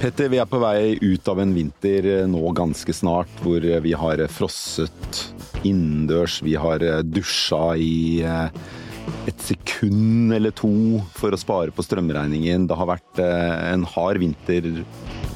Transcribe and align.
Petter, 0.00 0.30
vi 0.32 0.38
er 0.40 0.46
på 0.48 0.56
vei 0.56 0.94
ut 0.96 1.26
av 1.28 1.42
en 1.42 1.50
vinter 1.52 2.06
eh, 2.08 2.22
nå 2.24 2.40
ganske 2.56 2.92
snart, 2.96 3.28
hvor 3.44 3.60
eh, 3.60 3.82
vi 3.84 3.90
har 3.92 4.16
eh, 4.24 4.30
frosset 4.32 5.18
innendørs. 5.60 6.38
Vi 6.40 6.54
har 6.56 6.80
dusja 7.04 7.74
i 7.76 8.22
et 8.24 9.42
sekund 9.44 10.32
eller 10.32 10.54
to 10.56 10.70
for 11.18 11.36
å 11.36 11.38
spare 11.40 11.74
på 11.76 11.84
strømregningen. 11.84 12.64
Det 12.70 12.78
har 12.80 12.88
vært 12.88 13.20
en 13.20 13.84
hard 13.92 14.22
vinter 14.22 14.70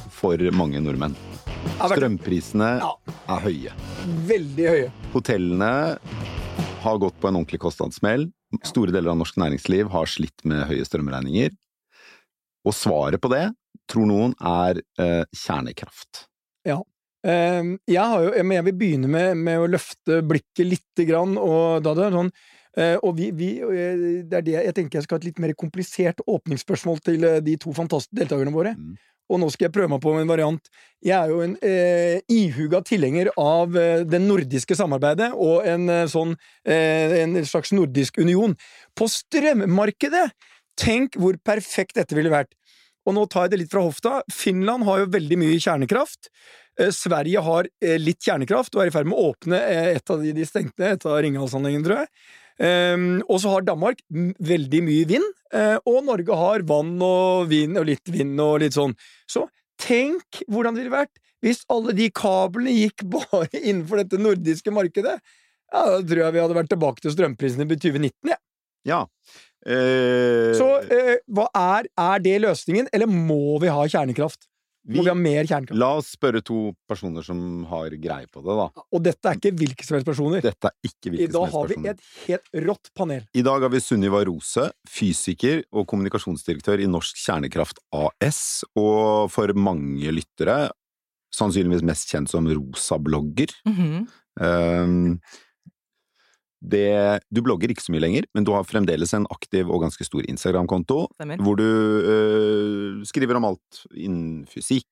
for 0.09 0.41
mange 0.57 0.81
nordmenn. 0.81 1.13
Strømprisene 1.77 2.69
er 2.81 3.43
høye. 3.43 3.75
Veldig 4.31 4.65
høye. 4.71 4.87
Hotellene 5.13 5.69
har 6.87 6.97
gått 7.03 7.19
på 7.21 7.29
en 7.29 7.37
ordentlig 7.37 7.61
kostnadssmell. 7.61 8.31
Store 8.65 8.89
deler 8.89 9.13
av 9.13 9.21
norsk 9.21 9.37
næringsliv 9.43 9.93
har 9.93 10.09
slitt 10.09 10.41
med 10.41 10.65
høye 10.71 10.89
strømregninger. 10.89 11.53
Og 12.65 12.73
svaret 12.73 13.21
på 13.21 13.29
det 13.29 13.43
tror 13.91 14.09
noen, 14.09 14.35
er 14.39 14.81
eh, 15.01 15.23
kjernekraft. 15.35 16.25
Ja. 16.67 16.81
Eh, 17.25 17.71
jeg, 17.89 17.95
jo, 17.95 18.33
jeg, 18.35 18.65
vil 18.67 18.77
begynne 18.77 19.09
med, 19.11 19.39
med, 19.39 19.61
å 19.61 19.71
løfte 19.71 20.21
blikket 20.25 20.67
lite 20.67 21.07
grann, 21.09 21.39
og 21.41 21.81
da 21.85 21.95
det 21.97 22.05
er 22.05 22.19
sånn 22.19 22.31
eh, 22.77 22.95
og 23.01 23.15
vi, 23.17 23.31
vi, 23.33 23.49
eh, 23.63 24.05
det 24.29 24.39
er 24.39 24.45
det 24.45 24.55
jeg 24.59 24.77
tenker 24.77 24.99
jeg 24.99 25.07
skal 25.07 25.17
ha 25.17 25.23
et 25.23 25.29
litt 25.31 25.41
mer 25.41 25.55
komplisert 25.57 26.21
åpningsspørsmål 26.25 27.01
til 27.05 27.25
eh, 27.25 27.41
de 27.45 27.57
to 27.61 27.73
fantastiske 27.75 28.19
deltakerne 28.21 28.53
våre. 28.55 28.75
Mm. 28.77 28.95
Og 29.31 29.41
nå 29.41 29.47
skal 29.49 29.67
jeg 29.67 29.73
prøve 29.73 29.89
meg 29.89 30.01
på 30.03 30.13
en 30.13 30.29
variant. 30.29 30.67
Jeg 31.05 31.15
er 31.17 31.31
jo 31.31 31.39
en 31.41 31.55
eh, 31.65 32.19
ihuga 32.31 32.81
tilhenger 32.85 33.31
av 33.41 33.73
eh, 33.79 34.03
det 34.05 34.21
nordiske 34.21 34.77
samarbeidet 34.77 35.31
og 35.33 35.65
en 35.65 35.89
eh, 35.89 36.05
sånn 36.11 36.35
eh, 36.61 37.21
en 37.23 37.39
slags 37.47 37.73
nordisk 37.73 38.19
union. 38.21 38.53
På 38.97 39.09
strømmarkedet! 39.09 40.27
Tenk 40.75 41.15
hvor 41.15 41.37
perfekt 41.39 41.95
dette 41.95 42.17
ville 42.17 42.33
vært. 42.33 42.51
Og 43.05 43.15
nå 43.17 43.25
tar 43.29 43.45
jeg 43.45 43.53
det 43.53 43.61
litt 43.63 43.73
fra 43.73 43.83
hofta. 43.85 44.19
Finland 44.33 44.85
har 44.87 45.03
jo 45.03 45.11
veldig 45.13 45.37
mye 45.41 45.59
kjernekraft. 45.61 46.31
Eh, 46.79 46.91
Sverige 46.95 47.43
har 47.45 47.69
eh, 47.83 47.99
litt 48.01 48.23
kjernekraft 48.25 48.75
og 48.75 48.83
er 48.83 48.91
i 48.91 48.95
ferd 48.95 49.09
med 49.09 49.17
å 49.19 49.29
åpne 49.31 49.59
eh, 49.59 49.91
et 49.95 50.11
av 50.11 50.23
de 50.23 50.33
de 50.35 50.47
stengte, 50.47 50.89
et 50.89 51.05
av 51.07 51.19
Ringhalsanleggene, 51.23 51.85
tror 51.85 52.03
jeg. 52.03 52.11
Og 53.27 53.39
så 53.43 53.51
har 53.51 53.65
Danmark 53.67 53.99
veldig 54.07 54.79
mye 54.85 55.07
vind, 55.09 55.25
og 55.91 55.97
Norge 56.07 56.37
har 56.39 56.63
vann 56.63 56.93
og 57.03 57.49
vind 57.51 57.75
og 57.81 57.89
litt 57.89 58.07
vind 58.07 58.39
og 58.39 58.61
litt 58.63 58.77
sånn. 58.77 58.93
Så 59.27 59.43
tenk 59.83 60.39
hvordan 60.47 60.77
det 60.77 60.85
ville 60.85 60.93
vært 60.95 61.19
hvis 61.43 61.65
alle 61.67 61.91
de 61.97 62.07
kablene 62.15 62.71
gikk 62.71 63.03
bare 63.17 63.49
innenfor 63.59 63.99
dette 64.01 64.21
nordiske 64.21 64.71
markedet. 64.71 65.17
Ja, 65.67 65.83
Da 65.83 65.99
tror 65.99 66.23
jeg 66.23 66.37
vi 66.37 66.43
hadde 66.45 66.57
vært 66.57 66.71
tilbake 66.71 67.03
til 67.03 67.11
strømprisene 67.11 67.67
i 67.67 67.75
2019, 67.75 68.31
jeg. 68.31 68.39
Ja. 68.85 69.01
Eh, 69.01 69.44
så 69.65 70.67
eh, 70.93 71.15
hva 71.33 71.47
er, 71.57 71.87
er 71.97 72.19
det 72.21 72.35
løsningen, 72.43 72.91
eller 72.93 73.09
må 73.09 73.57
vi 73.63 73.71
ha 73.73 73.87
kjernekraft? 73.89 74.45
Må 74.85 75.01
vi, 75.01 75.09
ha 75.09 75.15
mer 75.17 75.47
kjernekraft? 75.49 75.79
La 75.81 75.87
oss 75.97 76.11
spørre 76.13 76.43
to 76.45 76.59
personer 76.85 77.25
som 77.25 77.39
har 77.71 77.93
greie 77.97 78.29
på 78.29 78.43
det, 78.45 78.57
da. 78.59 78.83
Og 78.93 79.01
dette 79.07 79.31
er 79.31 79.39
ikke 79.39 79.53
hvilke 79.57 79.87
som 79.87 79.97
helst 79.97 80.09
personer. 80.11 80.43
Dette 80.45 80.69
er 80.69 80.75
ikke 80.85 81.13
hvilke 81.15 81.31
som 81.33 81.47
helst 81.47 81.55
personer. 81.55 81.55
I 81.55 81.55
dag 81.55 81.55
har 81.55 81.71
vi 81.71 81.93
et 81.95 82.27
helt 82.27 82.67
rått 82.67 82.91
panel. 82.97 83.25
I 83.33 83.45
dag 83.47 83.65
har 83.65 83.73
vi 83.73 83.81
Sunniva 83.81 84.21
Rose, 84.29 84.67
fysiker 84.85 85.63
og 85.73 85.87
kommunikasjonsdirektør 85.89 86.85
i 86.85 86.89
Norsk 86.91 87.17
Kjernekraft 87.23 87.81
AS, 87.97 88.43
og 88.77 89.33
for 89.33 89.55
mange 89.57 90.13
lyttere 90.13 90.59
sannsynligvis 91.35 91.85
mest 91.89 92.13
kjent 92.13 92.31
som 92.31 92.45
rosa-blogger. 92.45 93.57
Mm 93.65 93.75
-hmm. 93.75 94.05
um, 94.45 95.19
det, 96.61 97.21
du 97.33 97.41
blogger 97.45 97.71
ikke 97.71 97.83
så 97.83 97.93
mye 97.93 98.03
lenger, 98.03 98.27
men 98.35 98.47
du 98.47 98.53
har 98.55 98.67
fremdeles 98.67 99.13
en 99.17 99.27
aktiv 99.33 99.69
og 99.69 99.83
ganske 99.85 100.07
stor 100.07 100.25
Instagram-konto, 100.29 100.99
hvor 101.43 101.59
du 101.59 101.65
øh, 101.65 103.01
skriver 103.07 103.39
om 103.39 103.49
alt 103.51 103.81
innen 103.93 104.45
fysikk, 104.49 104.87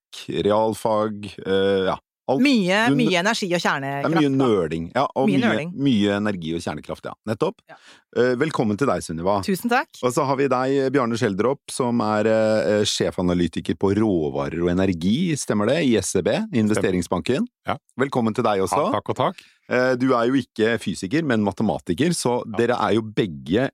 realfag, 0.46 1.34
øh, 1.46 1.92
ja, 1.92 1.98
Alt, 2.32 2.40
mye, 2.40 2.76
du, 2.88 2.96
mye, 2.96 3.18
energi 3.20 3.50
og 3.52 3.60
kjernekraft. 3.60 4.14
Det 4.14 4.16
er 4.16 4.22
mye 4.24 4.30
nøling. 4.32 4.86
Ja, 4.96 5.04
og 5.20 5.28
mye, 5.28 5.42
mye, 5.44 5.66
mye, 5.76 6.14
energi 6.22 6.54
og 6.56 6.62
kjernekraft, 6.64 7.10
ja. 7.10 7.12
Nettopp. 7.28 7.58
Ja. 7.68 7.76
Uh, 8.16 8.30
velkommen 8.40 8.80
til 8.80 8.88
deg, 8.88 9.04
Sunniva. 9.04 9.42
Tusen 9.44 9.72
takk. 9.72 9.90
Og 10.00 10.14
så 10.16 10.24
har 10.30 10.40
vi 10.40 10.48
deg, 10.52 10.88
Bjarne 10.96 11.20
Schjelderup, 11.20 11.60
som 11.74 12.00
er 12.06 12.30
uh, 12.32 12.86
sjefanalytiker 12.88 13.76
på 13.76 13.92
råvarer 14.00 14.64
og 14.64 14.72
energi, 14.72 15.34
stemmer 15.40 15.74
det, 15.74 15.82
i 15.90 15.98
SEB, 16.00 16.32
Investeringsbanken. 16.64 17.50
Ja. 17.68 17.76
Velkommen 18.00 18.36
til 18.38 18.48
deg 18.48 18.64
også. 18.64 18.86
Ja, 18.88 18.96
takk 18.96 19.12
og 19.12 19.20
takk. 19.20 19.44
Uh, 19.72 19.94
du 20.00 20.10
er 20.12 20.28
jo 20.30 20.40
ikke 20.42 20.76
fysiker, 20.82 21.26
men 21.28 21.46
matematiker, 21.46 22.16
så 22.18 22.42
ja. 22.42 22.58
dere 22.60 22.80
er 22.82 22.98
jo 22.98 23.08
begge 23.08 23.72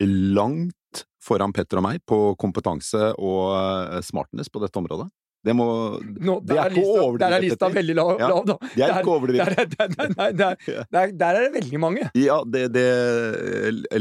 langt 0.00 1.02
foran 1.20 1.52
Petter 1.52 1.82
og 1.82 1.84
meg 1.84 1.98
på 2.08 2.18
kompetanse 2.40 3.10
og 3.18 3.98
smartness 4.06 4.48
på 4.48 4.62
dette 4.62 4.78
området. 4.80 5.10
Det, 5.46 5.54
må, 5.54 5.66
Nå, 6.02 6.40
det 6.42 6.56
er, 6.58 6.72
ikke 6.74 6.82
overdrevet. 6.82 7.20
Der 7.22 7.34
er 7.36 7.44
lista 7.44 7.68
veldig 7.70 7.94
lav, 7.94 8.08
ja, 8.18 8.30
lav 8.32 8.46
da. 8.48 8.56
Det 8.72 8.82
er 8.82 8.96
ikke 8.98 9.12
overdrevet. 9.14 9.74
Der, 9.76 9.92
der, 9.94 10.32
der, 10.40 11.12
der, 11.14 11.28
er 11.28 11.44
det 11.44 11.52
veldig 11.54 11.80
mange. 11.82 12.08
Ja, 12.18 12.40
det, 12.42 12.64
det, 12.74 12.86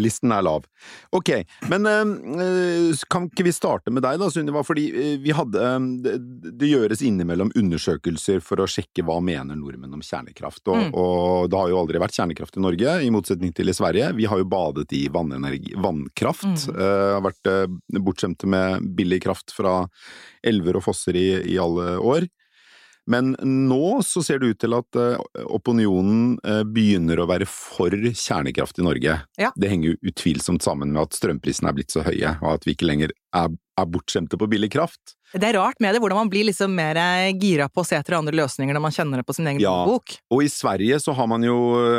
listen 0.02 0.34
er 0.34 0.42
lav. 0.46 0.66
Ok, 1.14 1.32
men 1.70 1.86
øh, 1.86 3.04
kan 3.12 3.28
ikke 3.30 3.46
vi 3.46 3.54
starte 3.54 3.94
med 3.94 4.02
deg 4.06 4.18
da, 4.22 4.32
Sunniva? 4.34 4.64
Fordi 4.66 4.88
øh, 4.90 5.14
vi 5.22 5.36
hadde 5.38 5.62
øh, 5.62 5.88
det, 6.06 6.16
det, 6.50 6.72
gjøres 6.72 7.06
innimellom 7.06 7.54
undersøkelser 7.54 8.42
for 8.46 8.64
å 8.64 8.70
sjekke 8.70 9.06
hva 9.06 9.20
mener 9.22 9.60
nordmenn 9.60 9.94
om 9.94 10.02
kjernekraft. 10.06 10.64
Og, 10.66 10.82
mm. 10.82 10.92
og, 10.98 11.50
det 11.52 11.62
har 11.62 11.74
jo 11.76 11.82
aldri 11.84 12.02
vært 12.02 12.18
kjernekraft 12.18 12.58
i 12.58 12.66
Norge, 12.66 12.98
i 13.06 13.12
motsetning 13.14 13.54
til 13.54 13.70
i 13.70 13.78
Sverige. 13.78 14.10
Vi 14.18 14.26
har 14.32 14.42
jo 14.42 14.50
badet 14.50 14.90
i 14.98 15.06
vannenergi, 15.14 15.78
vannkraft. 15.78 16.50
Mm. 16.72 16.80
har 16.80 17.24
vært 17.26 17.54
bortskjemte 18.02 18.50
med 18.50 18.90
billig 18.98 19.22
kraft 19.28 19.54
fra 19.54 19.84
elver 20.46 20.80
og 20.80 20.86
fosser 20.86 21.18
i, 21.18 21.28
i 21.44 21.60
alle 21.62 21.98
år. 22.00 22.30
Men 23.06 23.36
nå 23.42 24.02
så 24.06 24.24
ser 24.26 24.42
det 24.42 24.54
ut 24.54 24.62
til 24.64 24.74
at 24.78 24.98
uh, 24.98 25.44
opinionen 25.54 26.38
uh, 26.42 26.64
begynner 26.66 27.22
å 27.22 27.28
være 27.30 27.48
for 27.50 27.94
kjernekraft 27.94 28.82
i 28.82 28.86
Norge. 28.88 29.20
Ja. 29.38 29.52
Det 29.54 29.70
henger 29.70 29.94
jo 29.94 30.12
utvilsomt 30.12 30.66
sammen 30.66 30.94
med 30.96 31.04
at 31.06 31.18
strømprisene 31.18 31.70
er 31.70 31.78
blitt 31.78 31.94
så 31.94 32.06
høye, 32.06 32.38
og 32.42 32.56
at 32.56 32.66
vi 32.66 32.74
ikke 32.74 32.90
lenger 32.90 33.14
er, 33.38 33.54
er 33.54 33.94
bortskjemte 33.94 34.40
på 34.42 34.50
billig 34.50 34.72
kraft. 34.74 35.14
Det 35.36 35.50
er 35.50 35.58
rart 35.60 35.82
med 35.84 35.94
det, 35.94 36.00
hvordan 36.00 36.24
man 36.24 36.32
blir 36.32 36.48
liksom 36.48 36.72
mer 36.78 36.96
eh, 36.96 37.34
gira 37.36 37.66
på 37.68 37.84
å 37.84 37.86
se 37.86 37.98
etter 37.98 38.16
andre 38.16 38.38
løsninger 38.40 38.78
når 38.78 38.84
man 38.86 38.94
kjenner 38.96 39.20
det 39.20 39.26
på 39.28 39.36
sin 39.36 39.50
egen 39.52 39.60
ja, 39.60 39.74
bok. 39.84 40.16
Og 40.32 40.46
i 40.46 40.50
Sverige 40.50 40.98
så 41.04 41.14
har 41.18 41.28
man 41.28 41.44
jo 41.44 41.58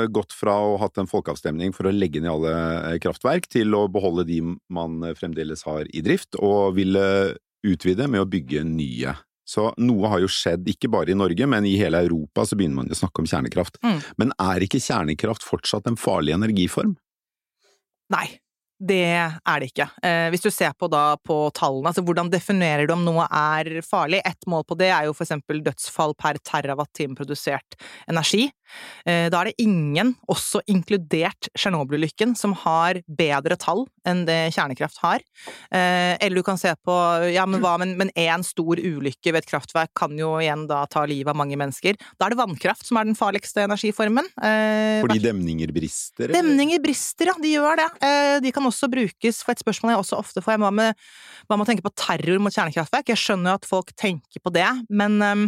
gått 0.09 0.33
fra 0.33 0.55
å 0.57 0.75
ha 0.79 0.87
hatt 0.87 1.03
en 1.03 1.11
folkeavstemning 1.11 1.75
for 1.77 1.87
å 1.87 1.93
legge 1.93 2.23
ned 2.25 2.33
alle 2.33 2.97
kraftverk, 3.05 3.51
til 3.53 3.77
å 3.77 3.85
beholde 3.93 4.25
de 4.31 4.41
man 4.73 5.05
fremdeles 5.21 5.67
har 5.69 5.85
i 5.93 6.03
drift, 6.07 6.39
og 6.41 6.79
ville 6.81 7.05
utvide 7.73 8.09
med 8.11 8.23
å 8.23 8.29
bygge 8.31 8.65
nye. 8.69 9.17
Så 9.47 9.69
noe 9.79 10.11
har 10.11 10.25
jo 10.25 10.31
skjedd, 10.31 10.67
ikke 10.73 10.91
bare 10.91 11.13
i 11.15 11.19
Norge, 11.19 11.47
men 11.47 11.67
i 11.69 11.77
hele 11.79 12.01
Europa 12.03 12.43
så 12.49 12.59
begynner 12.59 12.81
man 12.81 12.91
å 12.91 12.99
snakke 12.99 13.23
om 13.23 13.29
kjernekraft. 13.31 13.79
Mm. 13.87 14.01
Men 14.19 14.35
er 14.43 14.65
ikke 14.67 14.83
kjernekraft 14.83 15.47
fortsatt 15.47 15.87
en 15.87 15.99
farlig 16.01 16.35
energiform? 16.35 16.97
Nei, 18.11 18.27
det 18.77 19.05
er 19.17 19.63
det 19.63 19.71
ikke. 19.71 19.87
Eh, 20.05 20.27
hvis 20.35 20.43
du 20.45 20.51
ser 20.53 20.75
på, 20.77 20.89
da, 20.93 21.17
på 21.25 21.39
tallene, 21.57 21.89
altså 21.93 22.03
hvordan 22.05 22.29
definerer 22.33 22.89
du 22.89 22.93
om 22.93 23.07
noe 23.07 23.25
er 23.31 23.79
farlig? 23.87 24.21
Ett 24.27 24.45
mål 24.51 24.67
på 24.69 24.77
det 24.77 24.91
er 24.91 25.07
jo 25.07 25.15
for 25.17 25.25
eksempel 25.25 25.63
dødsfall 25.65 26.13
per 26.19 26.37
terawatt-time 26.45 27.17
produsert 27.17 27.79
energi. 28.11 28.51
Eh, 29.07 29.27
da 29.33 29.41
er 29.41 29.51
det 29.51 29.63
ingen, 29.63 30.15
også 30.31 30.63
inkludert 30.71 31.49
Tsjernobyl-ulykken, 31.57 32.35
som 32.39 32.55
har 32.65 33.01
bedre 33.07 33.59
tall 33.61 33.85
enn 34.07 34.25
det 34.29 34.53
kjernekraft 34.55 35.01
har. 35.03 35.25
Eh, 35.71 36.15
eller 36.21 36.41
du 36.41 36.47
kan 36.47 36.61
se 36.61 36.73
på 36.87 36.97
ja, 37.33 37.47
men 37.49 37.63
hva, 37.63 37.77
men 37.83 38.13
én 38.13 38.45
stor 38.47 38.81
ulykke 38.81 39.33
ved 39.33 39.43
et 39.43 39.51
kraftverk 39.51 39.93
kan 39.97 40.15
jo 40.19 40.37
igjen 40.43 40.67
da 40.71 40.85
ta 40.91 41.05
livet 41.09 41.33
av 41.33 41.39
mange 41.39 41.59
mennesker. 41.59 41.99
Da 42.19 42.29
er 42.29 42.35
det 42.35 42.41
vannkraft 42.41 42.87
som 42.87 43.01
er 43.01 43.09
den 43.09 43.19
farligste 43.19 43.65
energiformen. 43.67 44.29
Fordi 44.37 45.21
demninger 45.23 45.73
brister? 45.75 46.29
Eller? 46.29 46.39
Demninger 46.41 46.83
brister, 46.83 47.33
ja. 47.33 47.37
De 47.43 47.53
gjør 47.53 47.79
det. 47.81 47.89
De 48.45 48.53
kan 48.55 48.65
også 48.67 48.89
brukes 48.91 49.43
for 49.45 49.55
et 49.55 49.63
spørsmål 49.63 49.95
jeg 49.95 50.03
også 50.03 50.21
ofte 50.21 50.43
får, 50.45 50.59
hva 50.63 50.73
med, 50.75 51.07
hva 51.47 51.59
med 51.59 51.67
å 51.67 51.69
tenke 51.69 51.85
på 51.85 51.95
terror 51.99 52.41
mot 52.43 52.55
kjernekraftverk? 52.55 53.13
Jeg 53.13 53.23
skjønner 53.23 53.55
jo 53.55 53.61
at 53.61 53.69
folk 53.69 53.93
tenker 53.99 54.43
på 54.43 54.53
det, 54.55 54.69
men 54.89 55.19
um, 55.23 55.47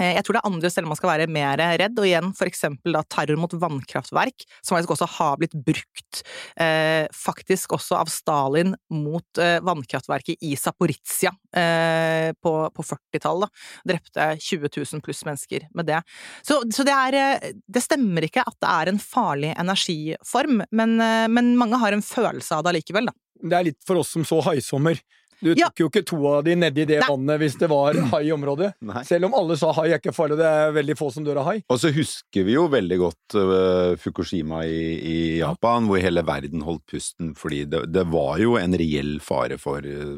jeg 0.00 0.24
tror 0.24 0.36
det 0.36 0.40
er 0.40 0.48
andre 0.48 0.70
steder 0.72 0.88
man 0.88 0.96
skal 0.96 1.10
være 1.12 1.28
mer 1.32 1.60
redd, 1.60 1.98
og 2.00 2.06
igjen 2.08 2.30
for 2.36 2.48
eksempel 2.48 2.96
da 2.96 3.02
terror 3.12 3.36
mot 3.40 3.52
vannkraftverk, 3.52 4.46
som 4.64 4.76
faktisk 4.76 4.94
også 4.94 5.08
har 5.18 5.36
blitt 5.40 5.56
brukt, 5.66 6.22
eh, 6.56 7.04
faktisk 7.12 7.74
også 7.76 7.98
av 8.00 8.12
Stalin 8.12 8.72
mot 8.94 9.40
eh, 9.42 9.58
vannkraftverket 9.64 10.40
i 10.48 10.54
Zaporizjzja 10.56 11.32
eh, 11.60 12.32
på, 12.40 12.54
på 12.72 12.86
40-tallet. 12.88 13.52
Drepte 13.88 14.28
20 14.40 14.72
000 14.80 15.04
pluss 15.04 15.24
mennesker 15.28 15.68
med 15.76 15.90
det. 15.90 16.00
Så, 16.40 16.62
så 16.72 16.86
det, 16.88 16.96
er, 16.96 17.18
eh, 17.20 17.50
det 17.68 17.84
stemmer 17.84 18.28
ikke 18.28 18.46
at 18.46 18.56
det 18.62 18.72
er 18.72 18.92
en 18.92 19.02
farlig 19.02 19.52
energiform, 19.58 20.64
men, 20.72 20.96
eh, 21.00 21.28
men 21.28 21.52
mange 21.60 21.80
har 21.82 21.92
en 21.92 22.04
følelse 22.04 22.56
av 22.56 22.64
det 22.64 22.74
allikevel, 22.76 23.12
da. 23.12 23.18
Det 23.42 23.58
er 23.58 23.66
litt 23.72 23.82
for 23.86 23.98
oss 23.98 24.12
som 24.14 24.24
så 24.26 24.38
haisommer. 24.46 25.00
Du 25.42 25.50
tok 25.50 25.60
ja. 25.60 25.70
jo 25.80 25.88
ikke 25.90 26.04
to 26.06 26.18
av 26.30 26.44
de 26.46 26.54
nedi 26.58 26.84
det 26.86 27.00
Nei. 27.02 27.08
vannet 27.10 27.40
hvis 27.42 27.56
det 27.58 27.68
var 27.72 27.98
hai 28.12 28.22
i 28.28 28.32
området. 28.34 28.72
Nei. 28.92 29.02
Selv 29.08 29.28
om 29.28 29.36
alle 29.38 29.56
sa 29.58 29.72
hai 29.80 29.88
er 29.90 29.98
ikke 29.98 30.14
farlig, 30.14 30.38
det 30.38 30.46
er 30.46 30.76
veldig 30.76 30.96
få 30.98 31.10
som 31.14 31.26
dør 31.26 31.42
av 31.42 31.50
hai. 31.50 31.56
Og 31.66 31.80
så 31.82 31.90
husker 31.94 32.46
vi 32.46 32.54
jo 32.54 32.68
veldig 32.72 32.98
godt 33.00 33.36
uh, 33.38 33.94
Fukushima 34.00 34.62
i, 34.68 34.82
i 34.96 35.18
Japan, 35.40 35.82
ja. 35.82 35.90
hvor 35.90 36.04
hele 36.06 36.24
verden 36.26 36.62
holdt 36.66 36.84
pusten 36.92 37.32
fordi 37.38 37.64
det, 37.70 37.84
det, 37.90 38.06
var 38.12 38.38
jo 38.42 38.56
en 38.60 38.74
reell 38.78 39.16
fare 39.24 39.58
for 39.60 39.82
uh, 39.82 40.14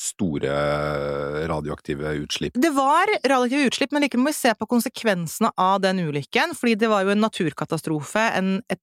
store 0.00 0.58
radioaktive 1.50 2.14
utslipp. 2.24 2.58
Det 2.58 2.74
var 2.74 3.10
radioaktive 3.22 3.70
utslipp, 3.70 3.94
men 3.94 4.06
likevel 4.06 4.26
må 4.26 4.34
vi 4.34 4.40
se 4.40 4.54
på 4.58 4.68
konsekvensene 4.70 5.52
av 5.60 5.80
den 5.84 6.02
ulykken, 6.02 6.56
fordi 6.58 6.76
det 6.80 6.90
var 6.90 7.06
jo 7.06 7.14
en 7.14 7.22
naturkatastrofe, 7.22 8.26
en, 8.38 8.56
et 8.70 8.82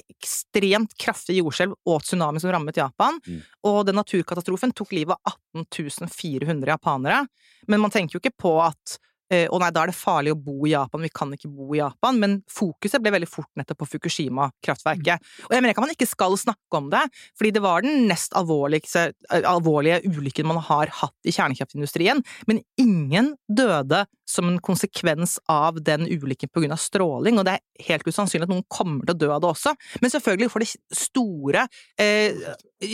ekstremt 0.00 0.94
kraftig 0.98 1.38
jordskjelv 1.40 1.74
og 1.86 2.02
tsunami 2.02 2.40
som 2.40 2.52
rammet 2.54 2.76
Japan, 2.80 3.20
Mm. 3.26 3.42
og 3.64 3.86
den 3.86 3.96
naturkatastrofen 3.96 4.72
tok 4.72 4.92
livet 4.92 5.16
av 5.26 5.34
18 5.70 6.08
400 6.08 6.66
japanere. 6.76 7.26
Men 7.68 7.80
man 7.80 7.90
tenker 7.90 8.16
jo 8.16 8.20
ikke 8.20 8.36
på 8.38 8.54
at 8.64 8.98
eh, 9.32 9.46
å 9.50 9.60
nei, 9.62 9.70
da 9.74 9.84
er 9.84 9.92
det 9.92 9.96
farlig 9.98 10.34
å 10.34 10.38
bo 10.38 10.66
i 10.68 10.74
Japan, 10.74 11.04
vi 11.04 11.12
kan 11.14 11.32
ikke 11.34 11.50
bo 11.50 11.72
i 11.74 11.80
Japan, 11.80 12.20
men 12.22 12.38
fokuset 12.52 13.02
ble 13.02 13.14
veldig 13.16 13.30
fort 13.30 13.50
nettopp 13.58 13.82
på 13.82 13.90
Fukushima-kraftverket. 13.94 15.28
Og 15.48 15.56
jeg 15.56 15.64
mener 15.64 15.74
ikke 15.74 15.82
at 15.82 15.88
man 15.88 15.96
ikke 15.96 16.10
skal 16.10 16.38
snakke 16.40 16.80
om 16.80 16.90
det, 16.92 17.02
fordi 17.38 17.54
det 17.56 17.64
var 17.64 17.86
den 17.86 18.06
nest 18.10 18.36
eh, 18.36 19.12
alvorlige 19.40 20.02
ulykken 20.06 20.50
man 20.50 20.62
har 20.68 20.92
hatt 21.02 21.28
i 21.28 21.34
kjernekraftindustrien, 21.34 22.22
men 22.50 22.62
ingen 22.80 23.34
døde 23.48 24.04
som 24.32 24.48
en 24.48 24.58
konsekvens 24.62 25.38
av 25.50 25.78
den 25.84 26.06
ulykken 26.08 26.72
av 26.72 26.80
stråling, 26.80 27.38
og 27.38 27.46
det 27.46 27.56
er 27.56 27.88
helt 27.88 28.06
usannsynlig 28.06 28.46
at 28.46 28.52
noen 28.52 28.66
kommer 28.70 29.04
til 29.04 29.14
å 29.14 29.20
dø 29.20 29.30
av 29.34 29.42
det 29.42 29.50
også. 29.50 29.74
Men 30.00 30.12
selvfølgelig 30.12 30.50
får 30.52 30.64
det 30.64 30.70
store, 30.96 31.66
eh, 32.00 32.32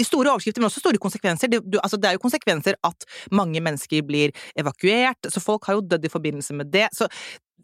store 0.05 0.33
overskrifter, 0.33 0.63
men 0.63 0.71
også 0.71 0.83
store 0.83 0.99
konsekvenser. 1.03 1.49
Det, 1.53 1.61
du, 1.65 1.79
altså, 1.83 2.01
det 2.01 2.11
er 2.11 2.17
jo 2.17 2.25
konsekvenser 2.25 2.79
at 2.85 3.07
mange 3.31 3.61
mennesker 3.65 4.03
blir 4.07 4.35
evakuert, 4.59 5.31
så 5.31 5.43
folk 5.43 5.69
har 5.69 5.79
jo 5.79 5.87
dødd 5.87 6.05
i 6.09 6.13
forbindelse 6.13 6.28
med 6.33 6.71
det. 6.73 6.89
Så 6.93 7.09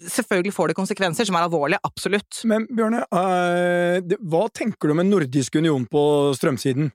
selvfølgelig 0.01 0.53
får 0.55 0.73
det 0.73 0.77
konsekvenser 0.79 1.29
som 1.29 1.37
er 1.39 1.47
alvorlige, 1.47 1.79
absolutt. 1.87 2.43
Men 2.45 2.67
Bjørne, 2.71 3.05
uh, 3.15 4.01
det- 4.03 4.21
hva 4.21 4.49
tenker 4.53 4.89
du 4.89 4.93
om 4.97 5.01
en 5.01 5.11
nordisk 5.11 5.57
union 5.57 5.87
på 5.87 6.35
strømsiden? 6.39 6.91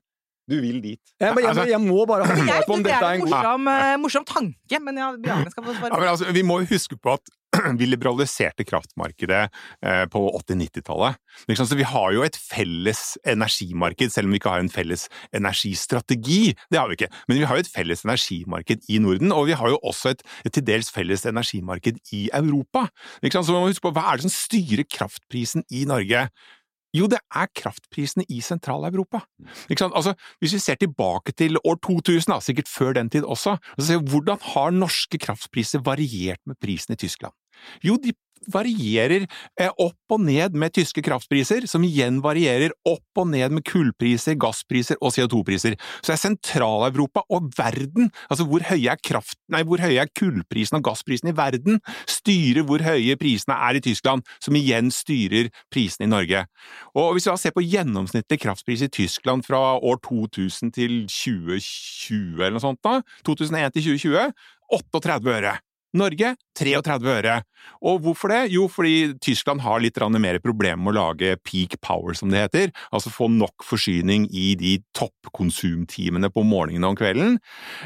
Du 0.50 0.56
vil 0.60 0.80
dit. 0.82 1.00
Jeg, 1.20 1.30
jeg, 1.36 1.56
jeg, 1.56 1.68
jeg, 1.70 1.80
må 1.80 2.04
bare 2.10 2.26
ha 2.26 2.34
svar 2.34 2.64
på 2.66 2.74
om 2.74 2.82
dette 2.82 2.96
er 2.96 3.04
er 3.04 3.14
en 3.14 3.20
en 3.20 3.26
god 3.26 3.30
morsom, 3.30 3.68
eh, 3.70 3.96
morsom 4.02 4.24
tanke, 4.26 4.80
men 4.82 4.96
ja, 4.98 5.10
Bjørne 5.14 5.52
skal 5.52 5.64
få 5.64 5.74
svare. 5.76 6.00
Ja, 6.02 6.10
altså, 6.10 6.32
vi 6.34 6.42
må 6.42 6.58
huske 6.66 6.98
på 6.98 7.12
at 7.14 7.30
vi 7.78 7.86
liberaliserte 7.88 8.64
kraftmarkedet 8.64 9.42
eh, 9.86 10.04
på 10.10 10.22
80-90-tallet. 10.38 11.18
Så 11.58 11.78
vi 11.78 11.86
har 11.86 12.12
jo 12.14 12.22
et 12.26 12.36
felles 12.38 13.02
energimarked, 13.28 14.12
selv 14.12 14.28
om 14.28 14.34
vi 14.34 14.40
ikke 14.40 14.52
har 14.54 14.62
en 14.62 14.72
felles 14.72 15.08
energistrategi. 15.36 16.54
Det 16.70 16.78
har 16.78 16.90
vi 16.90 16.98
ikke. 16.98 17.10
Men 17.28 17.40
vi 17.40 17.48
har 17.48 17.58
jo 17.58 17.66
et 17.66 17.72
felles 17.72 18.04
energimarked 18.06 18.86
i 18.88 19.00
Norden, 19.02 19.34
og 19.34 19.48
vi 19.50 19.58
har 19.58 19.72
jo 19.72 19.80
også 19.82 20.14
et, 20.14 20.24
et 20.46 20.54
til 20.54 20.66
dels 20.66 20.92
felles 20.94 21.26
energimarked 21.26 21.98
i 22.16 22.28
Europa. 22.34 22.86
Så 23.24 23.50
man 23.50 23.64
må 23.64 23.68
huske 23.72 23.88
på 23.88 23.94
hva 23.96 24.10
er 24.10 24.20
det 24.20 24.28
som 24.28 24.36
styrer 24.36 24.86
kraftprisen 24.86 25.66
i 25.74 25.84
Norge? 25.90 26.28
Jo, 26.96 27.06
det 27.06 27.20
er 27.22 27.50
kraftprisene 27.54 28.24
i 28.28 28.40
Sentral-Europa. 28.42 29.22
Altså, 29.70 30.16
hvis 30.42 30.56
vi 30.56 30.62
ser 30.62 30.78
tilbake 30.80 31.32
til 31.38 31.58
år 31.62 31.78
2000, 31.86 32.32
da, 32.32 32.40
sikkert 32.42 32.70
før 32.70 32.96
den 32.98 33.10
tid 33.10 33.22
også, 33.22 33.56
så 33.78 33.86
ser 33.86 34.00
vi 34.00 34.10
hvordan 34.10 34.42
har 34.54 34.74
norske 34.74 35.20
kraftpriser 35.22 35.84
variert 35.86 36.42
med 36.46 36.58
prisen 36.62 36.96
i 36.96 36.98
Tyskland? 36.98 37.34
Jo, 37.86 37.98
de 38.00 38.14
varierer 38.48 39.26
eh, 39.60 39.70
opp 39.70 40.14
og 40.14 40.22
ned 40.24 40.56
med 40.58 40.72
tyske 40.74 41.02
kraftpriser, 41.04 41.66
som 41.70 41.84
igjen 41.84 42.20
varierer 42.24 42.72
opp 42.88 43.20
og 43.20 43.28
ned 43.32 43.52
med 43.56 43.64
kullpriser, 43.68 44.38
gasspriser 44.40 44.98
og 45.00 45.12
CO2-priser. 45.14 45.76
Så 46.00 46.14
er 46.14 46.20
Sentral-Europa 46.20 47.24
og 47.28 47.50
verden, 47.58 48.10
altså 48.28 48.46
hvor 48.48 48.64
høye 48.70 48.92
er 48.92 49.02
kraft, 49.04 49.38
nei, 49.52 49.62
hvor 49.66 49.82
høye 49.82 50.00
er 50.02 50.12
kullprisen 50.16 50.80
og 50.80 50.86
gassprisen 50.88 51.32
i 51.32 51.36
verden, 51.36 51.80
styrer 52.08 52.66
hvor 52.68 52.84
høye 52.84 53.18
prisene 53.20 53.58
er 53.68 53.78
i 53.78 53.84
Tyskland, 53.84 54.24
som 54.42 54.56
igjen 54.58 54.92
styrer 54.94 55.50
prisene 55.72 56.08
i 56.08 56.12
Norge. 56.12 56.44
Og 56.96 57.14
hvis 57.14 57.28
vi 57.28 57.34
da 57.34 57.38
ser 57.40 57.56
på 57.56 57.66
gjennomsnittlig 57.66 58.40
kraftpris 58.42 58.86
i 58.86 58.92
Tyskland 58.92 59.44
fra 59.46 59.76
år 59.76 60.00
2000 60.06 60.72
til 60.76 61.02
2020 61.10 62.40
eller 62.40 62.56
noe 62.56 62.64
sånt 62.64 62.80
da, 62.86 63.00
2001 63.28 63.76
til 63.76 63.90
2020, 63.92 64.30
38 64.70 65.34
øre. 65.34 65.58
Norge 65.96 66.36
33 66.60 67.14
øre. 67.16 67.40
Og 67.84 68.00
hvorfor 68.04 68.32
det? 68.32 68.40
Jo, 68.54 68.66
fordi 68.70 69.14
Tyskland 69.22 69.62
har 69.64 69.80
litt 69.80 69.98
mer 70.20 70.38
problemer 70.42 70.80
med 70.80 70.94
å 70.94 70.98
lage 70.98 71.36
peak 71.44 71.78
power, 71.80 72.14
som 72.16 72.30
det 72.32 72.44
heter, 72.44 72.72
altså 72.92 73.12
få 73.12 73.28
nok 73.32 73.64
forsyning 73.64 74.28
i 74.30 74.54
de 74.58 74.78
toppkonsumtimene 74.96 76.30
på 76.32 76.44
morgenen 76.44 76.84
og 76.84 76.94
om 76.94 76.98
kvelden, 77.00 77.38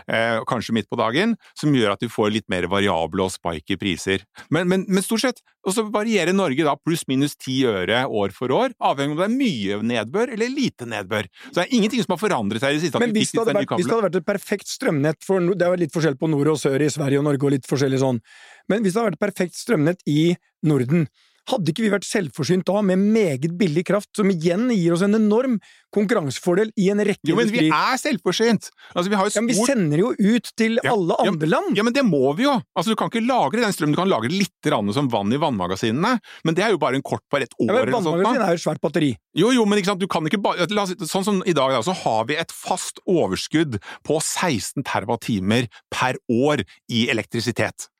eh, 0.08 0.40
kanskje 0.48 0.74
midt 0.74 0.90
på 0.90 0.98
dagen, 0.98 1.36
som 1.54 1.74
gjør 1.74 1.94
at 1.94 2.00
du 2.00 2.08
får 2.08 2.32
litt 2.32 2.48
mer 2.48 2.66
variable 2.70 3.26
og 3.26 3.34
spiky 3.34 3.76
priser. 3.80 4.24
Men, 4.50 4.68
men, 4.68 4.86
men 4.88 5.02
stort 5.02 5.24
sett, 5.24 5.42
og 5.64 5.72
så 5.72 5.84
varierer 5.88 6.34
Norge 6.36 6.64
da 6.66 6.74
pluss-minus 6.76 7.36
10 7.38 7.70
øre 7.70 8.00
år 8.04 8.34
for 8.36 8.52
år, 8.52 8.74
avhengig 8.84 9.14
av 9.14 9.16
om 9.16 9.22
det 9.22 9.28
er 9.28 9.36
mye 9.38 9.78
nedbør 9.94 10.34
eller 10.36 10.52
lite 10.52 10.88
nedbør. 10.88 11.28
Så 11.48 11.56
det 11.58 11.64
er 11.66 11.76
ingenting 11.78 12.04
som 12.04 12.16
har 12.16 12.20
forandret 12.20 12.64
seg 12.64 12.74
i 12.74 12.78
det 12.78 12.86
siste. 12.86 13.00
Men 13.00 13.14
hvis 13.16 13.32
det, 13.32 13.44
vært, 13.48 13.72
hvis 13.72 13.88
det 13.88 13.94
hadde 13.94 14.08
vært 14.08 14.20
et 14.20 14.28
perfekt 14.28 14.70
strømnett 14.70 15.24
for 15.24 15.54
Det 15.54 15.66
er 15.66 15.80
litt 15.80 15.94
forskjell 15.94 16.18
på 16.20 16.28
nord 16.30 16.52
og 16.54 16.60
sør 16.60 16.84
i 16.84 16.90
Sverige 16.92 17.22
og 17.22 17.28
Norge 17.28 17.48
og 17.48 17.56
litt 17.56 17.68
forskjellig 17.68 18.02
sånn. 18.02 18.20
Men 18.70 18.82
hvis 18.82 18.94
det 18.94 19.02
hadde 19.02 19.12
vært 19.12 19.20
et 19.20 19.26
perfekt 19.26 19.60
strømnett 19.60 20.04
i 20.10 20.34
Norden, 20.64 21.06
hadde 21.50 21.72
ikke 21.72 21.84
vi 21.84 21.92
vært 21.92 22.06
selvforsynt 22.08 22.64
da 22.68 22.80
med 22.86 23.00
meget 23.00 23.52
billig 23.60 23.84
kraft, 23.88 24.08
som 24.16 24.30
igjen 24.32 24.70
gir 24.72 24.94
oss 24.94 25.02
en 25.04 25.16
enorm 25.18 25.58
konkurransefordel 25.94 26.72
i 26.80 26.88
en 26.90 27.02
rekke 27.04 27.28
Jo, 27.28 27.36
men 27.38 27.50
vi 27.52 27.66
er 27.68 27.98
selvforsynt! 28.00 28.70
Altså, 28.94 29.10
vi 29.12 29.18
har 29.18 29.28
jo 29.28 29.34
Ja, 29.34 29.42
men 29.44 29.52
vi 29.52 29.66
sender 29.68 30.00
jo 30.00 30.12
ut 30.16 30.50
til 30.58 30.80
Ja, 30.80 30.94
alle 30.94 31.18
andre 31.22 31.50
land! 31.50 31.76
Ja, 31.76 31.84
men 31.86 31.96
det 31.96 32.06
må 32.08 32.32
vi 32.38 32.46
jo! 32.46 32.56
Altså, 32.74 32.94
Du 32.94 32.98
kan 32.98 33.12
ikke 33.12 33.22
lagre 33.26 33.60
den 33.60 33.76
strømmen, 33.76 33.94
du 33.94 34.00
kan 34.00 34.10
lagre 34.10 34.32
litt 34.32 34.50
som 34.64 35.10
vann 35.12 35.32
i 35.34 35.38
vannmagasinene, 35.40 36.16
men 36.44 36.56
det 36.56 36.64
er 36.64 36.72
jo 36.72 36.80
bare 36.80 36.96
en 36.96 37.04
kort 37.04 37.22
på 37.30 37.36
et 37.38 37.52
år 37.60 37.68
Ja, 37.68 37.84
men. 37.84 37.94
Vannmagasin 37.94 38.42
er 38.42 38.54
jo 38.54 38.60
et 38.60 38.64
svært 38.64 38.80
batteri. 38.82 39.10
Jo, 39.36 39.52
jo, 39.52 39.64
men 39.68 39.78
ikke 39.78 39.92
sant, 39.92 40.00
du 40.00 40.08
kan 40.08 40.24
ikke 40.24 40.40
bare 40.40 40.64
Sånn 41.04 41.26
som 41.26 41.42
i 41.44 41.52
dag, 41.52 41.74
da, 41.74 41.82
så 41.84 41.92
har 42.04 42.24
vi 42.30 42.38
et 42.40 42.52
fast 42.54 43.00
overskudd 43.04 43.76
på 44.06 44.16
16 44.20 44.84
TWh 44.86 45.66
per 45.92 46.16
år 46.32 46.64
i 46.88 47.08
elektrisitet. 47.12 47.90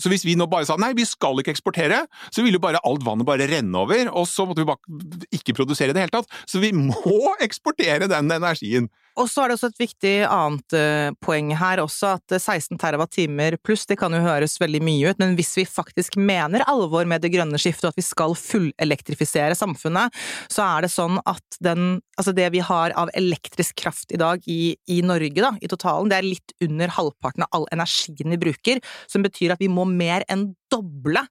Så 0.00 0.12
hvis 0.12 0.24
vi 0.26 0.36
nå 0.38 0.46
bare 0.50 0.68
sa 0.68 0.76
nei, 0.80 0.92
vi 0.96 1.06
skal 1.08 1.40
ikke 1.40 1.54
eksportere, 1.54 2.04
så 2.30 2.44
ville 2.44 2.58
jo 2.58 2.64
bare 2.64 2.82
alt 2.86 3.04
vannet 3.06 3.28
bare 3.28 3.48
renne 3.50 3.76
over, 3.78 4.10
og 4.12 4.28
så 4.28 4.46
måtte 4.48 4.62
vi 4.62 4.70
bare 4.70 5.26
ikke 5.34 5.56
produsere 5.58 5.92
i 5.92 5.96
det 5.96 6.06
hele 6.06 6.14
tatt. 6.14 6.30
Så 6.48 6.62
vi 6.62 6.72
må 6.76 7.34
eksportere 7.46 8.10
den 8.10 8.30
energien. 8.30 8.90
Og 9.20 9.28
så 9.28 9.42
er 9.42 9.50
det 9.50 9.56
også 9.58 9.68
et 9.68 9.82
viktig 9.82 10.12
annet 10.24 10.74
eh, 10.76 11.10
poeng 11.20 11.50
her 11.60 11.82
også, 11.82 12.14
at 12.16 12.34
eh, 12.34 12.40
16 12.40 12.78
TWh 12.80 13.58
pluss, 13.60 13.84
det 13.90 13.98
kan 14.00 14.14
jo 14.16 14.22
høres 14.24 14.56
veldig 14.62 14.80
mye 14.86 15.10
ut, 15.12 15.20
men 15.20 15.34
hvis 15.36 15.52
vi 15.58 15.66
faktisk 15.68 16.16
mener 16.16 16.64
alvor 16.70 17.04
med 17.08 17.20
det 17.20 17.32
grønne 17.34 17.60
skiftet, 17.60 17.84
og 17.88 17.92
at 17.92 18.00
vi 18.00 18.06
skal 18.06 18.36
fullelektrifisere 18.38 19.58
samfunnet, 19.58 20.16
så 20.48 20.64
er 20.64 20.86
det 20.86 20.92
sånn 20.94 21.20
at 21.28 21.60
den, 21.60 21.98
altså 22.16 22.32
det 22.36 22.48
vi 22.54 22.62
har 22.64 22.96
av 23.00 23.12
elektrisk 23.18 23.76
kraft 23.82 24.14
i 24.14 24.20
dag 24.20 24.46
i, 24.48 24.76
i 24.88 25.00
Norge, 25.04 25.36
da, 25.36 25.52
i 25.60 25.68
totalen, 25.68 26.08
det 26.08 26.20
er 26.20 26.30
litt 26.30 26.56
under 26.64 26.96
halvparten 26.96 27.44
av 27.44 27.60
all 27.60 27.68
energien 27.76 28.32
vi 28.32 28.40
bruker, 28.40 28.80
som 29.10 29.26
betyr 29.26 29.52
at 29.52 29.60
vi 29.60 29.68
må 29.68 29.84
mer 29.84 30.24
enn 30.32 30.54
doble 30.72 31.26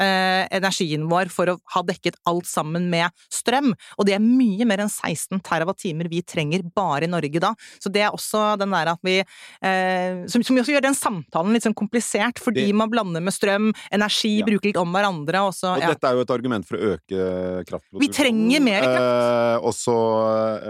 eh, 0.00 0.44
energien 0.54 1.06
vår 1.10 1.30
for 1.32 1.52
å 1.52 1.58
ha 1.74 1.82
dekket 1.86 2.16
alt 2.26 2.46
sammen 2.46 2.88
med 2.90 3.10
strøm. 3.32 3.72
Og 3.98 4.06
det 4.08 4.16
er 4.16 4.24
mye 4.24 4.66
mer 4.68 4.84
enn 4.84 4.92
16 4.92 5.40
TWh 5.44 6.08
vi 6.10 6.22
trenger 6.22 6.62
bare 6.74 7.04
i 7.04 7.10
Norge 7.10 7.40
da. 7.42 7.54
Så 7.80 7.90
det 7.92 8.02
er 8.06 8.14
også 8.14 8.58
den 8.60 8.70
der 8.74 8.92
at 8.94 9.00
vi 9.06 9.18
eh, 9.20 10.24
som, 10.30 10.42
som 10.44 10.56
også 10.60 10.74
gjør 10.74 10.86
den 10.88 10.94
samtalen 10.98 11.52
litt 11.54 11.64
sånn 11.66 11.74
komplisert, 11.76 12.38
fordi 12.42 12.66
Det- 12.66 12.74
man 12.74 12.90
blander 12.90 13.20
med 13.22 13.32
strøm, 13.32 13.72
energi, 13.92 14.38
Ja. 14.40 14.46
bruker 14.46 14.66
litt 14.70 14.76
om 14.80 14.92
hverandre, 14.92 15.42
og 15.46 15.52
så 15.54 15.74
Og 15.76 15.80
ja. 15.82 15.88
dette 15.94 16.04
er 16.08 16.14
jo 16.14 16.20
et 16.26 16.30
argument 16.30 16.66
for 16.66 16.76
å 16.76 16.94
øke 16.94 17.64
kraftproduksjonen. 17.68 18.00
Vi 18.00 18.08
trenger 18.08 18.60
mer 18.62 18.82
kraft. 18.82 19.04
Eh, 19.04 19.66
og 19.66 19.72
så 19.74 19.96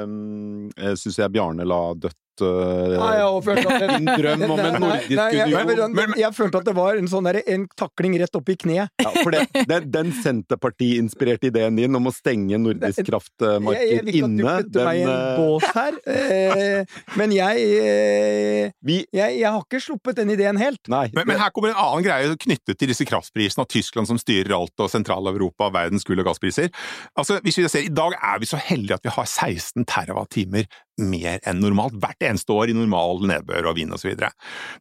um, 0.04 0.70
syns 0.96 1.16
jeg 1.18 1.32
Bjarne 1.34 1.64
la 1.66 1.94
dødt 1.94 2.16
eh, 2.42 2.94
Nei, 2.98 3.12
jeg 3.18 3.28
har 3.28 3.44
følt 3.46 3.70
at 3.70 3.84
din 3.94 4.08
drøm 4.10 4.44
om 4.48 4.54
en 4.58 4.64
Nei, 4.64 4.80
nordisk 4.82 5.18
nei, 5.18 5.28
jeg, 5.36 5.54
union. 5.54 5.96
jeg, 6.00 6.14
jeg 6.24 6.34
følte 6.34 6.60
at 6.62 6.68
det 6.68 6.74
var 6.76 6.98
en 7.00 7.10
sånn 7.10 7.28
der, 7.28 7.40
en 7.54 7.66
takling 7.78 8.16
rett 8.22 8.38
opp 8.40 8.50
i 8.50 8.56
kneet. 8.64 8.92
Ja, 9.04 9.12
for 9.20 9.34
det, 9.34 9.44
er 9.64 9.86
den 9.94 10.12
Senterparti-inspirerte 10.18 11.50
ideen 11.50 11.78
din 11.78 11.98
om 11.98 12.10
å 12.10 12.14
stenge 12.14 12.58
nordisk 12.60 13.04
kraftmarked 13.08 13.74
inne 13.74 13.84
jeg 13.84 14.04
vil 14.04 14.14
ikke 14.14 14.54
at 14.54 14.68
du 14.68 14.70
putter 14.70 14.88
meg 14.88 14.98
i 14.98 15.04
en 15.04 15.12
eh, 15.14 15.38
bås 15.38 15.66
her, 15.74 15.98
eh, 16.10 16.98
men 17.20 17.34
jeg, 17.34 17.66
eh, 17.80 18.74
vi, 18.84 19.00
jeg 19.14 19.40
Jeg 19.40 19.50
har 19.50 19.62
ikke 19.64 19.80
sluppet 19.82 20.18
den 20.20 20.32
ideen 20.34 20.58
helt. 20.60 20.80
Nei. 20.90 21.06
Men, 21.16 21.26
men 21.28 21.40
her 21.40 21.52
kommer 21.54 21.72
en 21.72 21.80
annen 21.80 22.04
greie 22.06 22.36
knyttet 22.44 22.78
til 22.80 22.90
disse 22.90 23.06
kraftprisene, 23.08 23.64
og 23.64 23.72
Tyskland 23.72 24.08
som 24.10 24.20
styrer 24.20 24.54
alt, 24.56 24.74
og 24.80 24.90
Sentral-Europa 24.92 25.68
og 25.68 25.76
verdens 25.76 26.06
gull- 26.06 26.22
og 26.22 26.28
gasspriser. 26.28 26.70
Altså, 27.18 27.40
hvis 27.44 27.58
vi 27.58 27.68
ser, 27.68 27.88
I 27.88 27.94
dag 27.94 28.16
er 28.20 28.42
vi 28.42 28.50
så 28.50 28.60
heldige 28.60 28.98
at 28.98 29.06
vi 29.06 29.14
har 29.14 29.28
16 29.28 29.84
TWh 29.84 30.64
mer 31.00 31.40
enn 31.48 31.58
normalt 31.62 31.96
hvert 31.98 32.22
eneste 32.22 32.54
år 32.54 32.70
i 32.70 32.76
normal 32.76 33.24
nedbør 33.26 33.70
og 33.70 33.76
vind 33.78 33.94
osv. 33.96 34.12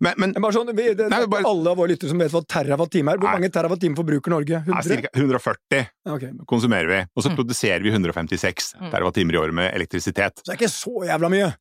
Men, 0.03 0.13
men 0.22 0.36
er 0.38 0.43
bare 0.43 0.55
sånn, 0.55 0.70
vi, 0.77 0.91
det, 0.98 1.08
Nei, 1.10 1.24
bare- 1.32 1.48
alle 1.50 1.74
av 1.74 1.79
våre 1.79 1.93
lyttere 1.93 2.12
som 2.12 2.22
vet 2.22 2.34
hva 2.34 2.43
terawatt-time 2.46 3.15
er. 3.15 3.22
Hvor 3.22 3.32
Nei. 3.32 3.39
mange 3.39 3.51
terawatt-time 3.53 3.98
forbruker 3.98 4.34
Norge? 4.36 4.60
ja, 4.62 4.62
100? 4.62 5.01
ca. 5.08 5.13
140 5.17 5.88
okay. 6.13 6.32
konsumerer 6.50 6.91
vi, 6.91 7.01
og 7.15 7.24
så 7.25 7.32
Mm. 7.34 7.38
produserer 7.39 7.82
vi 7.82 7.89
156 7.91 8.74
Mm. 8.79 8.91
TWh 8.91 9.34
i 9.34 9.38
året 9.41 9.53
med 9.53 9.74
elektrisitet. 9.74 10.38
Så 10.43 10.51
det 10.51 10.53
er 10.53 10.62
ikke 10.62 10.74
så 10.74 11.05
jævla 11.08 11.29
mye! 11.29 11.53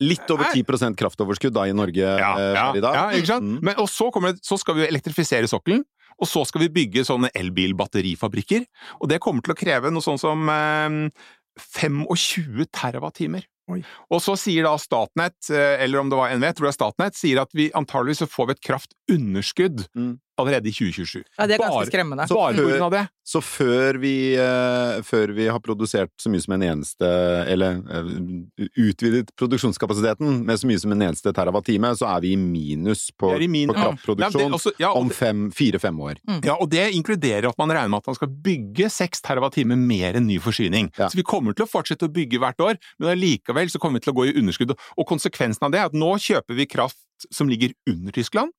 Litt 0.00 0.28
over 0.30 0.44
Nei. 0.44 0.62
10 0.62 0.94
kraftoverskudd 0.94 1.54
da 1.56 1.64
i 1.64 1.72
Norge 1.72 1.96
Ja, 1.96 2.36
eh, 2.36 2.54
ja, 2.54 2.72
i 2.76 2.80
dag. 2.80 2.94
ja 2.94 3.04
ikke 3.16 3.26
sant? 3.26 3.44
Mm. 3.44 3.60
Men, 3.62 3.74
og 3.80 3.88
så, 3.88 4.10
det, 4.22 4.44
så 4.44 4.58
skal 4.60 4.74
vi 4.76 4.86
elektrifisere 4.86 5.48
sokkelen, 5.48 5.82
og 6.20 6.28
så 6.28 6.44
skal 6.46 6.60
vi 6.60 6.68
bygge 6.68 7.04
sånne 7.04 7.30
elbilbatterifabrikker. 7.34 8.66
Og 9.00 9.08
det 9.08 9.20
kommer 9.20 9.40
til 9.42 9.54
å 9.54 9.56
kreve 9.56 9.90
noe 9.90 10.04
sånn 10.04 10.20
som 10.20 10.46
eh, 10.52 11.10
25 11.58 12.66
terawattimer. 12.70 13.46
Oi. 13.72 13.80
Og 14.14 14.20
så 14.22 14.36
sier 14.38 14.66
da 14.66 14.76
Statnett, 14.78 15.50
eh, 15.50 15.82
eller 15.82 16.02
om 16.02 16.10
det 16.12 16.18
var 16.20 16.34
NVE, 16.36 16.52
tror 16.54 16.68
jeg 16.70 16.78
Statnett, 16.78 17.18
sier 17.18 17.42
at 17.42 17.50
vi 17.56 17.66
antageligvis 17.74 18.22
så 18.22 18.30
får 18.30 18.50
vi 18.50 18.56
et 18.56 18.64
kraftunderskudd 18.68 19.86
Mm. 19.96 20.14
Allerede 20.38 20.68
i 20.68 20.72
2027. 20.72 21.22
Ja, 21.38 21.46
det 21.46 21.54
er 21.56 21.62
ganske 21.64 21.78
Bare- 21.80 21.86
skremmende. 21.90 22.26
Så 22.28 22.34
Bare 22.36 22.54
før- 22.54 22.82
av 22.86 22.90
det. 22.92 23.04
Så 23.26 23.40
før 23.42 23.98
vi, 23.98 24.36
uh, 24.38 25.02
før 25.02 25.32
vi 25.34 25.46
har 25.50 25.58
produsert 25.58 26.10
så 26.22 26.30
mye 26.30 26.40
som 26.44 26.52
en 26.54 26.62
eneste 26.62 27.08
Eller 27.50 27.80
uh, 27.82 28.66
utvidet 28.78 29.32
produksjonskapasiteten 29.36 30.44
med 30.46 30.60
så 30.60 30.68
mye 30.70 30.78
som 30.78 30.92
en 30.94 31.02
eneste 31.08 31.32
terawatt-time, 31.34 31.90
så 31.98 32.06
er 32.16 32.20
vi 32.22 32.32
i 32.34 32.36
minus 32.38 33.08
på, 33.18 33.32
i 33.40 33.48
min- 33.48 33.68
på 33.68 33.74
Ja, 33.76 33.88
kraftproduksjon 33.90 34.42
det- 34.44 34.52
også- 34.60 34.74
ja, 34.78 34.92
om 34.92 35.10
fire-fem 35.10 35.98
år. 36.00 36.16
Ja, 36.44 36.54
og 36.60 36.70
det 36.70 36.94
inkluderer 36.94 37.48
at 37.48 37.58
man 37.58 37.68
regner 37.70 37.88
med 37.90 37.98
at 37.98 38.06
man 38.06 38.14
skal 38.14 38.28
bygge 38.28 38.90
6 38.90 39.20
TWh 39.22 39.76
mer 39.76 40.14
enn 40.14 40.26
ny 40.26 40.38
forsyning. 40.38 40.90
Ja. 40.98 41.08
Så 41.08 41.16
vi 41.16 41.22
kommer 41.22 41.52
til 41.54 41.66
å 41.66 41.68
fortsette 41.70 42.06
å 42.06 42.12
bygge 42.12 42.38
hvert 42.38 42.58
år, 42.60 42.76
men 42.98 43.10
allikevel 43.16 43.66
så 43.70 43.78
kommer 43.80 43.94
vi 44.00 44.04
til 44.06 44.12
å 44.12 44.16
gå 44.16 44.28
i 44.28 44.38
underskudd. 44.38 44.76
Og 44.98 45.06
konsekvensen 45.06 45.62
av 45.62 45.72
det 45.72 45.80
er 45.80 45.86
at 45.86 45.92
nå 45.92 46.14
kjøper 46.16 46.54
vi 46.54 46.66
kraft 46.66 46.96
som 47.32 47.48
ligger 47.48 47.72
under 47.88 48.12
Tyskland. 48.12 48.50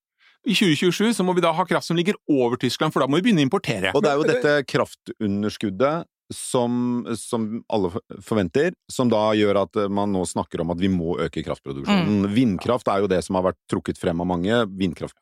I 0.48 0.56
2027 0.56 1.14
så 1.18 1.26
må 1.28 1.34
vi 1.36 1.44
da 1.44 1.52
ha 1.52 1.66
kraft 1.68 1.90
som 1.90 1.98
ligger 2.00 2.16
over 2.32 2.56
Tyskland, 2.62 2.94
for 2.96 3.04
da 3.04 3.10
må 3.12 3.20
vi 3.20 3.28
begynne 3.28 3.44
å 3.44 3.48
importere. 3.50 3.92
Og 3.96 4.04
det 4.06 4.12
er 4.14 4.22
jo 4.22 4.28
dette 4.30 4.54
kraftunderskuddet 4.72 6.08
som, 6.34 7.06
som 7.20 7.46
alle 7.72 7.92
forventer, 8.24 8.74
som 8.92 9.12
da 9.12 9.30
gjør 9.36 9.62
at 9.64 9.80
man 9.92 10.12
nå 10.16 10.24
snakker 10.28 10.64
om 10.64 10.72
at 10.74 10.80
vi 10.82 10.90
må 10.92 11.18
øke 11.24 11.44
kraftproduksjonen. 11.46 12.28
Vindkraft 12.36 12.88
er 12.92 13.04
jo 13.04 13.10
det 13.12 13.22
som 13.28 13.40
har 13.40 13.50
vært 13.50 13.60
trukket 13.72 14.00
frem 14.00 14.24
av 14.24 14.28
mange. 14.28 14.60
Vindkraft 14.80 15.16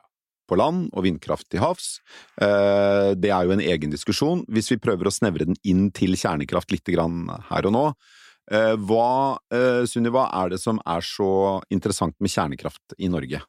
på 0.46 0.58
land 0.58 0.90
og 0.94 1.02
vindkraft 1.06 1.48
til 1.50 1.62
havs. 1.62 1.98
Eh, 2.38 3.14
Det 3.18 3.30
er 3.34 3.46
jo 3.46 3.54
en 3.56 3.62
egen 3.62 3.90
diskusjon. 3.90 4.44
Hvis 4.46 4.70
vi 4.70 4.78
prøver 4.82 5.10
å 5.10 5.14
snevre 5.14 5.46
den 5.46 5.58
inn 5.66 5.90
til 5.90 6.14
kjernekraft 6.14 6.70
litt 6.74 6.86
grann 6.86 7.26
her 7.50 7.66
og 7.66 7.74
nå, 7.74 7.84
eh, 8.50 8.76
hva, 8.76 9.38
eh, 9.50 9.82
Sunniva, 9.90 10.30
er 10.32 10.50
det 10.50 10.60
som 10.60 10.80
er 10.86 11.00
så 11.02 11.62
interessant 11.70 12.14
med 12.20 12.30
kjernekraft 12.30 12.94
i 12.98 13.08
Norge? 13.10 13.42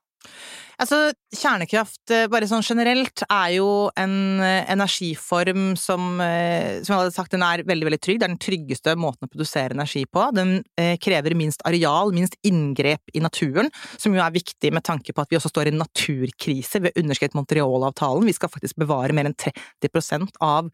Altså, 0.77 1.09
kjernekraft, 1.33 2.11
eh, 2.13 2.27
bare 2.29 2.45
sånn 2.45 2.61
generelt, 2.61 3.23
er 3.25 3.55
jo 3.55 3.89
en 3.97 4.39
eh, 4.45 4.65
energiform 4.69 5.71
som, 5.75 6.21
eh, 6.21 6.83
som 6.85 6.93
jeg 6.93 6.99
hadde 7.01 7.15
sagt, 7.15 7.33
den 7.33 7.41
er 7.41 7.63
veldig, 7.65 7.87
veldig 7.87 7.99
trygg. 7.99 8.19
Det 8.21 8.27
er 8.27 8.33
den 8.33 8.43
tryggeste 8.45 8.93
måten 8.95 9.25
å 9.25 9.31
produsere 9.31 9.73
energi 9.73 10.05
på. 10.05 10.27
Den 10.37 10.61
krever 11.01 11.33
minst 11.37 11.63
areal, 11.65 12.11
minst 12.13 12.37
inngrep 12.45 13.15
i 13.17 13.21
naturen, 13.23 13.71
som 13.97 14.13
jo 14.13 14.21
er 14.21 14.35
viktig 14.35 14.69
med 14.75 14.85
tanke 14.85 15.13
på 15.15 15.23
at 15.23 15.33
vi 15.33 15.39
også 15.39 15.49
står 15.49 15.67
i 15.69 15.73
en 15.73 15.81
naturkrise 15.81 16.81
ved 16.83 16.97
underskrevet 16.99 17.35
Montreal-avtalen. 17.37 18.27
Vi 18.29 18.35
skal 18.37 18.51
faktisk 18.53 18.77
bevare 18.77 19.15
mer 19.17 19.29
enn 19.29 19.35
30% 19.35 20.37
av 20.43 20.69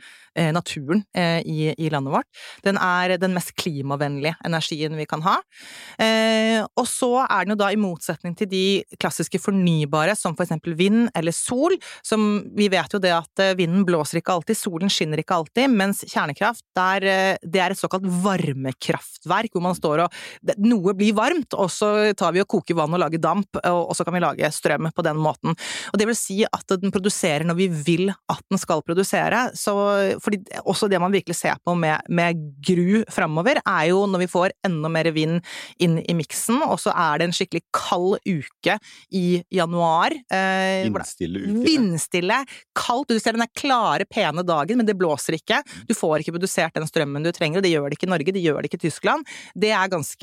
naturen 0.53 1.03
i, 1.13 1.73
i 1.77 1.89
landet 1.93 2.13
vårt. 2.15 2.27
Den 2.65 2.79
er 2.81 3.15
den 3.21 3.35
mest 3.35 3.53
klimavennlige 3.59 4.35
energien 4.47 4.97
vi 4.97 5.07
kan 5.09 5.23
ha. 5.25 5.37
Og 6.73 6.87
så 6.89 7.11
er 7.23 7.45
den 7.45 7.55
jo 7.55 7.59
da 7.61 7.69
i 7.71 7.79
motsetning 7.79 8.35
til 8.37 8.49
de 8.51 8.65
klassiske 9.01 9.41
fornybare, 9.43 9.92
som 10.17 10.35
for 10.37 10.45
eksempel 10.45 10.75
vind 10.79 11.09
eller 11.15 11.35
sol, 11.35 11.75
som 12.05 12.43
vi 12.55 12.69
vet 12.71 12.93
jo 12.93 13.01
det 13.03 13.13
at 13.15 13.43
eh, 13.43 13.55
vinden 13.59 13.85
blåser 13.87 14.19
ikke 14.19 14.37
alltid, 14.37 14.57
solen 14.57 14.91
skinner 14.91 15.21
ikke 15.21 15.37
alltid, 15.37 15.71
mens 15.73 16.03
kjernekraft, 16.07 16.65
der, 16.77 17.07
eh, 17.09 17.37
det 17.43 17.61
er 17.61 17.73
et 17.73 17.79
såkalt 17.79 18.07
varmekraftverk, 18.23 19.53
hvor 19.53 19.65
man 19.65 19.77
står 19.77 20.05
og 20.05 20.19
det, 20.41 20.57
Noe 20.63 20.93
blir 20.97 21.15
varmt, 21.17 21.55
og 21.59 21.69
så 21.71 21.89
tar 22.17 22.33
vi 22.35 22.41
og 22.43 22.49
koker 22.49 22.77
vann 22.77 22.93
og 22.95 23.01
lager 23.03 23.21
damp, 23.21 23.59
og, 23.61 23.81
og 23.91 23.97
så 23.97 24.05
kan 24.07 24.15
vi 24.15 24.23
lage 24.23 24.51
strøm 24.53 24.89
på 24.95 25.05
den 25.05 25.19
måten. 25.21 25.57
Og 25.91 25.99
det 25.99 26.07
vil 26.09 26.17
si 26.17 26.39
at 26.47 26.75
den 26.81 26.93
produserer 26.93 27.45
når 27.47 27.59
vi 27.59 27.67
vil 27.89 28.11
at 28.11 28.43
den 28.51 28.61
skal 28.61 28.83
produsere, 28.85 29.45
så 29.57 29.75
fordi 30.23 30.41
også 30.63 30.89
det 30.91 31.01
man 31.01 31.13
virkelig 31.13 31.37
ser 31.39 31.59
på 31.65 31.75
med, 31.77 32.05
med 32.09 32.39
gru 32.63 33.03
framover, 33.11 33.59
er 33.61 33.89
jo 33.91 34.05
når 34.09 34.23
vi 34.23 34.31
får 34.31 34.55
enda 34.67 34.91
mer 34.91 35.11
vind 35.15 35.41
inn 35.83 35.99
i 36.01 36.15
miksen, 36.17 36.61
og 36.65 36.79
så 36.81 36.93
er 36.95 37.19
det 37.19 37.29
en 37.29 37.35
skikkelig 37.35 37.63
kald 37.75 38.17
uke 38.23 38.77
i 39.13 39.43
januar. 39.53 39.82
Eh, 40.31 40.89
hvor 40.89 40.99
det- 41.03 41.03
Vindstille 41.03 41.41
uke? 41.43 41.63
Vindstille, 41.67 42.37
kaldt, 42.75 43.07
du 43.09 43.19
ser 43.19 43.33
den 43.35 43.43
der 43.43 43.51
klare, 43.55 44.05
pene 44.09 44.43
dagen, 44.45 44.77
men 44.77 44.85
det 44.85 44.97
blåser 44.97 45.35
ikke. 45.37 45.61
Du 45.87 45.93
får 45.93 46.23
ikke 46.23 46.33
produsert 46.37 46.73
den 46.73 46.87
strømmen 46.87 47.23
du 47.23 47.31
trenger, 47.35 47.57
og 47.59 47.63
det 47.63 47.71
gjør 47.73 47.89
det 47.89 47.97
ikke 47.99 48.07
i 48.07 48.13
Norge, 48.13 48.33
det 48.33 48.43
gjør 48.43 48.61
det 48.63 48.71
ikke 48.71 48.79
i 48.81 48.85
Tyskland. 48.89 49.25
Det 49.57 49.71
er 49.71 49.87
ganske, 49.91 50.19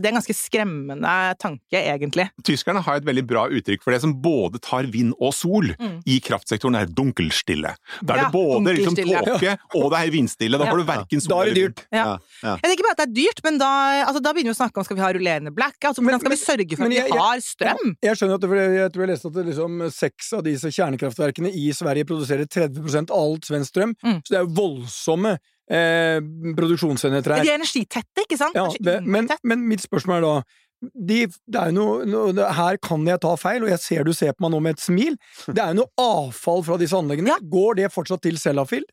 det 0.00 0.04
er 0.06 0.12
en 0.12 0.18
ganske 0.20 0.36
skremmende 0.36 1.14
tanke, 1.40 1.76
egentlig. 1.80 2.28
Tyskerne 2.44 2.82
har 2.82 2.96
et 3.00 3.04
veldig 3.08 3.26
bra 3.26 3.46
uttrykk 3.48 3.82
for 3.82 3.92
det 3.94 4.00
som 4.02 4.14
både 4.22 4.60
tar 4.60 4.84
vind 4.90 5.14
og 5.20 5.32
sol 5.34 5.70
Mm. 5.80 6.02
i 6.06 6.20
kraftsektoren, 6.20 6.76
er 6.80 6.86
dunkelstille. 6.86 7.74
Da 8.04 8.14
er 8.14 8.16
Ja, 8.20 8.24
det 8.24 8.32
både 8.32 8.74
liksom, 8.76 8.94
tåke 8.96 9.58
og 9.74 9.90
det 9.92 9.98
er 10.00 10.10
vindstille. 10.10 10.58
Da 10.58 10.64
Ja. 10.64 10.70
får 10.72 10.78
du 10.78 10.84
verken 10.84 11.20
sol 11.20 11.28
Da 11.30 11.40
er 11.40 11.44
det 11.44 11.56
eller 11.56 11.68
dyrt. 11.68 11.86
Ja. 11.92 12.18
Jeg 12.42 12.62
tenker 12.62 12.82
bare 12.84 12.94
at 12.96 12.96
det 12.98 13.08
er 13.08 13.14
dyrt, 13.22 13.40
men 13.44 13.58
da, 13.58 13.70
altså, 14.06 14.22
da 14.22 14.32
begynner 14.32 14.50
vi 14.52 14.56
å 14.56 14.60
snakke 14.60 14.76
om 14.78 14.84
skal 14.84 14.96
vi 14.96 15.02
ha 15.02 15.12
rullerende 15.12 15.54
black, 15.54 15.76
altså 15.84 16.00
hvordan 16.02 16.20
skal 16.20 16.30
vi 16.30 16.36
sørge 16.36 16.76
for 16.76 16.82
men 16.88 16.92
at 16.92 17.04
vi 17.04 17.10
jeg- 17.10 17.18
har 17.18 17.36
strøm? 17.38 17.96
Jeg 18.02 18.16
skjønner 18.16 18.34
at 18.34 18.40
det, 18.40 18.48
for 18.50 18.89
jeg, 18.90 18.96
tror 18.96 19.06
jeg 19.06 19.12
leste 19.14 19.30
at 19.30 19.38
det 19.38 19.46
liksom, 19.48 19.84
seks 19.94 20.32
av 20.36 20.44
disse 20.46 20.72
kjernekraftverkene 20.74 21.52
i 21.56 21.70
Sverige 21.76 22.08
produserer 22.10 22.50
30 22.50 23.06
av 23.06 23.14
alt 23.16 23.48
svensk 23.48 23.72
strøm. 23.72 23.94
Mm. 24.02 24.18
Så 24.24 24.34
det 24.34 24.40
er 24.40 24.48
jo 24.48 24.56
voldsomme 24.58 25.36
eh, 25.38 26.18
produksjonsenheter 26.58 27.36
her. 27.36 27.46
De 27.46 27.54
er 27.54 27.60
energitette, 27.60 28.26
ikke 28.26 28.40
sant? 28.40 28.58
Ja, 28.58 28.66
det, 28.82 29.00
men, 29.06 29.30
men 29.46 29.64
mitt 29.70 29.86
spørsmål 29.86 30.20
er 30.20 30.26
da 30.26 30.34
de, 30.80 31.26
det 31.28 31.60
er 31.60 31.74
noe, 31.76 32.06
noe, 32.08 32.32
Her 32.56 32.78
kan 32.80 33.04
jeg 33.04 33.20
ta 33.20 33.34
feil, 33.36 33.66
og 33.66 33.72
jeg 33.72 33.82
ser 33.82 34.06
du 34.06 34.14
ser 34.16 34.32
på 34.32 34.46
meg 34.46 34.54
nå 34.54 34.62
med 34.64 34.78
et 34.78 34.84
smil. 34.84 35.18
Det 35.50 35.60
er 35.60 35.74
jo 35.74 35.82
noe 35.82 35.92
avfall 36.00 36.64
fra 36.64 36.78
disse 36.80 36.96
anleggene. 36.96 37.34
Ja. 37.34 37.50
Går 37.52 37.82
det 37.82 37.90
fortsatt 37.92 38.24
til 38.24 38.40
Sellafield? 38.40 38.88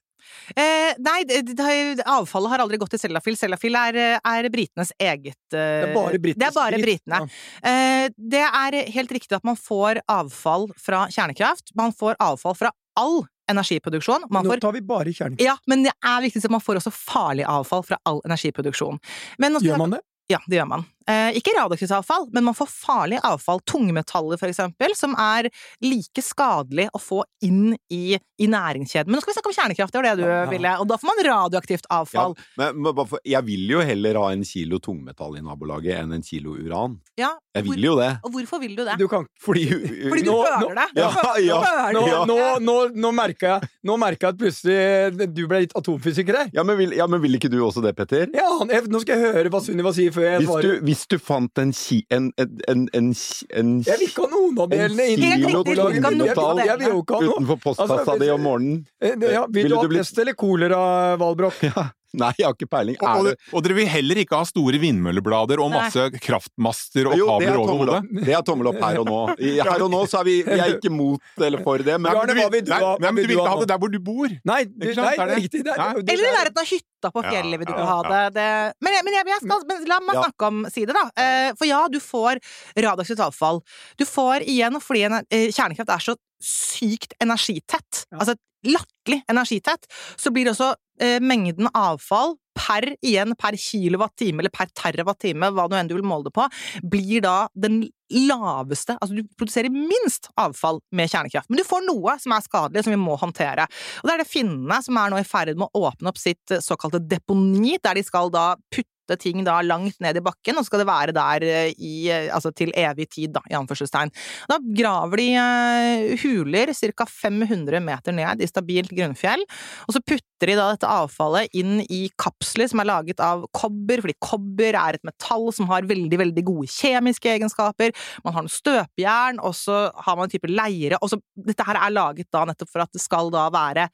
Eh, 0.56 0.96
nei, 1.04 1.20
det, 1.28 1.42
det, 1.58 2.04
avfallet 2.06 2.54
har 2.54 2.64
aldri 2.64 2.80
gått 2.82 2.94
til 2.96 3.02
Sellafield. 3.02 3.40
Sellafield 3.40 3.80
er, 3.80 4.20
er 4.20 4.50
britenes 4.54 4.94
eget 5.00 5.38
eh, 5.54 5.60
Det 5.60 5.88
er 5.90 5.96
bare 5.96 6.22
britisk 6.24 6.42
Det 6.42 6.50
er 6.50 6.58
bare 6.58 6.82
britene. 6.82 7.22
britene. 7.24 7.72
Eh, 7.72 8.10
det 8.36 8.44
er 8.48 8.80
helt 8.98 9.16
riktig 9.18 9.38
at 9.38 9.48
man 9.48 9.60
får 9.60 10.02
avfall 10.12 10.70
fra 10.82 11.06
kjernekraft. 11.14 11.74
Man 11.80 11.96
får 11.96 12.20
avfall 12.24 12.58
fra 12.58 12.74
all 12.98 13.26
energiproduksjon. 13.52 14.28
Man 14.34 14.44
Nå 14.44 14.52
får 14.56 14.64
tar 14.66 14.76
vi 14.76 14.84
bare 14.84 15.14
kjernekraft. 15.14 15.46
ja, 15.46 15.56
men 15.68 15.86
det 15.88 15.94
er 16.04 16.22
viktig 16.26 16.44
at 16.44 16.52
man 16.52 16.64
får 16.64 16.82
også 16.82 16.94
farlig 16.94 17.48
avfall 17.48 17.86
fra 17.88 18.00
all 18.10 18.22
energiproduksjon. 18.28 19.00
Gjør 19.40 19.84
man 19.84 19.98
det? 19.98 20.04
Ja, 20.32 20.42
det 20.48 20.60
gjør 20.60 20.68
man. 20.74 20.88
Eh, 21.08 21.38
ikke 21.40 21.54
radioaktivt 21.56 21.92
avfall, 21.96 22.26
men 22.36 22.44
man 22.44 22.54
får 22.58 22.68
farlig 22.68 23.20
avfall, 23.24 23.62
tungmetaller 23.64 24.38
for 24.42 24.50
eksempel, 24.52 24.92
som 24.98 25.14
er 25.16 25.48
like 25.82 26.20
skadelig 26.22 26.90
å 26.92 27.00
få 27.00 27.22
inn 27.48 27.78
i, 27.90 28.18
i 28.44 28.48
næringskjeden. 28.52 29.08
Men 29.08 29.16
nå 29.16 29.22
skal 29.24 29.32
vi 29.32 29.38
snakke 29.38 29.52
om 29.54 29.56
kjernekraft, 29.56 29.94
det 29.96 30.02
var 30.02 30.08
det 30.10 30.18
du 30.20 30.28
Ja. 30.28 30.46
ville, 30.52 30.74
og 30.82 30.88
da 30.90 30.98
får 31.00 31.08
man 31.08 31.22
radioaktivt 31.30 31.88
avfall. 31.90 32.36
Ja, 32.60 32.74
men 32.74 32.94
jeg 33.24 33.44
vil 33.48 33.68
jo 33.72 33.80
heller 33.88 34.20
ha 34.20 34.26
en 34.36 34.44
kilo 34.44 34.80
tungmetall 34.84 35.38
i 35.40 35.42
nabolaget 35.46 35.96
enn 36.02 36.12
en 36.18 36.22
kilo 36.22 36.58
uran. 36.60 37.00
Ja, 37.18 37.32
Jeg 37.56 37.64
hvor- 37.64 37.76
vil 37.76 37.84
jo 37.88 37.96
det. 37.98 38.20
Og 38.24 38.32
hvorfor 38.34 38.60
vil 38.60 38.76
du 38.76 38.84
det? 38.86 38.98
Du 39.00 39.08
kan 39.08 39.26
Fordi, 39.42 39.64
Fordi 40.12 40.24
du 40.24 40.32
Nå- 40.32 40.44
føler 40.44 40.76
det. 40.76 40.88
Ja, 40.96 41.10
ja, 41.40 41.92
Nå, 41.94 42.02
merker 42.04 42.28
nå, 42.28 42.60
nå, 42.60 42.76
nå 42.96 43.12
merka 43.16 43.48
jeg 43.62 43.70
Nå 43.86 43.96
merket 43.98 44.22
jeg 44.22 44.30
at 44.30 44.38
plutselig 44.38 45.34
du 45.34 45.48
ble 45.48 45.60
litt 45.64 45.74
atomfysiker 45.74 46.36
her. 46.38 46.50
Ja, 46.54 46.64
men 46.64 46.78
vil, 46.78 46.92
ja, 46.98 47.08
men 47.08 47.22
vil 47.22 47.36
ikke 47.40 47.50
du 47.50 47.58
også 47.64 47.82
det, 47.82 47.96
Petter? 47.96 48.28
Ja, 48.34 48.50
jeg, 48.68 48.84
nå 48.92 49.00
skal 49.02 49.18
jeg 49.18 49.34
høre 49.34 49.50
hva 49.54 49.62
Sunniva 49.64 49.94
sier 49.96 50.12
før 50.12 50.28
jeg 50.28 50.42
Hvis 50.44 50.48
du, 50.48 50.68
svarer. 50.68 50.82
Hvis 50.98 51.08
du 51.14 51.18
fant 51.22 51.62
en 51.62 51.72
ki... 51.76 52.00
En, 52.14 52.32
en, 52.42 52.54
en, 52.68 52.86
en, 52.98 53.12
en, 53.60 53.72
Jeg 53.86 54.00
vil 54.02 54.08
ikke 54.08 54.26
ha 54.26 54.32
noen 54.34 54.62
av 54.64 54.72
delene. 54.72 55.06
Jeg, 55.14 55.18
vil 55.18 55.54
jo 55.54 57.02
ikke 57.04 57.20
ha 57.20 57.22
noe. 57.22 57.36
utenfor 57.38 57.62
postkassa 57.64 58.00
Altså, 58.02 58.18
di 58.22 58.32
om 58.34 58.44
morgenen 58.48 58.82
Eh, 59.02 59.14
Ja, 59.34 59.46
vil 59.54 59.70
du 59.70 59.78
ha 59.78 59.86
pest 59.92 60.18
eller 60.24 60.38
kolera, 60.38 60.80
Valbrok? 61.22 61.62
ja. 61.70 61.88
Nei, 62.22 62.32
jeg 62.40 62.46
har 62.48 62.54
ikke 62.56 62.70
peiling. 62.72 62.96
Og, 63.02 63.08
og, 63.20 63.26
det 63.28 63.36
og 63.54 63.64
dere 63.66 63.76
vil 63.76 63.88
heller 63.92 64.16
ikke 64.24 64.38
ha 64.40 64.46
store 64.48 64.80
vindmølleblader 64.80 65.60
og 65.60 65.72
Nei. 65.74 65.82
masse 65.84 66.06
kraftmaster 66.24 67.10
og 67.12 67.18
jo, 67.20 67.26
det 67.40 67.48
er 67.50 67.54
kabler 67.54 67.60
over 67.60 67.78
hodet? 67.82 68.26
Det 68.26 68.34
er 68.38 68.46
tommel 68.48 68.70
opp 68.72 68.80
her 68.82 69.00
og 69.02 69.10
nå. 69.10 69.18
I, 69.44 69.52
her 69.68 69.84
og 69.84 69.92
nå 69.92 70.00
så 70.08 70.22
er 70.22 70.28
vi, 70.30 70.36
vi 70.48 70.60
er 70.64 70.76
ikke 70.78 70.92
mot 70.94 71.44
eller 71.44 71.64
for 71.66 71.84
det, 71.84 71.98
men 72.00 72.08
Bjarne, 72.12 72.38
hva 72.40 72.48
vil 72.54 72.64
du 72.68 72.72
Nei, 72.72 72.80
ha? 72.84 72.94
nei, 73.04 73.12
men 73.12 73.22
du 73.22 73.28
du 73.28 73.34
vil 73.34 73.38
ikke 73.42 73.52
ha 73.52 73.60
det 73.64 73.70
der 73.74 73.82
hvor 73.84 73.92
du 73.94 74.00
bor! 74.00 74.38
Nei, 74.48 74.60
du, 74.70 74.88
Ikke 74.88 74.96
sant? 74.98 75.08
nei, 75.08 75.16
Det 75.18 75.24
er 75.24 75.28
det. 75.34 75.38
riktig. 75.44 75.64
Det, 75.68 75.76
er- 75.76 76.00
det, 76.02 76.14
Eller 76.16 76.30
i 76.32 76.36
nærheten 76.38 76.62
av 76.64 76.70
hytta 76.72 77.12
på 77.14 77.24
fjellet 77.28 77.60
vil 77.62 77.68
du 77.70 77.74
ja, 77.76 77.86
ha 77.92 77.98
det. 78.08 78.22
det. 78.38 78.48
Men, 78.82 78.96
jeg- 78.98 79.06
men, 79.08 79.18
jeg, 79.20 79.28
jeg 79.34 79.44
skal, 79.44 79.66
men 79.70 79.84
la 79.92 80.00
meg 80.08 80.16
Ja. 80.18 80.24
snakke 80.28 80.48
om 80.52 80.64
si 80.74 80.86
det, 80.88 80.96
da. 80.98 81.06
Uh, 81.14 81.50
For 81.60 81.68
ja, 81.70 81.82
du 81.92 82.00
får 82.02 82.40
radioaktivt 82.78 83.22
avfall. 83.28 83.62
Du 84.00 84.06
får 84.08 84.48
igjen, 84.48 84.80
fordi 84.82 85.04
en, 85.10 85.20
uh, 85.22 85.48
kjernekraft 85.54 85.94
er 85.98 86.06
så 86.08 86.16
sykt 86.44 87.14
energitett, 87.24 88.06
Ja. 88.12 88.20
altså 88.22 88.36
latterlig 88.66 89.22
energitett, 89.30 89.86
så 90.18 90.34
blir 90.34 90.50
også 90.52 90.74
eh, 91.02 91.18
mengden 91.24 91.70
avfall 91.74 92.36
per 92.58 92.88
igjen 93.06 93.36
per 93.38 93.58
kilowatt-time 93.60 94.42
eller 94.42 94.54
per 94.54 94.72
terawatt-time, 94.74 95.52
hva 95.54 95.68
nå 95.70 95.78
enn 95.78 95.90
du 95.90 95.96
vil 95.98 96.08
måle 96.08 96.28
det 96.28 96.34
på, 96.36 96.48
blir 96.82 97.22
da 97.26 97.38
den 97.54 97.84
laveste 98.08 98.96
Altså 98.96 99.18
du 99.18 99.26
produserer 99.36 99.68
minst 99.74 100.30
avfall 100.40 100.80
med 100.96 101.10
kjernekraft, 101.12 101.50
men 101.52 101.60
du 101.60 101.68
får 101.68 101.84
noe 101.86 102.16
som 102.24 102.34
er 102.34 102.46
skadelig, 102.46 102.86
som 102.86 102.94
vi 102.96 103.00
må 103.02 103.18
håndtere. 103.20 103.68
Og 104.02 104.08
det 104.08 104.14
er 104.16 104.24
det 104.24 104.32
finnene 104.32 104.78
som 104.86 105.00
er 105.00 105.12
nå 105.12 105.20
i 105.20 105.28
ferd 105.28 105.58
med 105.60 105.68
å 105.68 105.90
åpne 105.90 106.14
opp 106.14 106.22
sitt 106.22 106.56
eh, 106.56 106.64
såkalte 106.64 107.04
deponi, 107.04 107.76
der 107.84 108.00
de 108.00 108.06
skal 108.08 108.32
da 108.34 108.54
putte 108.72 108.97
putte 109.08 109.18
ting 109.22 109.44
da 109.46 109.62
langt 109.62 110.00
ned 110.04 110.18
i 110.18 110.24
bakken, 110.24 110.58
og 110.58 110.64
så 110.64 110.72
skal 110.72 110.84
det 110.84 110.90
være 110.90 111.16
der 111.16 111.46
eh, 111.48 111.74
i, 111.78 112.10
eh, 112.12 112.34
altså 112.34 112.52
til 112.52 112.72
evig 112.76 113.10
tid, 113.10 113.34
da, 113.36 113.42
i 113.50 113.56
anførselstegn. 113.56 114.12
Da 114.50 114.60
graver 114.60 115.18
de 115.18 115.28
eh, 115.40 116.18
huler 116.24 116.74
ca. 116.74 117.08
500 117.08 117.80
meter 117.84 118.16
ned 118.16 118.42
i 118.42 118.48
stabilt 118.48 118.92
grunnfjell, 118.92 119.44
og 119.88 119.96
så 119.96 120.02
putter 120.04 120.52
de 120.52 120.58
da 120.58 120.68
dette 120.74 120.90
avfallet 120.90 121.54
inn 121.58 121.82
i 121.90 122.08
kapsler 122.20 122.70
som 122.70 122.82
er 122.82 122.90
laget 122.90 123.22
av 123.24 123.46
kobber, 123.56 124.04
fordi 124.04 124.18
kobber 124.22 124.78
er 124.78 124.98
et 124.98 125.08
metall 125.08 125.50
som 125.56 125.70
har 125.72 125.88
veldig, 125.88 126.20
veldig 126.22 126.44
gode 126.46 126.70
kjemiske 126.72 127.32
egenskaper. 127.38 127.96
Man 128.26 128.36
har 128.36 128.46
noe 128.46 128.54
støpejern, 128.54 129.42
og 129.42 129.56
så 129.58 129.88
har 129.96 130.18
man 130.20 130.28
en 130.28 130.36
type 130.36 130.52
leire. 130.52 131.00
Og 131.02 131.14
så, 131.14 131.22
dette 131.48 131.66
her 131.66 131.80
er 131.80 131.96
laget 131.96 132.30
da 132.34 132.46
nettopp 132.48 132.74
for 132.74 132.86
at 132.86 132.94
det 132.94 133.02
skal 133.04 133.32
da 133.34 133.48
være 133.54 133.88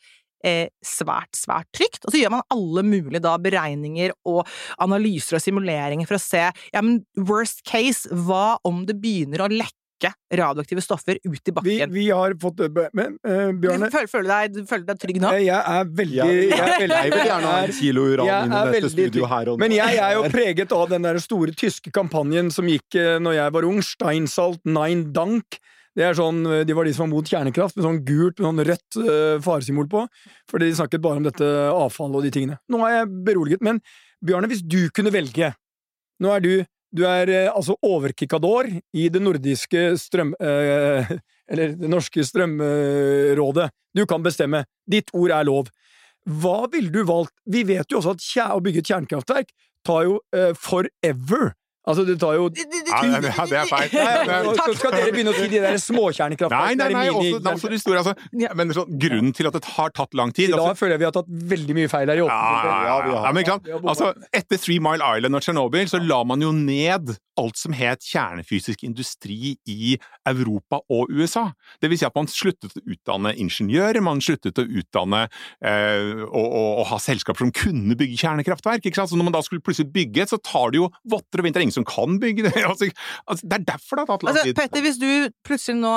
eh, 0.46 0.68
svært, 0.86 1.32
svært 1.38 1.70
trygt. 1.76 2.04
Og 2.06 2.14
så 2.14 2.22
gjør 2.22 2.36
man 2.38 2.48
alle 2.54 2.84
mulige 2.88 3.24
da 3.24 3.36
beregninger 3.42 4.14
og 4.30 4.44
analyser 4.84 5.40
og 5.40 5.44
simuleringer 5.44 6.10
for 6.10 6.20
å 6.20 6.24
se 6.24 6.44
ja, 6.50 6.82
men 6.84 7.02
worst 7.30 7.64
case, 7.68 8.10
hva 8.12 8.58
om 8.68 8.84
det 8.88 9.00
begynner 9.02 9.46
å 9.46 9.50
lekke 9.52 9.80
radioaktive 10.36 10.82
stoffer 10.84 11.16
ut 11.24 11.48
i 11.48 11.54
bakken? 11.56 11.92
vi 11.94 12.10
har 12.10 12.34
fått 12.42 12.60
Men 12.92 13.14
uh, 13.24 13.54
Bjørne, 13.56 13.88
Føler, 13.94 14.10
føler, 14.12 14.26
du 14.28 14.58
deg, 14.60 14.68
føler 14.68 14.84
du 14.84 14.90
deg 14.92 15.00
trygg 15.00 15.20
nå? 15.24 15.32
jeg 15.40 15.60
er 15.78 15.94
veldig 16.02 16.18
jeg 16.20 16.58
er 16.58 16.74
veldig- 16.82 16.98
Jeg 16.98 17.14
vil 17.14 17.30
gjerne 17.30 17.52
ha 17.54 17.62
en 17.64 17.76
kilo 17.78 18.04
uran 18.12 18.28
Jeg 18.28 18.50
inn 18.50 18.58
i 18.58 18.64
dette 18.74 18.92
studio 18.92 19.30
her 19.32 19.54
og 19.54 19.56
nå. 19.56 19.62
Men 19.64 19.78
jeg 19.78 20.02
er 20.04 20.18
jo 20.18 20.26
preget 20.34 20.76
av 20.76 20.90
den 20.92 21.08
der 21.08 21.22
store 21.24 21.56
tyske 21.56 21.94
kampanjen 21.96 22.52
som 22.52 22.68
gikk 22.68 23.00
uh, 23.00 23.16
når 23.24 23.40
jeg 23.40 23.56
var 23.56 23.70
ung. 23.70 23.80
Steinsalt 23.94 24.60
Nein 24.68 25.08
Dank. 25.16 25.60
Det 25.94 26.06
er 26.08 26.16
sånn, 26.18 26.42
eh, 26.50 26.64
De 26.66 26.74
var 26.74 26.88
de 26.88 26.94
som 26.96 27.06
var 27.06 27.14
mot 27.14 27.34
kjernekraft, 27.34 27.78
med 27.78 27.86
sånn 27.86 28.00
gult 28.08 28.40
med 28.40 28.48
sånn 28.48 28.66
rødt 28.70 29.00
uh, 29.00 29.42
faresymbol 29.46 29.90
på. 29.92 30.06
Fordi 30.50 30.70
de 30.70 30.78
snakket 30.80 31.04
bare 31.04 31.22
om 31.22 31.28
dette 31.28 31.50
avfallet 31.70 32.20
og 32.20 32.26
de 32.26 32.34
tingene. 32.34 32.60
Nå 32.72 32.82
er 32.88 33.00
jeg 33.00 33.12
beroliget. 33.28 33.66
Men 33.66 33.82
Bjarne, 34.24 34.50
hvis 34.50 34.64
du 34.64 34.88
kunne 34.96 35.14
velge 35.14 35.52
Nå 36.24 36.30
er 36.32 36.44
du 36.44 36.54
du 36.94 37.02
er 37.10 37.30
eh, 37.34 37.50
altså 37.50 37.76
overkikador 37.82 38.70
i 38.70 39.08
det 39.10 39.22
nordiske 39.22 39.94
strøm... 39.98 40.36
eh, 40.40 41.10
eller 41.52 41.74
det 41.78 41.90
norske 41.92 42.24
strømrådet. 42.26 43.66
Du 43.94 44.06
kan 44.10 44.24
bestemme. 44.26 44.64
Ditt 44.90 45.10
ord 45.14 45.34
er 45.34 45.48
lov. 45.50 45.72
Hva 46.24 46.70
ville 46.72 46.94
du 46.94 47.02
valgt? 47.06 47.34
Vi 47.50 47.66
vet 47.68 47.90
jo 47.92 48.00
også 48.00 48.14
at 48.14 48.54
å 48.56 48.62
bygge 48.64 48.84
et 48.84 48.92
kjernekraftverk 48.94 49.52
tar 49.86 50.06
jo 50.08 50.20
eh, 50.36 50.54
forever. 50.56 51.52
Altså, 51.84 52.06
det 52.08 52.16
tar 52.22 52.38
jo 52.38 52.46
Ja, 52.56 53.00
det, 53.20 53.58
er 53.60 53.68
feil. 53.68 53.90
Så 53.92 54.54
Takk. 54.56 54.76
skal 54.80 54.94
dere 54.96 55.12
begynne 55.12 55.34
å 55.34 55.36
si 55.36 55.50
de 55.52 55.60
der 55.64 55.80
småkjernekraftverkene. 55.84 56.80
nei, 56.80 56.94
nei, 56.96 57.10
nei, 57.12 57.50
også, 57.52 57.72
de 57.74 57.80
store. 57.82 58.04
Altså, 58.04 58.14
ja, 58.40 58.54
men 58.56 58.72
sånn, 58.76 58.94
grunnen 59.02 59.36
til 59.36 59.50
at 59.50 59.58
det 59.58 59.64
har 59.76 59.92
tatt 59.96 60.16
lang 60.16 60.32
tid 60.32 60.48
I 60.48 60.54
dag 60.54 60.62
altså, 60.62 60.80
føler 60.80 60.96
jeg 60.96 61.04
vi 61.04 61.10
har 61.10 61.16
tatt 61.18 61.34
veldig 61.54 61.78
mye 61.80 61.92
feil 61.92 62.14
her 62.14 62.22
i 62.22 62.24
ja, 62.24 62.96
ja, 63.10 63.34
men. 63.36 63.52
Altså, 63.82 64.14
etter 64.32 64.62
Three 64.62 64.80
Mile 64.84 65.04
Island 65.18 65.40
og 65.40 65.44
Tsjernobyl 65.44 65.92
så 65.92 66.00
la 66.00 66.24
man 66.28 66.46
jo 66.46 66.54
ned 66.56 67.16
alt 67.42 67.58
som 67.58 67.74
het 67.74 68.04
kjernefysisk 68.06 68.84
industri 68.86 69.56
i 69.70 69.96
Europa 70.30 70.80
og 70.94 71.12
USA. 71.14 71.48
Det 71.82 71.90
vil 71.90 72.00
si 72.00 72.08
at 72.08 72.16
man 72.16 72.30
sluttet 72.30 72.76
å 72.78 72.84
utdanne 72.94 73.34
ingeniører, 73.42 74.04
man 74.06 74.22
sluttet 74.24 74.62
å 74.62 74.66
utdanne 74.68 75.24
eh, 75.26 76.22
og, 76.28 76.46
og, 76.46 76.70
og 76.84 76.88
ha 76.92 77.00
selskaper 77.02 77.46
som 77.46 77.54
kunne 77.56 77.98
bygge 78.00 78.20
kjernekraftverk. 78.22 78.86
ikke 78.86 79.02
sant? 79.02 79.12
Så 79.12 79.20
når 79.20 79.30
man 79.30 79.38
da 79.38 79.44
skulle 79.46 79.64
plutselig 79.66 79.90
bygge 79.96 80.26
et, 80.26 80.34
så 80.34 80.40
tar 80.42 80.74
det 80.74 80.84
jo 80.84 80.90
votter 81.10 81.42
og 81.42 81.50
vinter. 81.50 81.66
Ingen 81.74 81.80
som 81.80 81.88
kan 81.90 82.20
bygge 82.22 82.46
det. 82.48 82.54
altså, 82.72 82.90
altså, 83.28 83.50
det 83.50 83.60
er 83.60 83.66
derfor 83.74 83.98
det 84.00 84.06
har 84.06 84.12
tatt 84.14 84.26
lang 84.28 84.34
Altså, 84.34 84.46
tid. 84.48 84.58
Petter, 84.60 84.86
hvis 84.86 85.00
du 85.02 85.10
plutselig 85.46 85.80
nå 85.80 85.94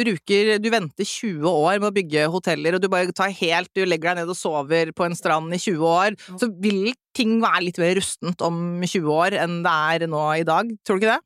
bruker 0.00 0.54
Du 0.62 0.70
venter 0.72 1.08
20 1.08 1.48
år 1.50 1.80
med 1.80 1.90
å 1.90 1.94
bygge 1.96 2.28
hoteller, 2.32 2.76
og 2.76 2.84
du 2.84 2.90
bare 2.92 3.14
tar 3.16 3.32
helt 3.34 3.72
Du 3.74 3.84
legger 3.84 4.12
deg 4.12 4.22
ned 4.22 4.34
og 4.34 4.38
sover 4.38 4.92
på 4.94 5.08
en 5.08 5.16
strand 5.18 5.54
i 5.54 5.60
20 5.60 5.84
år, 5.88 6.18
så 6.40 6.50
vil 6.62 6.92
ting 7.14 7.38
være 7.42 7.68
litt 7.68 7.78
mer 7.80 7.94
rustent 7.98 8.42
om 8.44 8.82
20 8.82 9.12
år 9.14 9.36
enn 9.44 9.62
det 9.64 9.74
er 9.94 10.08
nå 10.10 10.24
i 10.40 10.46
dag. 10.46 10.70
Tror 10.84 10.98
du 10.98 11.04
ikke 11.04 11.14
det? 11.14 11.22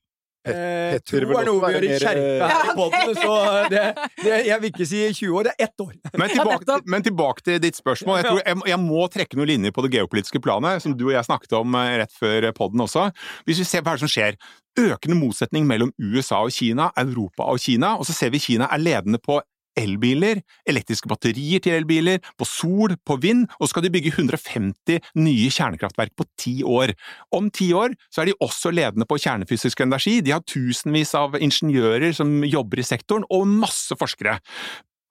Eh, 0.55 0.99
tro 1.07 1.21
er 1.21 1.49
noe 1.49 1.61
vi 1.63 1.73
gjør 1.75 1.87
i 1.87 1.91
være 1.93 2.11
her 2.11 2.21
i 2.21 2.29
eh, 2.45 2.71
podden, 2.79 3.13
så 3.25 3.35
det, 3.73 3.83
det, 4.23 4.39
jeg 4.49 4.63
vil 4.63 4.73
ikke 4.73 4.89
si 4.89 5.03
20 5.21 5.35
år, 5.41 5.49
det 5.49 5.55
er 5.55 5.69
ett 5.69 5.85
år. 5.85 5.93
Men 6.15 6.33
tilbake, 6.37 6.79
men 6.95 7.07
tilbake 7.07 7.45
til 7.47 7.61
ditt 7.63 7.81
spørsmål. 7.81 8.21
Jeg, 8.21 8.29
tror 8.29 8.41
jeg, 8.45 8.63
jeg 8.73 8.81
må 8.85 9.09
trekke 9.13 9.41
noen 9.41 9.53
linjer 9.53 9.75
på 9.75 9.85
det 9.87 9.93
geopolitiske 9.97 10.43
planet, 10.45 10.85
som 10.85 10.97
du 10.97 11.09
og 11.09 11.15
jeg 11.17 11.29
snakket 11.29 11.59
om 11.61 11.77
eh, 11.81 11.99
rett 12.05 12.17
før 12.17 12.49
podden 12.57 12.87
også. 12.87 13.09
Hvis 13.49 13.63
vi 13.65 13.69
ser 13.69 13.87
hva 13.87 13.99
som 14.01 14.11
skjer. 14.11 14.39
Økende 14.79 15.17
motsetning 15.19 15.65
mellom 15.67 15.89
USA 15.99 16.45
og 16.47 16.53
Kina, 16.55 16.93
Europa 17.01 17.49
og 17.51 17.59
Kina, 17.59 17.97
og 17.99 18.07
så 18.07 18.15
ser 18.15 18.31
vi 18.31 18.39
Kina 18.39 18.69
er 18.71 18.79
ledende 18.79 19.19
på 19.19 19.41
elbiler, 19.79 20.43
elektriske 20.69 21.11
batterier 21.11 21.63
til 21.65 21.77
elbiler, 21.79 22.23
på 22.39 22.47
sol, 22.49 22.97
på 23.07 23.19
vind, 23.23 23.47
og 23.59 23.71
skal 23.71 23.87
de 23.87 23.93
bygge 23.95 24.15
150 24.17 25.01
nye 25.21 25.53
kjernekraftverk 25.55 26.15
på 26.19 26.27
ti 26.41 26.57
år. 26.67 26.95
Om 27.35 27.51
ti 27.55 27.71
år 27.77 27.95
så 28.09 28.23
er 28.23 28.31
de 28.31 28.39
også 28.45 28.73
ledende 28.75 29.09
på 29.09 29.21
kjernefysisk 29.23 29.85
energi, 29.85 30.19
de 30.25 30.35
har 30.35 30.45
tusenvis 30.47 31.15
av 31.19 31.39
ingeniører 31.39 32.15
som 32.17 32.41
jobber 32.47 32.83
i 32.83 32.87
sektoren, 32.87 33.27
og 33.33 33.49
masse 33.49 33.97
forskere. 33.99 34.39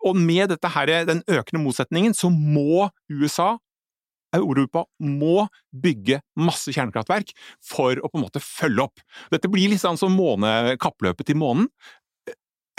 Og 0.05 0.17
med 0.17 0.51
dette 0.53 0.69
her, 0.71 0.91
den 1.07 1.23
økende 1.27 1.63
motsetningen, 1.63 2.13
så 2.15 2.29
må 2.31 2.87
USA 3.09 3.55
Europa 4.35 4.83
må 4.99 5.45
bygge 5.71 6.19
masse 6.39 6.73
kjernekraftverk 6.73 7.31
for 7.63 7.99
å 7.99 8.09
på 8.09 8.19
en 8.19 8.25
måte 8.25 8.41
følge 8.43 8.87
opp. 8.87 9.03
Dette 9.31 9.49
blir 9.51 9.71
litt 9.71 9.83
sånn 9.83 9.99
som 9.99 10.15
måne, 10.15 10.75
kappløpet 10.81 11.29
til 11.29 11.39
månen. 11.39 11.69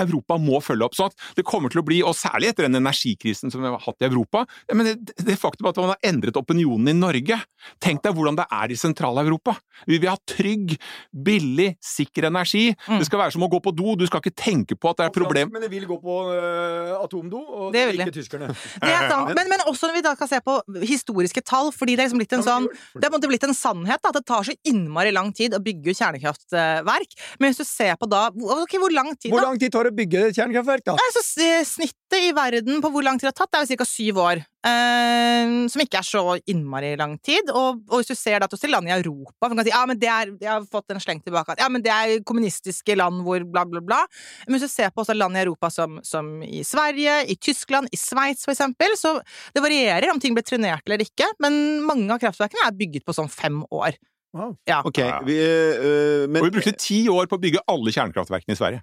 Europa 0.02 0.38
må 0.40 0.60
følge 0.64 0.88
opp. 0.88 0.96
sånn 0.98 1.12
at 1.12 1.36
det 1.38 1.46
kommer 1.48 1.72
til 1.72 1.82
å 1.82 1.86
bli, 1.86 2.00
og 2.02 2.16
særlig 2.18 2.52
etter 2.52 2.68
den 2.68 2.80
energikrisen 2.80 3.52
som 3.52 3.62
vi 3.62 3.70
har 3.70 3.82
hatt 3.84 4.04
i 4.04 4.08
Europa, 4.08 4.44
men 4.72 4.92
det, 4.92 4.96
det 5.18 5.38
faktum 5.40 5.70
at 5.70 5.80
man 5.80 5.94
har 5.94 6.02
endret 6.06 6.38
opinionen 6.38 6.92
i 6.92 6.98
Norge 6.98 7.40
Tenk 7.82 8.02
deg 8.04 8.14
hvordan 8.16 8.36
det 8.38 8.46
er 8.54 8.72
i 8.72 8.76
Sentral-Europa. 8.78 9.54
Vi 9.88 9.98
vil 10.00 10.10
ha 10.10 10.16
trygg, 10.28 10.74
billig, 11.10 11.68
sikker 11.84 12.28
energi. 12.28 12.68
Mm. 12.86 13.00
Det 13.00 13.08
skal 13.08 13.22
være 13.22 13.34
som 13.34 13.44
å 13.44 13.50
gå 13.50 13.60
på 13.64 13.72
do, 13.76 13.94
du 13.98 14.06
skal 14.08 14.22
ikke 14.22 14.34
tenke 14.38 14.78
på 14.78 14.92
at 14.92 15.00
det 15.00 15.08
er 15.08 15.14
problem. 15.14 15.52
Men 15.54 15.64
det 15.64 15.70
vil 15.72 15.86
gå 15.88 15.98
på 16.02 16.16
øh, 16.32 16.94
atomdo, 16.98 17.40
og 17.42 17.72
Det 17.74 17.84
vil 17.90 18.00
det. 18.00 18.08
ikke 18.08 18.16
tyskerne. 18.20 18.50
Det 18.88 18.92
er 18.94 19.08
sant. 19.10 19.32
Men, 19.36 19.50
men 19.50 19.64
også 19.68 19.88
når 19.90 19.98
vi 19.98 20.04
da 20.06 20.14
kan 20.18 20.30
se 20.30 20.38
på 20.44 20.54
historiske 20.86 21.42
tall, 21.46 21.70
fordi 21.74 21.96
det 21.96 22.04
er 22.04 22.08
liksom 22.08 22.22
blitt 22.22 22.34
en 22.38 22.44
sånn 22.46 22.68
Det 22.68 23.04
er 23.04 23.10
på 23.10 23.10
en 23.10 23.16
måte 23.18 23.30
blitt 23.30 23.46
en 23.46 23.56
sannhet 23.56 24.02
da, 24.02 24.12
at 24.12 24.18
det 24.18 24.24
tar 24.28 24.46
så 24.46 24.54
innmari 24.68 25.12
lang 25.14 25.30
tid 25.36 25.56
å 25.56 25.60
bygge 25.62 25.92
ut 25.92 26.00
kjernekraftverk. 26.00 27.16
Men 27.38 27.52
hvis 27.52 27.60
du 27.60 27.66
ser 27.68 27.98
på 28.00 28.08
da 28.10 28.28
Ok, 28.58 28.78
hvor 28.80 28.92
lang 28.94 29.12
tid, 29.16 29.30
da? 29.30 29.34
Hvor 29.36 29.46
lang 29.50 29.60
tid 29.60 29.74
tar 29.74 29.87
det 29.87 29.87
å 29.90 29.96
bygge 29.96 30.28
et 30.28 30.38
kjernekraftverk, 30.38 30.84
da? 30.90 30.94
Altså, 31.08 31.24
snittet 31.68 32.22
i 32.24 32.30
verden 32.36 32.82
på 32.84 32.90
hvor 32.92 33.04
lang 33.04 33.18
tid 33.18 33.28
det 33.28 33.34
har 33.34 33.40
tatt, 33.42 33.58
er 33.58 33.66
jo 33.66 33.78
ca. 33.80 33.86
syv 33.88 34.20
år. 34.24 34.42
Eh, 34.68 35.50
som 35.70 35.82
ikke 35.84 36.00
er 36.00 36.06
så 36.06 36.22
innmari 36.50 36.94
lang 36.98 37.14
tid. 37.24 37.52
Og, 37.52 37.82
og 37.88 38.00
hvis 38.00 38.10
du 38.10 38.18
ser 38.18 38.42
da 38.42 38.48
til 38.50 38.72
land 38.74 38.90
i 38.90 38.94
Europa 38.96 39.46
for 39.46 39.52
man 39.52 39.60
kan 39.60 39.68
si, 39.68 39.74
ja, 39.74 39.84
men 39.88 40.00
det 40.00 40.10
er, 40.10 40.32
Jeg 40.40 40.50
har 40.50 40.66
fått 40.68 40.92
en 40.92 41.02
sleng 41.02 41.22
tilbake 41.24 41.54
at 41.54 41.62
ja, 41.62 41.68
men 41.72 41.84
det 41.84 41.92
er 41.94 42.24
kommunistiske 42.26 42.96
land 42.98 43.22
hvor 43.26 43.44
bla, 43.46 43.64
bla, 43.68 43.82
bla. 43.84 44.02
Men 44.46 44.56
hvis 44.56 44.66
du 44.66 44.72
ser 44.72 44.92
på 44.92 45.04
også 45.04 45.16
land 45.16 45.38
i 45.38 45.44
Europa 45.44 45.70
som, 45.72 46.00
som 46.06 46.38
i 46.42 46.64
Sverige, 46.66 47.20
i 47.30 47.38
Tyskland, 47.38 47.90
i 47.94 48.00
Sveits 48.00 48.46
for 48.46 48.54
eksempel, 48.54 48.96
så 48.98 49.18
det 49.54 49.64
varierer 49.64 50.10
om 50.12 50.20
ting 50.22 50.36
blir 50.36 50.46
trenert 50.46 50.84
eller 50.88 51.06
ikke, 51.06 51.28
men 51.42 51.80
mange 51.86 52.10
av 52.14 52.22
kraftverkene 52.22 52.66
er 52.66 52.78
bygget 52.78 53.06
på 53.06 53.16
sånn 53.16 53.30
fem 53.32 53.62
år. 53.70 53.98
Wow. 54.36 54.52
Ja. 54.68 54.82
Ok, 54.84 54.98
vi, 55.24 55.38
øh, 55.40 56.28
men 56.28 56.42
Og 56.42 56.50
vi 56.50 56.56
brukte 56.58 56.76
ti 56.76 57.06
år 57.08 57.30
på 57.30 57.38
å 57.38 57.42
bygge 57.42 57.64
alle 57.70 57.94
kjernekraftverkene 57.94 58.56
i 58.56 58.58
Sverige. 58.58 58.82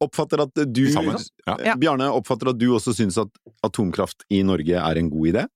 Oppfatter 0.00 0.42
at 0.44 0.54
du 0.72 0.84
Sammen. 0.92 1.16
Ja. 1.46 1.74
Bjarne, 1.80 2.10
oppfatter 2.12 2.50
at 2.52 2.58
du 2.60 2.68
også 2.76 2.94
syns 2.96 3.18
at 3.18 3.28
atomkraft 3.64 4.24
i 4.30 4.42
Norge 4.46 4.76
er 4.78 4.98
en 5.00 5.10
god 5.10 5.32
idé? 5.34 5.46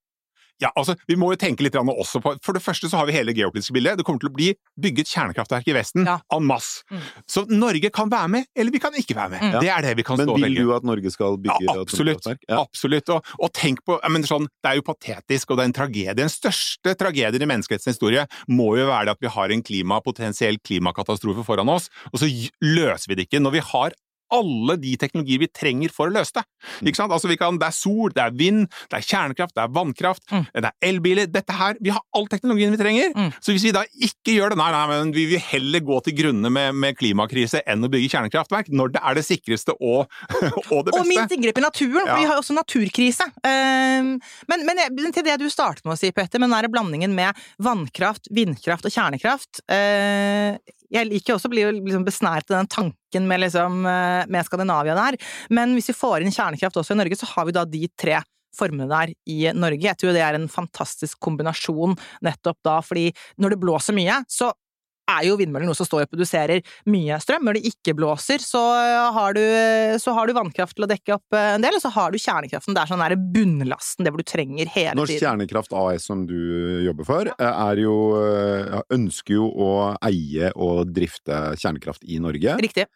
Ja, 0.56 0.70
altså, 0.72 0.94
Vi 1.04 1.18
må 1.20 1.28
jo 1.34 1.36
tenke 1.36 1.60
litt 1.66 1.74
også 1.76 2.16
på 2.24 2.30
For 2.40 2.56
det 2.56 2.62
første 2.64 2.88
så 2.88 2.96
har 2.96 3.04
vi 3.04 3.12
hele 3.12 3.34
geopolitiske 3.36 3.74
bildet. 3.76 3.98
Det 3.98 4.06
kommer 4.08 4.22
til 4.22 4.30
å 4.30 4.32
bli 4.32 4.46
bygget 4.80 5.10
kjernekraftverk 5.10 5.66
i 5.68 5.74
Vesten 5.76 6.06
Ja. 6.08 6.14
en 6.32 6.46
masse. 6.48 6.80
Mm. 6.90 7.02
Så 7.28 7.42
Norge 7.50 7.90
kan 7.92 8.08
være 8.08 8.28
med, 8.30 8.46
eller 8.56 8.72
vi 8.72 8.78
kan 8.80 8.92
ikke 8.96 9.14
være 9.18 9.30
med. 9.34 9.42
Mm. 9.42 9.60
Det 9.60 9.68
er 9.68 9.82
det 9.84 9.96
vi 9.98 10.02
kan 10.02 10.16
Men 10.16 10.26
stå 10.26 10.32
og 10.32 10.40
vil 10.40 10.48
velge. 10.48 10.64
du 10.64 10.72
at 10.72 10.82
Norge 10.88 11.10
skal 11.12 11.36
bygge 11.36 11.60
Ja, 11.60 11.74
absolutt. 11.82 12.16
atomkraftverk? 12.24 12.40
Ja. 12.48 12.62
absolutt. 12.62 13.08
Og, 13.10 13.24
og 13.38 13.52
tenk 13.52 13.84
på 13.84 14.00
jeg 14.00 14.10
mener 14.10 14.26
sånn, 14.26 14.48
Det 14.64 14.70
er 14.72 14.76
jo 14.76 14.86
patetisk, 14.88 15.50
og 15.50 15.58
det 15.58 15.62
er 15.62 15.68
en 15.68 15.72
tragedie. 15.76 16.14
Den 16.16 16.32
største 16.32 16.96
tragedien 16.96 17.42
i 17.42 17.50
menneskehetens 17.52 17.92
historie 17.92 18.26
må 18.48 18.78
jo 18.80 18.86
være 18.88 19.04
det 19.04 19.16
at 19.18 19.20
vi 19.20 19.28
har 19.36 19.50
en 19.52 19.62
klima, 19.62 20.00
potensiell 20.00 20.56
klimakatastrofe 20.64 21.44
foran 21.44 21.68
oss, 21.68 21.90
og 22.14 22.18
så 22.18 22.32
løser 22.64 23.08
vi 23.12 23.14
det 23.20 23.28
ikke. 23.28 23.44
Når 23.44 23.52
vi 23.52 23.60
har 23.60 23.92
alle 24.32 24.76
de 24.82 24.96
teknologier 25.00 25.38
vi 25.42 25.48
trenger 25.48 25.92
for 25.94 26.08
å 26.10 26.14
løse 26.16 26.34
det. 26.34 26.44
Ikke 26.86 26.98
sant? 26.98 27.12
Altså 27.14 27.28
vi 27.30 27.36
kan, 27.38 27.58
Det 27.58 27.68
er 27.68 27.76
sol, 27.76 28.10
det 28.14 28.22
er 28.22 28.34
vind, 28.36 28.66
det 28.90 28.98
er 28.98 29.06
kjernekraft, 29.06 29.54
det 29.54 29.62
er 29.62 29.72
vannkraft, 29.74 30.22
Mm. 30.32 30.46
det 30.52 30.64
er 30.64 30.88
elbiler 30.88 31.26
Dette 31.30 31.52
her, 31.52 31.76
Vi 31.80 31.90
har 31.90 32.00
all 32.14 32.26
teknologien 32.26 32.70
vi 32.70 32.76
trenger. 32.80 33.12
Mm. 33.14 33.32
Så 33.40 33.52
hvis 33.52 33.62
vi 33.64 33.72
da 33.72 33.84
ikke 33.94 34.34
gjør 34.34 34.50
det 34.50 34.58
Nei, 34.58 34.70
nei, 34.72 34.86
men 34.90 35.12
vi 35.12 35.26
vil 35.26 35.38
heller 35.40 35.80
gå 35.80 36.00
til 36.04 36.14
grunne 36.16 36.50
med, 36.50 36.74
med 36.74 36.96
klimakrise 36.96 37.62
enn 37.66 37.84
å 37.84 37.90
bygge 37.92 38.10
kjernekraftverk, 38.14 38.68
når 38.72 38.92
det 38.96 39.02
er 39.02 39.14
det 39.14 39.24
sikreste 39.26 39.74
og, 39.80 40.06
og 40.72 40.84
det 40.86 40.92
beste. 40.92 41.00
Og 41.00 41.06
minst 41.06 41.34
inngrep 41.36 41.58
i 41.58 41.66
naturen, 41.66 42.06
for 42.06 42.14
Ja. 42.16 42.20
vi 42.20 42.24
har 42.30 42.40
også 42.40 42.56
naturkrise. 42.56 43.26
Um, 43.44 44.16
men, 44.48 44.66
men, 44.66 45.12
til 45.12 45.24
det 45.26 45.38
du 45.40 45.48
startet 45.50 45.84
med 45.84 45.94
å 45.96 45.98
si, 46.00 46.10
Petter, 46.12 46.38
med 46.40 46.50
den 46.50 46.56
der 46.62 46.72
blandingen 46.72 47.14
med 47.14 47.36
vannkraft, 47.62 48.28
vindkraft 48.34 48.86
og 48.88 48.92
kjernekraft 48.94 49.60
eh, 49.70 50.56
Jeg 50.92 51.08
liker 51.08 51.34
også 51.36 51.50
å 51.50 51.54
bli 51.54 51.64
liksom 51.66 52.06
besnæret 52.06 52.50
av 52.50 52.60
den 52.60 52.70
tanken 52.72 53.28
med, 53.28 53.42
liksom, 53.42 53.82
eh, 53.90 54.22
med 54.30 54.46
Skandinavia 54.46 54.96
der, 54.98 55.18
men 55.50 55.74
hvis 55.76 55.90
vi 55.90 55.98
får 55.98 56.22
inn 56.22 56.34
kjernekraft 56.34 56.78
også 56.80 56.94
i 56.94 57.00
Norge, 57.00 57.18
så 57.18 57.28
har 57.34 57.48
vi 57.48 57.56
da 57.56 57.64
de 57.68 57.86
tre 57.98 58.20
formene 58.56 58.88
der 58.88 59.12
i 59.28 59.40
Norge. 59.52 59.84
Jeg 59.84 59.98
tror 60.00 60.14
det 60.16 60.22
er 60.24 60.38
en 60.38 60.48
fantastisk 60.48 61.20
kombinasjon 61.20 61.96
nettopp 62.24 62.62
da, 62.64 62.78
fordi 62.84 63.10
når 63.42 63.54
det 63.54 63.60
blåser 63.62 63.96
mye, 63.96 64.22
så 64.32 64.52
er 65.06 65.26
jo 65.28 65.36
vindmøller 65.40 65.68
noe 65.68 65.78
som 65.78 65.88
står 65.88 66.06
og 66.06 66.12
produserer 66.12 66.62
mye 66.90 67.18
strøm. 67.22 67.46
Når 67.46 67.58
det 67.58 67.72
ikke 67.72 67.94
blåser, 67.98 68.42
så 68.42 68.62
har, 69.16 69.36
du, 69.36 69.42
så 70.02 70.14
har 70.16 70.28
du 70.28 70.36
vannkraft 70.36 70.76
til 70.76 70.86
å 70.86 70.90
dekke 70.90 71.16
opp 71.18 71.38
en 71.38 71.64
del, 71.64 71.78
og 71.78 71.84
så 71.84 71.92
har 71.94 72.12
du 72.12 72.20
kjernekraften. 72.20 72.76
Det 72.76 72.82
er 72.82 72.92
sånn 72.92 73.04
der 73.04 73.16
bunnlasten, 73.36 74.06
det 74.06 74.14
hvor 74.14 74.22
du 74.22 74.28
trenger 74.28 74.66
hele 74.66 74.94
tiden. 74.94 75.00
Norsk. 75.00 75.22
Kjernekraft 75.22 75.76
AS, 75.76 76.08
som 76.10 76.26
du 76.28 76.36
jobber 76.86 77.08
for, 77.08 77.32
er 77.36 77.82
jo, 77.82 77.96
eh, 78.20 78.82
ønsker 78.96 79.38
jo 79.38 79.48
å 79.50 79.72
eie 80.06 80.52
og 80.54 80.92
drifte 80.96 81.56
kjernekraft 81.60 82.06
i 82.06 82.20
Norge. 82.22 82.58
Riktig. 82.62 82.88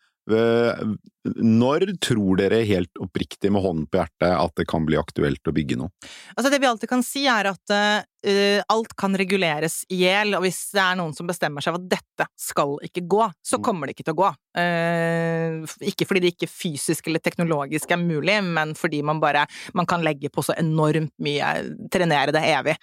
Når 1.28 1.84
tror 2.00 2.38
dere 2.40 2.62
helt 2.64 2.96
oppriktig 3.02 3.50
med 3.52 3.60
hånden 3.64 3.86
på 3.90 4.00
hjertet 4.00 4.30
at 4.32 4.54
det 4.56 4.66
kan 4.70 4.86
bli 4.88 4.96
aktuelt 4.96 5.44
å 5.50 5.52
bygge 5.52 5.76
noe? 5.76 5.92
Altså 6.36 6.52
det 6.52 6.60
vi 6.62 6.68
alltid 6.70 6.88
kan 6.88 7.04
si 7.04 7.26
er 7.28 7.50
at 7.50 7.74
uh, 7.74 8.60
alt 8.72 8.94
kan 8.96 9.16
reguleres 9.16 9.82
i 9.92 10.02
hjel, 10.04 10.34
og 10.36 10.44
hvis 10.46 10.62
det 10.76 10.80
er 10.80 10.96
noen 11.00 11.12
som 11.16 11.28
bestemmer 11.28 11.64
seg 11.64 11.74
for 11.74 11.82
at 11.82 11.90
dette 11.92 12.26
skal 12.40 12.76
ikke 12.84 13.04
gå, 13.08 13.26
så 13.44 13.58
Mm. 13.60 13.64
kommer 13.64 13.86
det 13.86 13.96
ikke 13.96 14.06
til 14.08 14.16
å 14.16 14.22
gå. 14.22 14.30
Uh, 14.56 15.68
ikke 15.84 16.06
fordi 16.08 16.22
det 16.24 16.32
ikke 16.34 16.48
fysisk 16.50 17.06
eller 17.08 17.22
teknologisk 17.22 17.92
er 17.92 18.00
mulig, 18.00 18.38
men 18.44 18.74
fordi 18.74 19.02
man 19.04 19.20
bare 19.20 19.46
man 19.76 19.86
kan 19.86 20.02
legge 20.04 20.30
på 20.32 20.42
så 20.44 20.56
enormt 20.58 21.12
mye, 21.20 21.52
trenere 21.92 22.32
det 22.32 22.42
evig. 22.48 22.76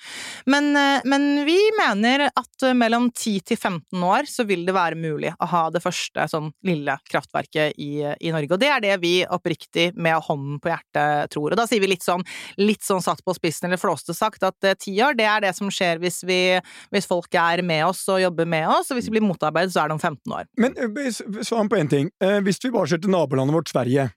Men, 0.45 0.69
uh, 0.77 1.01
men 1.05 1.43
vi 1.45 1.57
mener 1.77 2.27
at 2.29 2.69
mellom 2.77 3.09
10 3.11 3.41
til 3.49 3.57
15 3.57 4.03
år 4.03 4.29
så 4.29 4.45
vil 4.47 4.65
det 4.67 4.77
være 4.77 4.95
mulig 4.95 5.33
å 5.41 5.49
ha 5.49 5.65
det 5.73 5.81
første 5.83 6.27
sånn 6.29 6.51
lille 6.65 6.97
kraftverket 7.09 7.77
i, 7.77 8.05
i 8.19 8.26
Norge, 8.35 8.53
og 8.53 8.61
det 8.61 8.69
er 8.73 8.83
det 8.83 8.95
vi 9.03 9.13
oppriktig 9.23 9.91
med 9.95 10.19
hånden 10.27 10.59
på 10.63 10.71
hjertet 10.71 11.31
tror. 11.33 11.53
Og 11.53 11.59
da 11.59 11.67
sier 11.69 11.83
vi 11.83 11.91
litt 11.91 12.05
sånn, 12.05 12.23
litt 12.59 12.85
sånn 12.85 13.03
satt 13.03 13.23
på 13.25 13.35
spissen 13.37 13.69
eller 13.69 13.81
flåste 13.81 14.15
sagt 14.17 14.45
at 14.47 14.69
tiår, 14.83 15.17
det 15.17 15.27
er 15.27 15.45
det 15.47 15.53
som 15.57 15.71
skjer 15.73 16.01
hvis, 16.03 16.21
vi, 16.27 16.59
hvis 16.93 17.09
folk 17.09 17.33
er 17.37 17.63
med 17.65 17.85
oss 17.87 18.03
og 18.11 18.21
jobber 18.21 18.49
med 18.49 18.67
oss, 18.71 18.91
og 18.91 18.99
hvis 18.99 19.09
vi 19.09 19.17
blir 19.17 19.27
motarbeidet, 19.27 19.73
så 19.73 19.83
er 19.83 19.91
det 19.91 19.97
om 19.97 20.03
15 20.03 20.37
år. 20.39 20.47
Men 20.59 20.77
eh, 20.77 21.11
svar 21.43 21.67
på 21.69 21.79
én 21.79 21.89
ting. 21.91 22.11
Eh, 22.23 22.39
Hvis 22.45 22.59
vi 22.63 22.71
bare 22.73 22.89
ser 22.91 23.01
til 23.03 23.13
nabolandet 23.13 23.55
vårt 23.55 23.71
Sverige. 23.71 24.09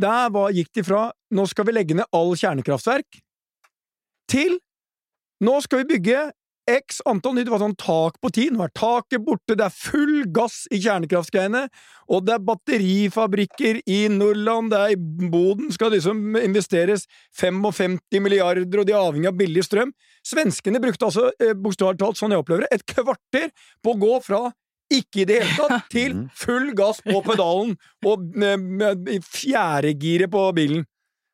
Der 0.00 0.30
var, 0.34 0.50
gikk 0.50 0.72
de 0.74 0.82
fra 0.84 1.12
'nå 1.32 1.46
skal 1.48 1.66
vi 1.68 1.72
legge 1.72 1.94
ned 1.94 2.08
all 2.12 2.34
kjernekraftverk' 2.34 3.20
til 4.28 4.58
'nå 5.42 5.60
skal 5.62 5.82
vi 5.82 5.96
bygge 5.96 6.32
x 6.68 7.00
antall 7.06 7.34
nytt'. 7.34 7.44
Det 7.46 7.52
var 7.54 7.62
sånn 7.62 7.76
tak 7.76 8.20
på 8.22 8.30
ti. 8.32 8.48
Nå 8.50 8.62
er 8.64 8.72
taket 8.74 9.24
borte, 9.24 9.56
det 9.56 9.64
er 9.66 9.74
full 9.74 10.24
gass 10.32 10.66
i 10.70 10.78
kjernekraftgreiene, 10.78 11.68
og 12.08 12.24
det 12.26 12.34
er 12.34 12.46
batterifabrikker 12.46 13.82
i 13.86 14.08
Nordland, 14.08 14.70
det 14.70 14.78
er 14.78 14.94
i 14.94 14.96
Boden 14.96 15.70
skal 15.72 15.90
liksom 15.90 16.36
investeres 16.36 17.06
55 17.34 17.98
milliarder, 18.20 18.78
og 18.80 18.86
de 18.86 18.92
er 18.92 19.00
avhengig 19.02 19.28
av 19.28 19.38
billig 19.38 19.64
strøm. 19.64 19.92
Svenskene 20.24 20.80
brukte 20.80 21.06
altså, 21.08 21.30
eh, 21.40 21.54
bokstavelig 21.54 21.98
talt, 21.98 22.16
sånn 22.16 22.30
jeg 22.30 22.38
opplever 22.44 22.66
det, 22.66 22.72
et 22.72 22.86
kvarter 22.86 23.50
på 23.82 23.94
å 23.94 23.98
gå 23.98 24.22
fra 24.22 24.52
ikke 24.92 25.22
i 25.22 25.24
det 25.24 25.42
hele 25.42 25.56
tatt, 25.68 25.88
til 25.90 26.12
Mhm. 26.14 26.30
full 26.34 26.72
gass 26.74 27.00
på 27.00 27.22
pedalen 27.24 27.76
og 28.04 28.36
i 29.08 29.18
fjerdegiret 29.24 30.30
på 30.30 30.52
bilen. 30.54 30.84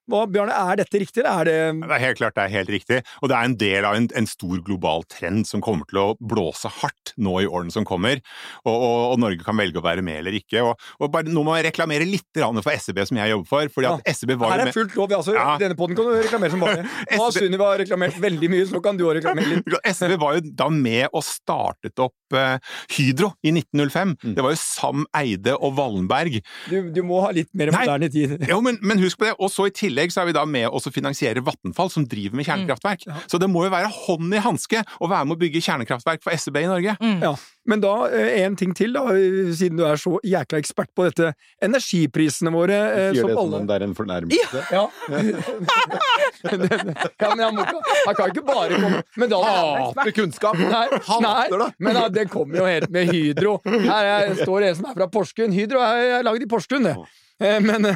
Hva, 0.08 0.24
Bjarne, 0.30 0.54
er 0.56 0.80
dette 0.80 1.02
riktig, 1.02 1.22
eller 1.22 1.42
er 1.42 1.48
det 1.48 1.86
Det 1.88 1.96
er 1.96 2.04
helt 2.06 2.20
klart 2.20 2.36
det 2.38 2.44
er 2.46 2.54
helt 2.54 2.72
riktig, 2.72 3.00
og 3.22 3.30
det 3.30 3.36
er 3.38 3.48
en 3.48 3.56
del 3.60 3.88
av 3.88 3.98
en, 3.98 4.08
en 4.16 4.28
stor 4.28 4.62
global 4.64 5.04
trend 5.10 5.46
som 5.48 5.62
kommer 5.64 5.88
til 5.90 6.00
å 6.02 6.06
blåse 6.20 6.70
hardt 6.80 7.12
nå 7.20 7.34
i 7.42 7.48
årene 7.48 7.74
som 7.74 7.86
kommer, 7.88 8.22
og, 8.64 8.72
og, 8.74 8.98
og 9.12 9.22
Norge 9.22 9.44
kan 9.46 9.58
velge 9.58 9.80
å 9.80 9.84
være 9.84 10.04
med 10.04 10.22
eller 10.22 10.38
ikke. 10.38 10.62
Og, 10.64 10.88
og 10.98 11.12
bare, 11.12 11.30
nå 11.32 11.44
må 11.46 11.56
jeg 11.58 11.68
reklamere 11.70 12.06
litt 12.08 12.26
for 12.38 12.72
SEB, 12.72 13.00
som 13.08 13.18
jeg 13.20 13.32
jobber 13.32 13.48
for, 13.48 13.72
fordi 13.74 13.90
at 13.90 14.16
SEB 14.16 14.34
var 14.40 14.54
Her 14.54 14.64
er 14.66 14.74
fullt 14.74 14.96
lov. 14.98 15.12
Altså, 15.18 15.34
Ja. 15.36 15.56
Denne 15.60 15.76
poden 15.78 15.98
kan 15.98 16.08
du 16.08 16.14
reklamere 16.16 16.52
som 16.54 16.62
bare. 16.62 16.84
Nå 17.12 17.20
har 17.22 17.34
Sunniva 17.34 17.70
reklamert 17.80 18.18
veldig 18.22 18.50
mye, 18.52 18.66
så 18.70 18.82
kan 18.84 18.98
du 18.98 19.04
òg 19.08 19.18
reklamere 19.18 19.58
litt. 19.58 19.78
SEB 19.98 20.16
var 20.20 20.38
jo 20.38 20.44
da 20.58 20.68
med 20.72 21.08
og 21.12 21.24
startet 21.26 22.00
opp 22.02 22.36
uh, 22.36 22.56
Hydro 22.94 23.32
i 23.42 23.52
1905. 23.54 24.14
Mm. 24.22 24.34
Det 24.36 24.44
var 24.44 24.54
jo 24.54 24.60
Sam 24.62 25.06
Eide 25.16 25.56
og 25.56 25.76
Wallenberg. 25.78 26.40
Du, 26.68 26.76
du 26.94 27.02
må 27.06 27.22
ha 27.24 27.32
litt 27.36 27.50
mer 27.58 27.72
Nei. 27.74 27.84
moderne 27.84 28.10
tid. 28.12 28.36
Jo, 28.48 28.60
men, 28.64 28.80
men 28.84 29.02
husk 29.02 29.20
på 29.20 29.28
det. 29.28 29.34
Og 29.38 29.52
så 29.52 29.68
i 29.68 29.74
tillegg 29.74 29.97
så 30.14 30.22
er 30.22 30.26
vi 30.30 30.36
da 30.36 30.44
med 30.48 30.68
å 30.70 30.78
finansiere 30.92 31.42
Vattenfall, 31.44 31.90
som 31.92 32.06
driver 32.08 32.36
med 32.38 32.46
kjernekraftverk. 32.48 33.00
Ja. 33.08 33.14
Så 33.26 33.36
det 33.42 33.50
må 33.50 33.64
jo 33.66 33.74
være 33.74 33.90
hånd 33.92 34.34
i 34.34 34.42
hanske 34.42 34.78
å 34.98 35.10
være 35.10 35.24
med 35.28 35.36
å 35.36 35.40
bygge 35.42 35.64
kjernekraftverk 35.64 36.20
for 36.24 36.30
SEB 36.38 36.56
i 36.62 36.68
Norge. 36.70 36.92
Mm. 37.02 37.18
Ja. 37.24 37.32
Men 37.68 37.82
da, 37.84 38.08
eh, 38.08 38.40
en 38.46 38.56
ting 38.56 38.72
til, 38.72 38.94
da, 38.96 39.02
eh, 39.12 39.52
siden 39.52 39.76
du 39.76 39.84
er 39.84 40.00
så 40.00 40.16
jækla 40.24 40.56
ekspert 40.62 40.88
på 40.96 41.04
dette. 41.04 41.34
Energiprisene 41.60 42.48
våre, 42.54 42.72
eh, 42.72 43.12
Gjør 43.12 43.20
som 43.20 43.28
det 43.28 43.36
som 43.36 43.54
om 43.58 43.66
det 43.68 43.74
er 43.76 43.82
en 43.84 43.96
fornærmelse? 43.98 44.62
Ja. 44.72 44.78
ja, 44.78 44.84
men 47.28 47.40
han, 47.44 47.54
må 47.54 47.60
ikke, 47.66 47.80
han 48.06 48.14
kan 48.14 48.28
ikke 48.32 48.46
bare 48.46 48.80
komme 48.80 49.02
Men 49.16 49.28
da 49.28 49.36
Hater 49.44 50.10
kunnskap! 50.16 50.56
Nei, 50.56 50.88
nei, 51.26 51.48
men 51.78 52.12
det 52.14 52.30
kommer 52.32 52.56
jo 52.62 52.66
helt 52.68 52.90
med 52.94 53.04
Hydro. 53.12 53.52
Her 53.66 54.04
er, 54.14 54.34
står 54.40 54.62
en 54.70 54.76
som 54.80 54.86
er 54.88 54.94
fra 55.02 55.08
Porsgrunn. 55.12 55.52
Hydro 55.52 55.78
er 55.84 56.24
lagd 56.24 56.42
i 56.44 56.46
Porsgrunn, 56.48 56.84
det. 56.88 56.96
Eh, 57.38 57.60
Men, 57.62 57.86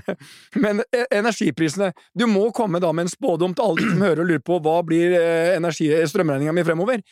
men 0.55 0.83
eh, 0.95 1.07
energiprisene 1.19 1.89
Du 2.15 2.29
må 2.31 2.45
komme 2.55 2.79
da 2.83 2.93
med 2.95 3.09
en 3.09 3.13
spådom 3.13 3.57
til 3.57 3.65
alle 3.65 3.83
de 3.83 3.89
som 3.91 4.05
hører 4.07 4.23
og 4.23 4.29
lurer 4.31 4.45
på 4.47 4.59
hva 4.63 4.77
blir 4.87 5.17
eh, 5.19 6.07
strømregninga 6.07 6.55
mi 6.55 6.63
fremover. 6.67 7.03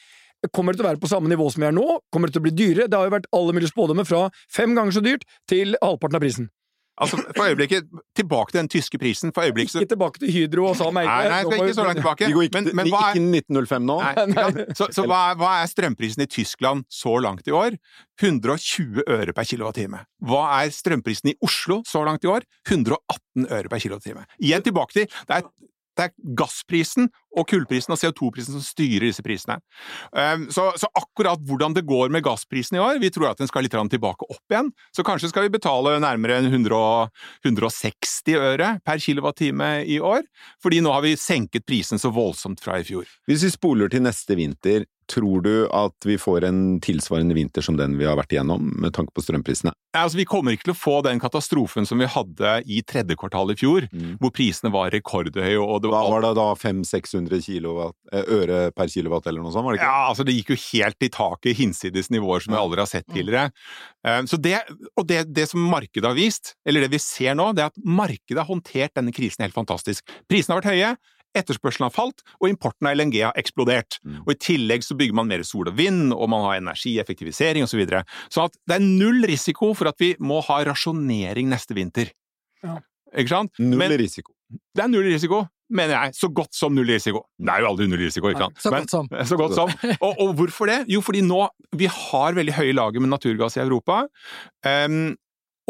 Kommer 0.55 0.73
det 0.73 0.81
til 0.81 0.87
å 0.87 0.91
være 0.93 1.03
på 1.03 1.11
samme 1.11 1.29
nivå 1.29 1.51
som 1.53 1.61
vi 1.61 1.69
er 1.69 1.75
nå? 1.77 1.99
Kommer 2.13 2.31
det 2.31 2.37
til 2.39 2.41
å 2.41 2.47
bli 2.47 2.55
dyrere? 2.57 2.89
Det 2.89 2.97
har 2.97 3.09
jo 3.11 3.17
vært 3.19 3.29
alle 3.37 3.57
mulige 3.57 3.73
spådommer 3.75 4.07
fra 4.09 4.23
fem 4.49 4.73
ganger 4.79 4.97
så 4.97 5.03
dyrt 5.05 5.27
til 5.51 5.77
halvparten 5.83 6.17
av 6.17 6.25
prisen. 6.25 6.49
Altså, 7.01 7.17
for 7.37 7.49
øyeblikket, 7.49 7.87
tilbake 8.17 8.53
til 8.53 8.59
den 8.61 8.69
tyske 8.69 8.99
prisen. 9.01 9.33
For 9.35 9.47
øyeblikket 9.49 9.81
Ikke 9.81 9.95
tilbake 9.95 10.21
til 10.21 10.33
Hydro 10.35 10.67
og 10.69 10.77
Sam 10.77 10.99
Eide. 11.01 11.09
Nei, 11.09 11.29
nei, 11.29 11.39
det 11.39 11.39
er 11.39 11.57
skal 11.57 11.71
ikke 11.71 11.79
så 11.79 11.87
langt 11.87 12.01
tilbake. 12.03 12.27
Vi 12.27 12.37
går 12.37 12.47
ikke, 12.49 12.61
Men, 12.61 12.77
men 12.77 12.91
hva 12.93 13.01
er, 13.07 13.15
ikke 13.17 13.41
1905 13.41 13.87
nå. 13.89 13.97
Nei, 14.03 14.13
ikke? 14.51 14.67
Så, 14.79 14.89
så 14.99 15.07
hva, 15.09 15.21
er, 15.31 15.39
hva 15.41 15.53
er 15.63 15.71
strømprisen 15.73 16.25
i 16.25 16.29
Tyskland 16.31 16.85
så 16.93 17.15
langt 17.25 17.49
i 17.49 17.57
år? 17.57 17.79
120 18.21 19.07
øre 19.09 19.37
per 19.37 19.49
kilowattime. 19.49 20.05
Hva 20.29 20.45
er 20.61 20.75
strømprisen 20.77 21.33
i 21.33 21.37
Oslo 21.47 21.81
så 21.89 22.05
langt 22.05 22.29
i 22.29 22.33
år? 22.33 22.45
118 22.69 23.49
øre 23.49 23.73
per 23.73 23.83
kilowattime. 23.87 24.27
Igjen 24.43 24.67
tilbake 24.69 24.99
til 24.99 25.09
det 25.09 25.41
er, 25.41 25.49
det 25.97 26.11
er 26.11 26.37
gassprisen 26.37 27.09
og 27.37 27.47
kullprisen 27.51 27.95
og 27.95 28.01
CO2-prisen 28.01 28.57
som 28.57 28.65
styrer 28.65 29.09
disse 29.09 29.25
prisene. 29.25 29.59
Um, 30.11 30.49
så, 30.53 30.71
så 30.81 30.91
akkurat 30.99 31.43
hvordan 31.47 31.77
det 31.77 31.87
går 31.89 32.13
med 32.13 32.25
gassprisen 32.27 32.79
i 32.79 32.83
år, 32.83 33.01
vi 33.03 33.13
tror 33.15 33.31
at 33.31 33.43
den 33.43 33.51
skal 33.51 33.67
litt 33.67 33.77
tilbake 33.93 34.27
opp 34.29 34.53
igjen. 34.53 34.73
Så 34.97 35.07
kanskje 35.07 35.31
skal 35.31 35.47
vi 35.47 35.55
betale 35.55 35.97
nærmere 36.03 36.41
100, 36.43 37.11
160 37.47 38.39
øre 38.41 38.73
per 38.85 39.03
kilowattime 39.03 39.73
i 39.87 40.01
år, 40.01 40.25
fordi 40.63 40.83
nå 40.85 40.93
har 40.95 41.07
vi 41.07 41.17
senket 41.19 41.67
prisen 41.69 42.01
så 42.01 42.13
voldsomt 42.15 42.63
fra 42.63 42.81
i 42.81 42.87
fjor. 42.87 43.09
Hvis 43.31 43.47
vi 43.47 43.55
spoler 43.55 43.93
til 43.93 44.05
neste 44.05 44.37
vinter, 44.39 44.89
tror 45.11 45.43
du 45.43 45.55
at 45.75 46.07
vi 46.07 46.17
får 46.21 46.45
en 46.47 46.61
tilsvarende 46.83 47.35
vinter 47.35 47.65
som 47.65 47.79
den 47.79 47.97
vi 47.99 48.07
har 48.07 48.19
vært 48.19 48.35
igjennom, 48.35 48.71
med 48.83 48.95
tanke 48.97 49.15
på 49.17 49.25
strømprisene? 49.25 49.73
Altså, 49.97 50.21
vi 50.21 50.27
kommer 50.29 50.55
ikke 50.55 50.69
til 50.69 50.75
å 50.77 50.79
få 50.79 50.97
den 51.07 51.21
katastrofen 51.23 51.89
som 51.89 51.99
vi 51.99 52.09
hadde 52.11 52.53
i 52.71 52.81
tredje 52.87 53.17
kvartal 53.19 53.51
i 53.51 53.59
fjor, 53.59 53.89
hvor 54.23 54.35
prisene 54.35 54.71
var 54.75 54.93
rekordhøye 54.95 55.59
og 55.59 55.83
det 55.83 55.91
var 55.91 56.11
var 56.11 56.25
det 56.25 56.35
da 56.39 56.49
500-600 57.29 57.45
kilowatt, 57.45 57.97
eh, 58.13 58.25
øre 58.29 58.73
per 58.73 58.87
kilowatt 58.89 59.27
eller 59.27 59.43
noe 59.43 59.53
sånt, 59.53 59.65
var 59.65 59.73
det 59.77 59.81
ikke? 59.81 59.91
Ja, 59.91 60.09
altså 60.11 60.25
det 60.27 60.35
gikk 60.39 60.51
jo 60.55 60.59
helt 60.79 61.03
i 61.03 61.09
taket, 61.09 61.57
hinsides 61.57 62.11
nivåer 62.11 62.41
som 62.45 62.55
vi 62.55 62.61
aldri 62.61 62.81
har 62.81 62.87
sett 62.91 63.07
tidligere. 63.07 63.51
Eh, 64.07 64.23
Så 64.25 64.41
det, 64.41 64.61
og 64.97 65.07
det, 65.07 65.33
det 65.33 65.49
som 65.49 65.61
markedet 65.61 66.05
har 66.05 66.15
vist, 66.15 66.55
eller 66.67 66.81
det 66.81 66.91
vi 66.91 66.99
ser 66.99 67.35
nå, 67.35 67.53
det 67.55 67.63
er 67.65 67.73
at 67.73 67.81
markedet 67.85 68.39
har 68.39 68.49
håndtert 68.51 68.95
denne 68.95 69.13
krisen 69.13 69.43
helt 69.45 69.55
fantastisk. 69.55 70.05
Prisene 70.29 70.55
har 70.57 70.63
vært 70.63 70.73
høye, 70.73 70.97
etterspørselen 71.37 71.87
har 71.87 71.95
falt, 71.95 72.25
og 72.43 72.49
importen 72.51 72.89
av 72.91 72.97
LNG 72.99 73.21
har 73.23 73.37
eksplodert. 73.39 74.01
Mm. 74.03 74.23
Og 74.27 74.33
i 74.35 74.39
tillegg 74.43 74.83
så 74.83 74.97
bygger 74.99 75.15
man 75.15 75.29
mer 75.31 75.45
sol 75.47 75.69
og 75.71 75.77
vind, 75.79 76.11
og 76.13 76.27
man 76.33 76.43
har 76.49 76.59
energieffektivisering 76.59 77.63
osv. 77.63 77.71
Så 77.71 77.79
videre. 77.79 78.01
så 78.35 78.49
at 78.49 78.57
det 78.67 78.81
er 78.81 78.83
null 78.83 79.23
risiko 79.31 79.73
for 79.79 79.87
at 79.93 79.95
vi 80.03 80.17
må 80.19 80.41
ha 80.49 80.65
rasjonering 80.67 81.47
neste 81.53 81.77
vinter. 81.79 82.11
Ja. 82.65 82.81
Ikke 83.15 83.29
sant? 83.31 83.53
Null 83.63 83.79
Men 83.79 83.95
risiko. 83.99 84.33
det 84.75 84.83
er 84.85 84.89
null 84.91 85.07
risiko, 85.07 85.45
mener 85.71 85.95
jeg. 85.97 86.15
Så 86.19 86.29
godt 86.35 86.53
som 86.57 86.75
null 86.77 86.91
risiko. 86.91 87.25
Det 87.39 87.53
er 87.55 87.65
jo 87.65 87.71
aldri 87.73 87.89
null 87.91 88.03
risiko, 88.03 88.31
ikke 88.33 88.45
sant? 88.49 88.61
Så 88.63 88.71
Men- 88.75 88.85
godt 88.87 88.91
som. 88.97 89.09
så 89.31 89.39
godt 89.41 89.55
som. 89.57 89.73
Og, 90.01 90.13
og 90.27 90.35
hvorfor 90.41 90.71
det? 90.71 90.79
Jo, 90.91 91.01
fordi 91.07 91.23
nå 91.27 91.45
vi 91.79 91.87
har 91.87 92.35
veldig 92.39 92.55
høye 92.59 92.75
lager 92.77 93.01
med 93.03 93.13
naturgass 93.13 93.57
i 93.59 93.63
Europa. 93.65 94.05
Um, 94.67 95.17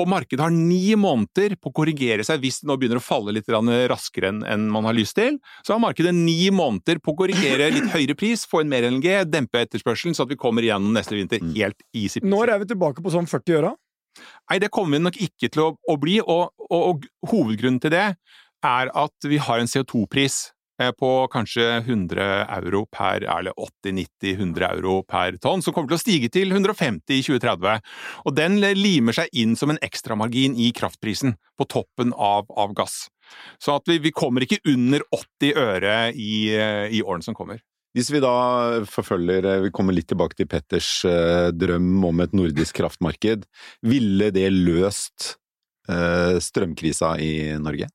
og 0.01 0.07
markedet 0.09 0.41
har 0.41 0.53
ni 0.55 0.95
måneder 0.97 1.59
på 1.61 1.69
å 1.69 1.75
korrigere 1.77 2.25
seg 2.25 2.41
hvis 2.41 2.63
det 2.63 2.69
nå 2.71 2.77
begynner 2.81 2.97
å 3.01 3.05
falle 3.05 3.35
litt 3.37 3.51
raskere 3.53 4.31
enn 4.49 4.63
man 4.73 4.87
har 4.89 4.97
lyst 4.97 5.19
til. 5.19 5.37
Så 5.67 5.75
har 5.75 5.83
markedet 5.83 6.15
ni 6.17 6.49
måneder 6.57 7.03
på 7.05 7.13
å 7.13 7.19
korrigere 7.19 7.67
litt 7.75 7.91
høyere 7.93 8.17
pris, 8.17 8.47
få 8.49 8.63
inn 8.63 8.71
mer 8.73 8.87
LNG, 8.89 9.27
dempe 9.29 9.61
etterspørselen, 9.61 10.17
så 10.17 10.25
at 10.25 10.33
vi 10.33 10.39
kommer 10.41 10.65
igjennom 10.65 10.95
neste 10.97 11.19
vinter 11.19 11.43
Mm. 11.45 11.53
helt 11.59 11.83
easy. 11.93 12.21
Når 12.25 12.55
er 12.55 12.59
vi 12.63 12.71
tilbake 12.73 13.05
på 13.05 13.13
sånn 13.13 13.29
40 13.29 13.59
øra? 13.61 13.75
Nei, 14.51 14.59
det 14.59 14.71
kommer 14.73 14.97
vi 14.97 15.05
nok 15.05 15.17
ikke 15.21 15.51
til 15.53 15.63
å, 15.63 15.77
å 15.89 15.99
bli, 16.01 16.17
og, 16.21 16.49
og, 16.71 16.81
og 16.97 17.29
hovedgrunnen 17.35 17.81
til 17.85 17.93
det 17.93 18.07
er 18.67 18.91
at 18.97 19.29
vi 19.29 19.39
har 19.41 19.61
en 19.61 19.69
CO2-pris 19.71 20.39
eh, 20.81 20.91
på 20.97 21.11
kanskje 21.33 21.67
100 21.81 22.27
euro 22.59 22.85
per, 22.93 23.25
eller 23.25 23.57
80-90-100 23.57 24.67
euro 24.71 25.01
per 25.09 25.39
tonn, 25.43 25.65
som 25.65 25.75
kommer 25.77 25.93
til 25.93 25.99
å 25.99 26.03
stige 26.03 26.31
til 26.33 26.53
150 26.53 27.17
i 27.17 27.23
2030. 27.27 27.81
Og 28.27 28.37
den 28.37 28.61
limer 28.79 29.17
seg 29.17 29.33
inn 29.33 29.57
som 29.59 29.73
en 29.73 29.81
ekstramargin 29.85 30.57
i 30.59 30.71
kraftprisen, 30.77 31.37
på 31.59 31.69
toppen 31.69 32.15
av, 32.17 32.49
av 32.57 32.77
gass. 32.77 33.09
Så 33.63 33.77
vi, 33.87 34.01
vi 34.03 34.15
kommer 34.15 34.45
ikke 34.45 34.63
under 34.69 35.05
80 35.15 35.61
øre 35.61 35.99
i, 36.15 36.51
i 36.91 37.03
årene 37.03 37.27
som 37.27 37.37
kommer. 37.37 37.61
Hvis 37.91 38.13
vi 38.15 38.21
da 38.23 38.85
forfølger 38.87 39.47
eh, 39.51 39.63
Vi 39.65 39.73
kommer 39.75 39.97
litt 39.97 40.07
tilbake 40.13 40.37
til 40.39 40.47
Petters 40.47 41.01
eh, 41.09 41.49
drøm 41.51 42.05
om 42.07 42.23
et 42.23 42.37
nordisk 42.39 42.79
kraftmarked. 42.79 43.47
Ville 43.87 44.31
det 44.35 44.49
løst 44.55 45.37
strømkrisa 45.91 47.17
i 47.19 47.57
Norge? 47.59 47.89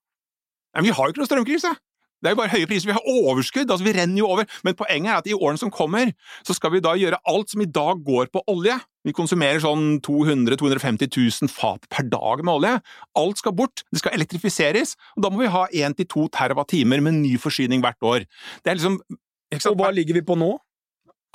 Men 0.76 0.88
vi 0.90 0.96
har 0.96 1.08
jo 1.08 1.16
ikke 1.16 1.24
noe 1.24 1.32
strømkrise! 1.32 1.76
Det 2.24 2.32
er 2.32 2.34
jo 2.34 2.40
bare 2.40 2.54
høye 2.56 2.66
priser. 2.66 2.90
Vi 2.90 2.96
har 2.96 3.06
overskudd, 3.06 3.70
altså 3.70 3.86
vi 3.86 3.94
renner 3.94 4.18
jo 4.18 4.30
over. 4.34 4.48
Men 4.66 4.74
poenget 4.80 5.12
er 5.12 5.20
at 5.20 5.28
i 5.30 5.36
årene 5.36 5.62
som 5.62 5.70
kommer, 5.74 6.10
så 6.48 6.56
skal 6.58 6.72
vi 6.74 6.82
da 6.82 6.96
gjøre 6.98 7.20
alt 7.30 7.52
som 7.52 7.62
i 7.62 7.68
dag 7.70 8.00
går 8.08 8.32
på 8.34 8.42
olje. 8.50 8.78
Vi 9.06 9.14
konsumerer 9.14 9.62
sånn 9.62 10.00
200 10.06 10.58
250 10.58 11.12
000 11.14 11.52
fat 11.54 11.86
per 11.92 12.08
dag 12.10 12.42
med 12.42 12.54
olje. 12.56 12.72
Alt 13.22 13.44
skal 13.44 13.54
bort, 13.58 13.84
det 13.94 14.02
skal 14.02 14.18
elektrifiseres, 14.18 14.96
og 15.14 15.28
da 15.28 15.30
må 15.30 15.44
vi 15.44 15.52
ha 15.54 15.68
1-2 15.70 16.26
TWh 16.34 16.88
med 16.90 17.20
ny 17.20 17.36
forsyning 17.42 17.86
hvert 17.86 18.02
år. 18.02 18.26
Det 18.64 18.74
er 18.74 18.80
liksom 18.80 18.98
Og 19.56 19.78
hva 19.78 19.92
ligger 19.94 20.18
vi 20.18 20.26
på 20.26 20.36
nå? 20.40 20.50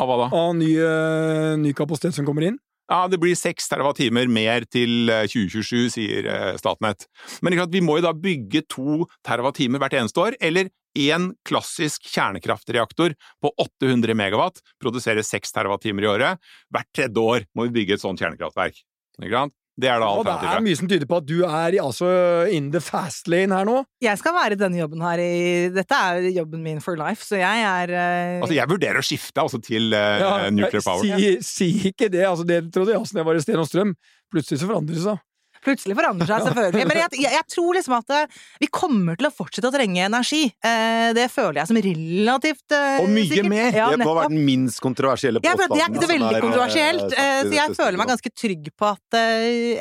Av 0.01 0.09
hva 0.09 0.17
da? 0.25 0.27
Av 0.35 0.57
ny, 0.57 0.73
uh, 0.81 1.55
ny 1.61 1.71
kapasitet 1.77 2.17
som 2.17 2.27
kommer 2.27 2.49
inn? 2.49 2.59
Ja, 2.91 3.05
det 3.07 3.21
blir 3.23 3.37
6 3.39 3.71
TWh 3.71 4.27
mer 4.27 4.65
til 4.67 5.07
2027, 5.07 5.93
sier 5.95 6.27
Statnett. 6.59 7.07
Men 7.39 7.55
vi 7.71 7.83
må 7.87 8.01
jo 8.01 8.09
da 8.09 8.11
bygge 8.17 8.65
2 8.67 9.05
TWh 9.23 9.79
hvert 9.79 9.95
eneste 9.95 10.25
år, 10.25 10.35
eller 10.43 10.73
én 10.99 11.29
klassisk 11.47 12.09
kjernekraftreaktor 12.11 13.15
på 13.43 13.53
800 13.63 14.17
megawatt 14.19 14.59
produserer 14.83 15.23
6 15.23 15.55
TWh 15.55 16.03
i 16.03 16.11
året. 16.11 16.43
Hvert 16.75 16.91
tredje 16.97 17.23
år 17.23 17.47
må 17.55 17.69
vi 17.69 17.77
bygge 17.79 17.95
et 17.95 18.03
sånt 18.03 18.19
kjernekraftverk. 18.19 18.83
Ikke 19.23 19.37
sant? 19.37 19.55
Det 19.81 19.89
er 19.91 20.03
da 20.03 20.09
alternativet. 20.11 20.47
det 20.47 20.59
er 20.59 20.67
mye 20.67 20.81
som 20.81 20.91
tyder 20.91 21.09
på 21.11 21.21
at 21.21 21.29
du 21.29 21.37
er 21.47 21.77
altså, 21.83 22.11
in 22.53 22.69
the 22.75 22.83
fast 22.85 23.31
lane 23.33 23.57
her 23.57 23.69
nå. 23.69 23.79
Jeg 24.05 24.21
skal 24.21 24.37
være 24.37 24.57
i 24.57 24.61
denne 24.61 24.81
jobben 24.83 25.05
her 25.05 25.23
i 25.25 25.33
Dette 25.75 26.03
er 26.11 26.29
jobben 26.35 26.65
min 26.65 26.83
for 26.85 27.01
life, 27.01 27.25
så 27.27 27.41
jeg 27.41 27.65
er 27.65 27.95
uh... 27.95 28.37
Altså, 28.43 28.55
jeg 28.59 28.71
vurderer 28.71 29.01
å 29.01 29.07
skifte 29.07 29.45
altså, 29.45 29.63
til 29.65 29.95
uh, 29.95 30.21
ja, 30.21 30.31
nuclear 30.55 30.85
power. 30.85 31.07
Si, 31.07 31.33
si, 31.47 31.73
ikke 31.93 32.11
det, 32.13 32.27
altså 32.29 32.47
det 32.49 32.63
trodde 32.75 32.95
jeg 32.95 33.03
også 33.03 33.17
da 33.17 33.25
jeg 33.25 33.31
var 33.31 33.41
i 33.41 33.45
Sten 33.47 33.63
og 33.63 33.69
Strøm. 33.71 33.97
Plutselig 34.31 34.61
så 34.63 34.71
forandrer 34.71 34.99
det 34.99 35.05
seg. 35.09 35.25
Plutselig 35.65 35.97
forandrer 35.99 36.29
seg, 36.29 36.47
selvfølgelig. 36.49 36.85
Men 36.89 36.99
jeg, 37.03 37.21
jeg, 37.21 37.33
jeg, 37.37 37.47
tror 37.53 37.77
liksom 37.77 37.95
at 37.99 38.13
eh, 38.17 38.39
vi 38.63 38.69
kommer 38.73 39.19
til 39.21 39.29
å 39.29 39.33
fortsette 39.35 39.69
å 39.69 39.75
trenge 39.75 40.07
energi. 40.07 40.43
Eh, 40.49 41.11
det 41.17 41.27
føler 41.33 41.61
jeg 41.61 41.71
som 41.71 41.79
relativt 41.85 42.77
eh, 42.77 43.01
Og 43.03 43.11
mye 43.13 43.29
sikkert. 43.29 43.51
mer! 43.53 43.69
Ja, 43.77 43.89
det 43.93 44.01
må 44.01 44.15
være 44.17 44.33
den 44.33 44.47
minst 44.47 44.81
kontroversielle 44.81 45.43
påstanden. 45.43 45.77
det 45.77 45.85
er 45.85 45.93
ikke 45.93 46.07
så 46.07 46.11
veldig 46.15 46.31
er, 46.31 46.47
kontroversielt, 46.47 47.05
eh, 47.13 47.41
så 47.45 47.57
jeg 47.59 47.77
føler 47.77 48.01
meg 48.01 48.13
ganske 48.15 48.33
trygg 48.43 48.71
på 48.81 48.89
at 48.89 49.19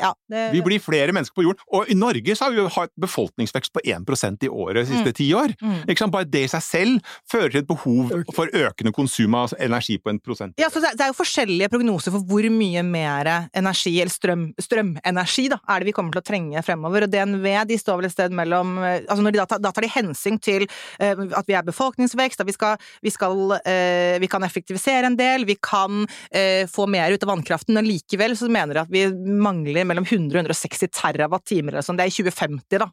ja, 0.00 0.10
det, 0.30 0.44
Vi 0.54 0.60
blir 0.64 0.82
flere 0.82 1.14
mennesker 1.16 1.38
på 1.38 1.46
jorden, 1.46 1.64
og 1.72 1.88
i 1.90 1.96
Norge 1.96 2.36
så 2.36 2.46
har 2.46 2.54
vi 2.54 2.60
jo 2.60 2.66
hatt 2.74 2.92
befolkningsvekst 3.00 3.72
på 3.72 3.82
1% 3.86 4.46
i 4.46 4.50
året 4.50 4.82
de 4.82 4.86
siste 4.90 5.14
mm. 5.14 5.16
ti 5.16 5.30
år. 5.36 5.54
Mm. 5.60 6.10
Bare 6.10 6.26
det 6.26 6.44
i 6.46 6.50
seg 6.50 6.64
selv 6.64 7.12
fører 7.30 7.52
til 7.54 7.62
et 7.62 7.68
behov 7.68 8.12
for 8.34 8.50
økende 8.50 8.92
konsum 8.94 9.36
av 9.38 9.54
energi 9.62 9.96
på 10.02 10.12
en 10.12 10.20
prosent. 10.20 10.56
Ja, 10.60 10.68
så 10.72 10.82
det 10.82 10.92
er 10.98 11.12
jo 11.12 11.16
forskjellige 11.18 11.70
prognoser 11.72 12.14
for 12.14 12.26
hvor 12.26 12.46
mye 12.52 12.82
mer 12.86 13.30
energi, 13.56 13.94
eller 14.02 14.12
strøm, 14.12 14.48
strømenergi, 14.60 15.48
da, 15.52 15.60
er 15.70 15.82
det 15.82 15.90
vi 15.90 15.94
kommer 15.96 16.14
til 16.14 16.22
å 16.22 16.26
trenge 16.26 16.64
fremover. 16.66 17.06
Og 17.06 17.12
DNV 17.12 17.46
de 17.70 17.78
står 17.80 18.00
vel 18.00 18.10
et 18.10 18.14
sted 18.14 18.34
mellom 18.36 18.76
altså 18.80 19.20
når 19.24 19.34
de 19.34 19.40
da, 19.40 19.46
tar, 19.48 19.60
da 19.62 19.72
tar 19.74 19.84
de 19.84 19.92
hensyn 19.92 20.38
til 20.42 20.66
uh, 20.66 21.24
at 21.38 21.48
vi 21.48 21.56
er 21.56 21.66
befolkningsvekst, 21.66 22.42
at 22.42 22.48
vi, 22.48 22.54
skal, 22.56 22.80
vi, 23.04 23.12
skal, 23.14 23.36
uh, 23.56 24.16
vi 24.22 24.30
kan 24.30 24.44
effektivisere 24.46 25.10
en 25.10 25.18
del, 25.18 25.46
vi 25.48 25.56
kan 25.62 26.04
uh, 26.04 26.64
få 26.70 26.86
mer 26.90 27.14
ut 27.14 27.26
av 27.26 27.32
vannkraften, 27.32 27.76
men 27.76 27.88
likevel 27.88 28.36
så 28.38 28.50
mener 28.52 28.76
de 28.76 28.84
at 28.84 28.92
vi 28.92 29.06
mangler 29.40 29.88
mellom 29.88 30.06
100 30.06 30.34
og 30.34 30.50
160 30.50 30.92
terawatt-timer 30.96 31.76
eller 31.76 31.86
sånn. 31.86 32.00
Det 32.00 32.06
er 32.06 32.12
i 32.12 32.16
2050, 32.16 32.80
da. 32.80 32.90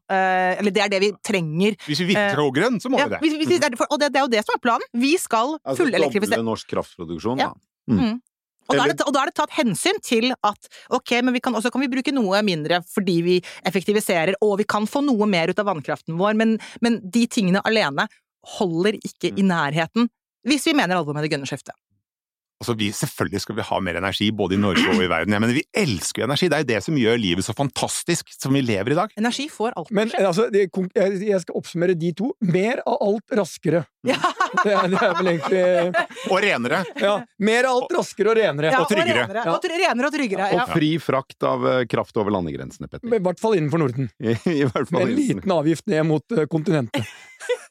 eller 0.58 0.74
det 0.74 0.84
er 0.84 0.92
det 0.92 1.02
vi 1.04 1.12
trenger. 1.26 1.78
Hvis 1.88 2.04
vi 2.04 2.12
virkelig 2.14 2.48
er 2.48 2.56
grønn, 2.58 2.80
så 2.84 2.92
må 2.92 3.02
ja, 3.02 3.08
vi 3.08 3.16
det. 3.16 3.22
Hvis, 3.26 3.38
hvis, 3.42 3.86
og 3.88 4.00
det, 4.02 4.12
det, 4.14 4.22
er 4.22 4.26
jo 4.26 4.34
det 4.34 4.44
som 4.46 4.56
er 4.56 4.64
planen. 4.64 4.90
Vi 4.98 5.14
skal 5.22 5.56
altså, 5.58 5.84
fullelektrifisere. 5.84 6.40
Doble 6.40 6.52
norsk 6.52 6.74
kraftproduksjon, 6.74 7.44
da. 7.44 7.52
Mm. 7.88 8.00
Mm. 8.02 8.18
Og 8.68 8.76
da, 8.76 8.86
det, 8.92 8.98
og 9.08 9.14
da, 9.16 9.24
er 9.24 9.32
det, 9.32 9.38
tatt 9.40 9.56
hensyn 9.56 10.00
til 10.04 10.34
at 10.36 10.70
ok, 10.94 11.18
men 11.24 11.36
vi 11.38 11.42
kan, 11.44 11.56
også 11.56 11.72
kan 11.72 11.84
vi 11.84 11.92
bruke 11.92 12.14
noe 12.16 12.42
mindre 12.46 12.82
fordi 12.92 13.18
vi 13.24 13.38
effektiviserer, 13.68 14.36
og 14.44 14.58
vi 14.62 14.68
kan 14.68 14.88
få 14.90 15.04
noe 15.06 15.28
mer 15.30 15.52
ut 15.52 15.62
av 15.64 15.70
vannkraften 15.70 16.18
vår, 16.20 16.36
men, 16.40 16.58
men 16.84 17.00
de 17.04 17.26
tingene 17.32 17.64
alene 17.68 18.10
holder 18.58 19.00
ikke 19.00 19.34
i 19.36 19.46
nærheten 19.46 20.12
hvis 20.48 20.68
vi 20.70 20.76
mener 20.78 21.00
alvor 21.00 21.16
med 21.16 21.26
det 21.26 21.34
grønne 21.34 21.48
skiftet. 21.50 21.76
Altså, 22.58 22.74
vi, 22.74 22.88
selvfølgelig 22.96 23.42
skal 23.44 23.56
vi 23.60 23.66
ha 23.68 23.80
mer 23.86 24.00
energi, 24.00 24.32
både 24.34 24.56
i 24.56 24.58
Norge 24.58 24.86
og 24.90 25.02
i 25.04 25.10
verden. 25.12 25.36
Ja, 25.36 25.42
men 25.44 25.52
vi 25.54 25.62
elsker 25.78 26.24
jo 26.24 26.26
energi! 26.26 26.48
Det 26.50 26.58
er 26.58 26.64
jo 26.64 26.70
det 26.72 26.80
som 26.88 26.96
gjør 26.98 27.20
livet 27.22 27.46
så 27.46 27.54
fantastisk 27.54 28.32
som 28.34 28.56
vi 28.58 28.64
lever 28.66 28.96
i 28.96 28.98
dag. 28.98 29.14
Energi 29.22 29.46
får 29.54 29.76
alt 29.78 29.92
Men 29.94 30.10
altså, 30.18 30.48
det, 30.54 30.66
jeg 30.98 31.44
skal 31.44 31.60
oppsummere 31.60 31.94
de 31.94 32.10
to. 32.18 32.32
Mer 32.42 32.82
av 32.82 32.98
alt 33.06 33.38
raskere. 33.38 33.84
Ja. 34.08 34.18
Det, 34.58 34.72
er, 34.72 34.86
det, 34.88 34.98
er, 35.04 35.14
vel 35.18 35.28
egentlig 35.28 36.30
Og 36.32 36.38
renere. 36.42 36.78
Ja. 37.04 37.18
Mer 37.44 37.68
av 37.68 37.82
alt 37.82 37.92
raskere 37.98 38.32
og 38.32 38.38
renere. 38.40 38.72
Ja, 38.72 38.80
og 38.80 38.88
tryggere. 38.90 39.26
Og 39.26 39.34
renere, 39.36 39.52
og, 39.52 39.68
renere 39.82 40.08
og 40.08 40.16
tryggere. 40.16 40.48
Og 40.56 40.72
fri 40.72 40.92
frakt 41.04 41.46
av 41.46 41.66
eh, 41.68 41.82
kraft 41.92 42.18
over 42.18 42.34
landegrensene, 42.34 42.88
Petter. 42.88 43.12
I 43.12 43.20
hvert 43.28 43.42
fall 43.44 43.58
innenfor 43.60 43.84
Norden. 43.84 44.08
I, 44.24 44.38
i 44.56 44.64
hvert 44.64 44.88
fall 44.88 45.02
Med 45.02 45.12
en 45.12 45.14
liten 45.20 45.54
avgift 45.58 45.86
ned 45.92 46.08
mot 46.08 46.38
uh, 46.38 46.46
kontinentet. 46.50 47.12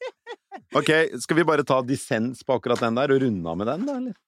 ok, 0.79 0.92
skal 1.25 1.40
vi 1.40 1.49
bare 1.49 1.64
ta 1.66 1.81
dissens 1.88 2.44
på 2.44 2.61
akkurat 2.61 2.85
den 2.85 3.01
der, 3.01 3.16
og 3.16 3.25
runde 3.25 3.57
av 3.57 3.61
med 3.62 3.72
den, 3.72 3.88
da, 3.88 3.99
eller? 4.03 4.20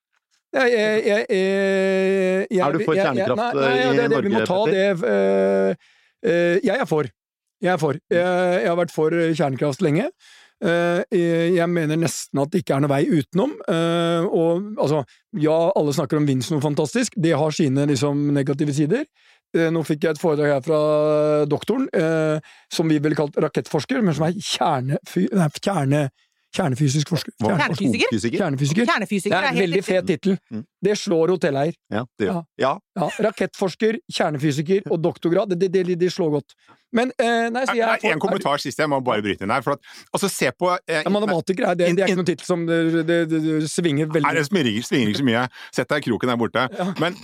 Jeg, 0.48 0.72
jeg, 0.72 1.24
jeg, 1.28 2.60
er 2.64 2.72
du 2.72 2.80
for 2.86 2.96
kjernekraft 2.96 3.36
nei, 3.36 3.48
nei, 3.58 3.72
ja, 3.76 3.88
det, 3.92 4.04
Norge? 4.14 4.24
vi 4.24 4.32
må 4.32 4.44
ta 4.48 4.58
det 4.72 4.84
uh, 5.04 6.56
Jeg 6.64 6.74
er 6.74 6.88
for. 6.88 7.08
Jeg 7.60 7.72
er 7.74 7.80
for. 7.82 7.98
Jeg, 8.08 8.64
har 8.64 8.78
vært 8.78 8.94
for 8.94 9.12
kjernekraft 9.12 9.82
lenge. 9.84 10.08
Jeg 10.58 11.66
mener 11.70 11.98
nesten 11.98 12.40
at 12.42 12.52
det 12.52 12.62
ikke 12.62 12.76
er 12.76 12.84
noe 12.84 12.90
vei 12.90 13.02
utenom. 13.10 13.56
og 13.66 14.78
altså, 14.78 15.02
ja, 15.42 15.56
alle 15.78 15.94
snakker 15.94 16.20
om 16.20 16.28
vind 16.28 16.46
som 16.46 16.56
noe 16.56 16.64
fantastisk. 16.64 17.18
Det 17.18 17.34
har 17.38 17.54
sine 17.54 17.86
liksom, 17.90 18.28
negative 18.34 18.74
sider. 18.74 19.04
Nå 19.74 19.82
fikk 19.86 20.06
jeg 20.06 20.14
et 20.14 20.22
foredrag 20.22 20.54
her 20.54 20.62
fra 20.62 20.80
doktoren, 21.50 21.88
som 22.70 22.90
vi 22.90 23.00
ville 23.02 23.18
kalt 23.18 23.38
rakettforsker, 23.42 24.06
men 24.06 24.14
som 24.14 24.28
er 24.28 24.38
kjernefy... 24.38 25.26
Nei, 25.34 25.50
kjerne 25.58 26.06
Kjernefysisk 26.56 27.10
forsker. 27.12 27.32
Kjernefysiker? 27.42 28.38
Kjernefysiker. 28.38 28.86
Kjernefysiker 28.88 29.34
det 29.34 29.38
er 29.38 29.50
en 29.50 29.60
veldig 29.60 29.82
fet 29.84 30.06
tittel. 30.08 30.38
Mm. 30.50 30.62
Det 30.84 30.94
slår 30.96 31.32
hotelleier. 31.34 31.76
Ja, 31.92 32.04
det 32.18 32.28
gjør 32.28 32.38
ja. 32.62 32.72
ja. 32.96 33.08
Rakettforsker, 33.28 33.98
kjernefysiker 34.16 34.88
og 34.88 35.02
doktorgrad, 35.04 35.52
det, 35.60 35.68
det, 35.74 35.84
det 36.00 36.10
slår 36.14 36.38
godt. 36.38 36.56
Men 36.96 37.12
eh, 37.20 37.50
nei, 37.52 37.66
så 37.68 37.76
jeg 37.76 38.00
for, 38.00 38.14
En 38.14 38.22
kommentar 38.22 38.64
sist, 38.64 38.80
jeg 38.80 38.88
må 38.88 39.02
bare 39.04 39.20
bryte 39.24 39.44
inn 39.44 39.52
her. 39.52 39.64
For 39.66 39.76
at, 39.76 39.92
altså, 40.08 40.32
se 40.32 40.48
på 40.56 40.72
eh, 40.78 41.02
ja, 41.02 41.12
Matematiker 41.12 41.68
er 41.68 41.76
det, 41.76 41.92
det 41.98 42.06
er 42.06 42.14
ikke 42.14 42.22
noen 42.22 42.32
tittel 42.32 42.48
som 42.48 42.64
det, 42.68 43.04
det, 43.08 43.20
svinger 43.68 44.08
veldig 44.08 44.24
Nei, 44.24 44.34
det 44.40 44.48
svinger, 44.48 44.80
svinger 44.88 45.12
ikke 45.12 45.20
så 45.20 45.28
mye. 45.28 45.46
Sett 45.68 45.92
deg 45.92 46.00
i 46.00 46.08
kroken 46.08 46.32
der 46.32 46.40
borte. 46.40 46.68
Men, 47.02 47.18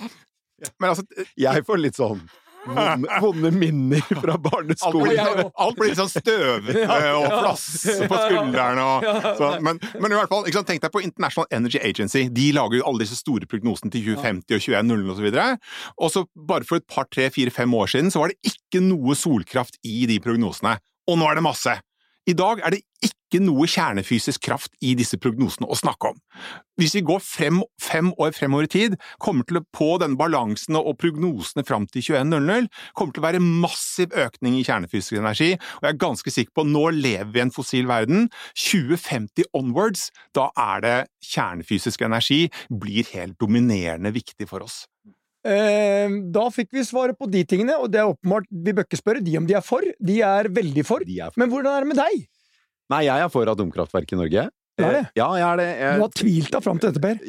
men 0.77 0.91
altså 0.93 1.07
Jeg 1.41 1.65
får 1.65 1.81
litt 1.81 1.97
sånn 1.97 2.21
vonde, 2.67 3.51
minner 3.55 4.03
fra 4.09 4.37
barneskolen. 4.41 5.21
Alt, 5.21 5.53
alt 5.55 5.79
blir 5.79 5.95
sånn 5.99 6.11
støvete 6.19 6.85
og 7.19 7.27
flass 7.29 7.67
på 8.09 8.21
skuldrene 8.27 8.85
og 8.85 9.09
sånn. 9.41 9.65
Men, 9.67 9.81
men, 9.99 10.15
i 10.15 10.19
hvert 10.19 10.33
fall, 10.33 10.49
sant, 10.55 10.69
tenk 10.71 10.85
deg 10.85 10.95
på 10.95 11.05
International 11.05 11.49
Energy 11.55 11.81
Agency. 11.83 12.27
De 12.35 12.51
lager 12.57 12.81
jo 12.81 12.89
alle 12.91 13.05
disse 13.05 13.21
store 13.21 13.49
prognosene 13.51 13.93
til 13.95 14.15
2050 14.15 14.59
og 14.59 14.67
2100 14.69 15.15
og 15.15 15.19
så 15.21 15.27
videre. 15.27 15.49
Og 15.99 16.15
så 16.15 16.27
bare 16.35 16.69
for 16.69 16.83
et 16.83 16.89
par, 16.91 17.09
tre, 17.11 17.29
fire, 17.35 17.55
fem 17.55 17.75
år 17.77 17.91
siden 17.95 18.13
så 18.15 18.25
var 18.25 18.33
det 18.33 18.55
ikke 18.55 18.83
noe 18.85 19.17
solkraft 19.19 19.81
i 19.87 20.05
de 20.11 20.21
prognosene. 20.25 20.79
Og 21.11 21.21
nå 21.21 21.29
er 21.29 21.41
det 21.41 21.45
masse! 21.45 21.79
I 22.25 22.33
dag 22.33 22.61
er 22.65 22.73
det 22.73 22.81
ikke 23.05 23.41
noe 23.45 23.67
kjernefysisk 23.69 24.47
kraft 24.47 24.73
i 24.81 24.95
disse 24.97 25.19
prognosene 25.21 25.67
å 25.69 25.77
snakke 25.77 26.15
om. 26.15 26.21
Hvis 26.81 26.95
vi 26.97 27.03
går 27.05 27.21
frem, 27.21 27.59
fem 27.83 28.13
år 28.23 28.33
fremover 28.33 28.65
i 28.65 28.71
tid, 28.73 28.95
kommer 29.21 29.45
til 29.45 29.59
å 29.61 29.65
på 29.77 29.91
denne 30.01 30.17
balansen 30.17 30.79
og 30.81 30.97
prognosene 31.03 31.67
fram 31.69 31.85
til 31.91 32.07
2100 32.07 32.71
kommer 32.97 33.13
til 33.13 33.21
å 33.21 33.27
være 33.27 33.43
massiv 33.45 34.17
økning 34.25 34.57
i 34.57 34.65
kjernefysisk 34.65 35.21
energi, 35.21 35.51
og 35.53 35.85
jeg 35.85 35.93
er 35.93 36.01
ganske 36.07 36.35
sikker 36.37 36.55
på 36.57 36.65
at 36.65 36.73
nå 36.73 36.87
lever 36.97 37.35
vi 37.35 37.43
i 37.43 37.45
en 37.45 37.55
fossil 37.55 37.91
verden. 37.91 38.31
2050 38.57 39.51
onwards, 39.53 40.09
da 40.33 40.49
er 40.57 40.85
det 40.87 40.97
kjernefysisk 41.29 42.09
energi 42.09 42.47
blir 42.73 43.13
helt 43.13 43.37
dominerende 43.43 44.15
viktig 44.17 44.49
for 44.49 44.65
oss. 44.65 44.87
Eh, 45.45 46.15
da 46.33 46.45
fikk 46.49 46.71
vi 46.73 46.85
svaret 46.89 47.19
på 47.21 47.29
de 47.29 47.43
tingene, 47.45 47.77
og 47.77 47.91
det 47.93 48.01
er 48.01 48.09
åpenbart 48.09 48.47
Vi 48.49 48.73
bør 48.73 48.87
ikke 48.87 49.01
spørre 49.01 49.25
de 49.25 49.37
om 49.37 49.49
de 49.49 49.57
er 49.59 49.65
for. 49.65 49.85
De 50.01 50.21
er 50.25 50.49
veldig 50.49 50.85
for. 50.89 51.05
Er 51.05 51.29
for. 51.29 51.41
Men 51.41 51.53
hvordan 51.53 51.75
er 51.75 51.85
det 51.85 51.91
med 51.93 52.01
deg? 52.01 52.23
Nei, 52.93 53.03
jeg 53.07 53.25
er 53.25 53.33
for 53.33 53.49
atomkraftverk 53.53 54.13
i 54.13 54.21
Norge. 54.21 54.49
Du 54.75 54.83
er 54.83 54.97
det? 54.97 55.03
Ja, 55.15 55.29
jeg 55.39 55.45
er 55.47 55.61
det. 55.61 55.67
Jeg, 55.79 55.99
du 55.99 56.03
har 56.03 56.15
tvilt 56.19 56.51
deg 56.51 56.65
fram 56.65 56.81
til 56.83 56.91
dette, 56.91 57.03
Per? 57.03 57.21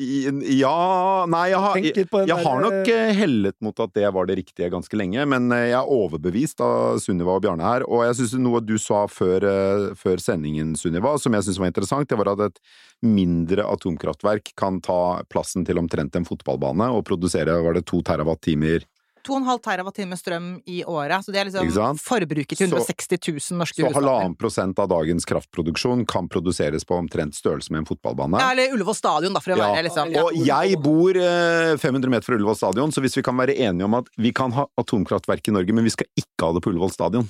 Ja 0.50 1.26
Nei, 1.30 1.44
jeg 1.52 1.60
har, 1.62 1.78
jeg, 1.78 2.06
jeg 2.32 2.38
har 2.48 2.64
nok 2.64 2.90
eh, 2.90 3.12
hellet 3.20 3.56
mot 3.62 3.84
at 3.86 3.94
det 3.94 4.10
var 4.16 4.30
det 4.30 4.40
riktige 4.40 4.72
ganske 4.74 4.98
lenge, 4.98 5.28
men 5.30 5.54
eh, 5.54 5.68
jeg 5.70 5.78
er 5.78 5.94
overbevist 5.94 6.64
av 6.66 6.98
Sunniva 7.04 7.36
og 7.38 7.44
Bjarne 7.46 7.68
her. 7.68 7.86
Og 7.86 8.02
jeg 8.08 8.18
syns 8.18 8.34
noe 8.42 8.64
du 8.66 8.74
sa 8.82 9.04
før, 9.12 9.46
eh, 9.46 9.86
før 10.00 10.24
sendingen, 10.24 10.74
Sunniva, 10.80 11.14
som 11.22 11.38
jeg 11.38 11.46
syns 11.46 11.62
var 11.62 11.70
interessant, 11.70 12.10
det 12.10 12.18
var 12.18 12.34
at 12.34 12.48
et 12.48 12.60
mindre 13.06 13.68
atomkraftverk 13.70 14.56
kan 14.58 14.82
ta 14.82 15.22
plassen 15.30 15.68
til 15.68 15.78
omtrent 15.82 16.18
en 16.18 16.26
fotballbane 16.26 16.90
og 16.96 17.06
produsere 17.06 17.60
var 17.62 17.78
det 17.78 17.86
to 17.86 18.02
terawatt-timer 18.06 18.88
2,5 19.26 19.60
TWh 19.66 20.16
strøm 20.20 20.48
i 20.70 20.84
året. 20.86 21.26
Så 21.26 21.34
det 21.34 21.42
er 21.42 21.50
liksom 21.50 21.98
forbruket 22.02 22.58
til 22.60 22.70
160 22.70 23.20
000 23.52 23.60
norske 23.60 23.82
Så 23.82 23.92
halvannen 23.96 24.36
prosent 24.40 24.80
av 24.80 24.90
dagens 24.92 25.26
kraftproduksjon 25.30 26.06
kan 26.10 26.30
produseres 26.30 26.86
på 26.86 26.98
omtrent 26.98 27.36
størrelse 27.36 27.72
med 27.74 27.84
en 27.84 27.90
fotballbane. 27.90 28.40
Ja, 28.40 28.52
eller 28.56 28.74
Ullevål 28.76 28.96
stadion, 28.96 29.34
da, 29.34 29.40
for 29.44 29.56
å 29.56 29.58
Ja. 29.58 29.72
være 29.74 29.88
liksom 29.90 30.14
Og 30.24 30.34
jeg 30.46 30.80
bor 30.82 31.18
eh, 31.18 31.76
500 31.78 32.10
meter 32.10 32.24
fra 32.30 32.36
Ullevål 32.40 32.56
stadion, 32.60 32.92
så 32.92 33.02
hvis 33.02 33.18
vi 33.18 33.24
kan 33.26 33.36
være 33.38 33.58
enige 33.58 33.86
om 33.86 33.94
at 34.00 34.06
vi 34.18 34.32
kan 34.32 34.52
ha 34.52 34.68
atomkraftverk 34.78 35.48
i 35.50 35.52
Norge, 35.52 35.74
men 35.74 35.84
vi 35.84 35.90
skal 35.96 36.08
ikke 36.16 36.46
ha 36.48 36.54
det 36.54 36.62
på 36.64 36.72
Ullevål 36.74 36.92
stadion 36.94 37.28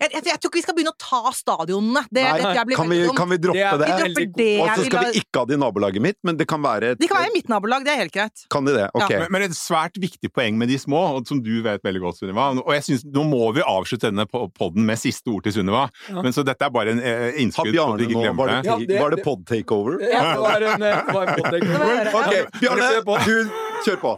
jeg, 0.00 0.10
jeg, 0.12 0.22
jeg 0.26 0.38
tror 0.40 0.50
ikke 0.50 0.58
vi 0.60 0.64
skal 0.66 0.76
begynne 0.76 0.92
å 0.94 0.98
ta 1.00 1.20
stadionene. 1.36 2.02
Det, 2.10 2.22
Nei, 2.22 2.36
det, 2.40 2.76
kan 2.76 2.88
vi, 2.90 2.98
kan 3.16 3.30
vi 3.30 3.38
droppe 3.42 3.56
Det 3.80 3.88
er- 3.88 4.14
det? 4.16 4.26
Det. 4.36 4.48
Og 4.62 4.68
så 4.76 4.84
skal 4.88 5.04
vi 5.10 5.20
ikke 5.22 5.40
ha 5.42 5.44
det 5.48 5.56
i 5.56 5.60
nabolaget 5.60 6.02
mitt, 6.04 6.18
men 6.26 6.36
det 6.36 6.46
kan 6.50 6.62
være 6.62 6.92
et, 6.94 7.00
De 7.00 7.08
kan 7.10 7.20
være 7.22 7.30
i 7.32 7.36
mitt 7.36 7.48
nabolag, 7.52 7.84
det 7.86 7.92
er 7.94 8.00
helt 8.04 8.12
greit. 8.14 8.44
Kan 8.52 8.64
de 8.68 8.74
det? 8.76 8.86
Ok. 8.94 9.10
Men, 9.10 9.26
men 9.36 9.42
et 9.48 9.56
svært 9.56 9.96
viktig 10.02 10.30
poeng 10.34 10.58
med 10.60 10.68
de 10.72 10.78
små, 10.82 11.02
som 11.28 11.40
du 11.42 11.52
vet 11.64 11.82
veldig 11.86 12.02
godt, 12.04 12.20
Sunniva. 12.20 12.48
Og 12.62 12.72
jeg 12.76 12.84
synes, 12.90 13.04
Nå 13.16 13.22
må 13.28 13.40
vi 13.56 13.62
avslutte 13.64 14.10
denne 14.10 14.26
podden 14.28 14.84
med 14.86 14.98
siste 15.00 15.30
ord 15.32 15.44
til 15.46 15.54
Sunniva, 15.58 15.86
Ja. 16.10 16.20
men 16.22 16.32
så 16.36 16.44
dette 16.46 16.66
er 16.66 16.70
bare 16.74 16.92
en 16.96 17.00
eh, 17.00 17.38
innskudd. 17.42 17.72
Bjarne 17.72 18.06
nå 18.10 18.26
Var 18.36 18.46
det, 18.52 18.56
Ja, 18.66 18.76
det- 18.78 19.00
var 19.00 19.10
det 19.10 19.16
det- 19.20 19.24
pod 19.24 19.44
takeover? 19.46 19.98
Ja, 20.02 20.34
det 20.34 20.40
var 20.42 20.60
en, 20.62 20.82
eh, 20.82 21.12
var 21.14 21.26
en 21.26 21.34
pod 21.34 21.50
takeover. 21.54 22.10
okay. 22.20 22.42
Ok, 22.42 22.60
Bjarne, 22.60 22.90
du 23.26 23.50
kjør 23.84 24.00
på. 24.00 24.10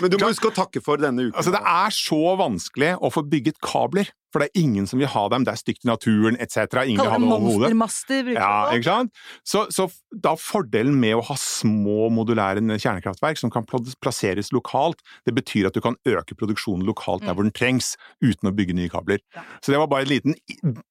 Men 0.00 0.10
du 0.10 0.16
må 0.20 0.30
huske 0.32 0.48
å 0.48 0.54
takke 0.56 0.80
for 0.84 0.96
denne 1.02 1.28
uken. 1.28 1.36
Altså, 1.38 1.52
Det 1.52 1.60
er 1.60 1.90
så 1.94 2.36
vanskelig 2.40 2.92
å 3.02 3.10
få 3.12 3.22
bygget 3.28 3.60
kabler, 3.64 4.08
for 4.32 4.40
det 4.40 4.48
er 4.48 4.62
ingen 4.62 4.86
som 4.88 4.98
vil 4.98 5.10
ha 5.12 5.26
dem. 5.28 5.44
Det 5.44 5.52
er 5.52 5.60
stygt 5.60 5.84
i 5.84 5.88
naturen 5.90 6.38
etc. 6.40 6.56
Ingen 6.88 7.02
vil 7.02 7.10
ha 7.10 7.18
Kaller 7.18 7.26
det 7.26 7.28
det 7.28 7.36
over 7.36 7.42
hodet. 7.44 7.72
monstermaster. 7.76 8.22
bruker 8.24 8.40
Ja, 8.40 8.70
ikke 8.72 8.88
sant? 8.88 9.12
Så, 9.44 9.64
så 9.74 9.88
da 10.24 10.32
fordelen 10.40 10.94
med 11.02 11.18
å 11.18 11.24
ha 11.28 11.36
små 11.36 12.08
modulære 12.14 12.62
kjernekraftverk 12.80 13.38
som 13.42 13.52
kan 13.52 13.66
plasseres 13.68 14.52
lokalt, 14.56 15.02
det 15.28 15.34
betyr 15.36 15.68
at 15.68 15.76
du 15.76 15.82
kan 15.84 15.98
øke 16.08 16.34
produksjonen 16.38 16.86
lokalt 16.88 17.26
der 17.26 17.34
hvor 17.36 17.44
den 17.44 17.52
trengs, 17.52 17.94
uten 18.24 18.48
å 18.48 18.54
bygge 18.56 18.74
nye 18.78 18.88
kabler. 18.92 19.20
Så 19.60 19.74
det 19.74 19.78
var 19.82 19.90
bare 19.92 20.06
en 20.08 20.14
liten 20.14 20.38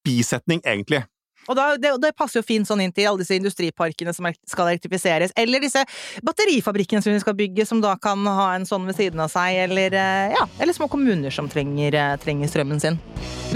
bisetning, 0.06 0.62
egentlig. 0.62 1.02
Og 1.50 1.58
da, 1.58 1.72
det, 1.80 1.94
det 2.02 2.12
passer 2.18 2.40
jo 2.40 2.46
fint 2.46 2.68
sånn 2.68 2.84
inn 2.84 2.94
til 2.94 3.08
alle 3.10 3.22
disse 3.22 3.36
industriparkene 3.38 4.14
som 4.14 4.28
er, 4.28 4.36
skal 4.48 4.70
elektrifiseres, 4.70 5.34
eller 5.38 5.62
disse 5.62 5.82
batterifabrikkene 6.26 7.02
som 7.02 7.14
vi 7.14 7.22
skal 7.22 7.36
bygge, 7.38 7.66
som 7.68 7.82
da 7.82 7.96
kan 8.00 8.22
ha 8.26 8.52
en 8.56 8.66
sånn 8.68 8.86
ved 8.88 8.98
siden 8.98 9.22
av 9.24 9.32
seg, 9.32 9.58
eller, 9.66 9.96
eh, 9.98 10.34
ja, 10.36 10.46
eller 10.62 10.76
små 10.76 10.88
kommuner 10.92 11.34
som 11.34 11.50
trenger, 11.50 11.94
eh, 11.98 12.18
trenger 12.22 12.52
strømmen 12.52 12.82
sin. 12.82 13.00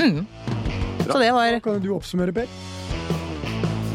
Mm. 0.00 0.24
Så 1.06 1.20
det 1.22 1.30
var 1.32 1.60
Kan 1.62 1.80
du 1.80 1.92
oppsummere, 1.94 2.34
Per? 2.34 2.48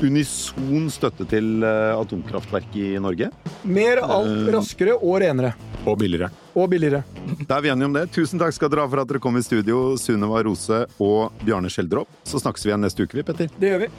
Unison 0.02 0.88
støtte 0.90 1.28
til 1.30 1.62
eh, 1.64 1.92
atomkraftverk 1.94 2.78
i 2.80 2.94
Norge. 3.04 3.30
Mer 3.64 4.02
alt 4.02 4.50
raskere 4.56 4.96
og 4.98 5.20
renere. 5.22 5.54
Og 5.86 6.00
billigere. 6.00 6.32
Og 6.56 6.68
billigere. 6.72 7.04
Da 7.48 7.58
er 7.58 7.66
vi 7.66 7.72
enige 7.72 7.88
om 7.88 7.94
det. 7.96 8.08
Tusen 8.16 8.42
takk 8.42 8.56
skal 8.56 8.72
dere 8.72 8.84
ha 8.84 8.92
for 8.92 9.04
at 9.04 9.12
dere 9.12 9.22
kom 9.24 9.38
i 9.40 9.44
studio, 9.46 9.96
Sunniva 10.02 10.42
Rose 10.44 10.84
og 11.00 11.44
Bjarne 11.46 11.72
Skjeldrop. 11.72 12.12
Så 12.28 12.42
snakkes 12.44 12.66
vi 12.66 12.74
igjen 12.74 12.84
neste 12.84 13.06
uke, 13.08 13.22
vi, 13.22 13.28
Petter. 13.28 13.54
Det 13.62 13.72
gjør 13.72 13.86
vi. 13.86 13.92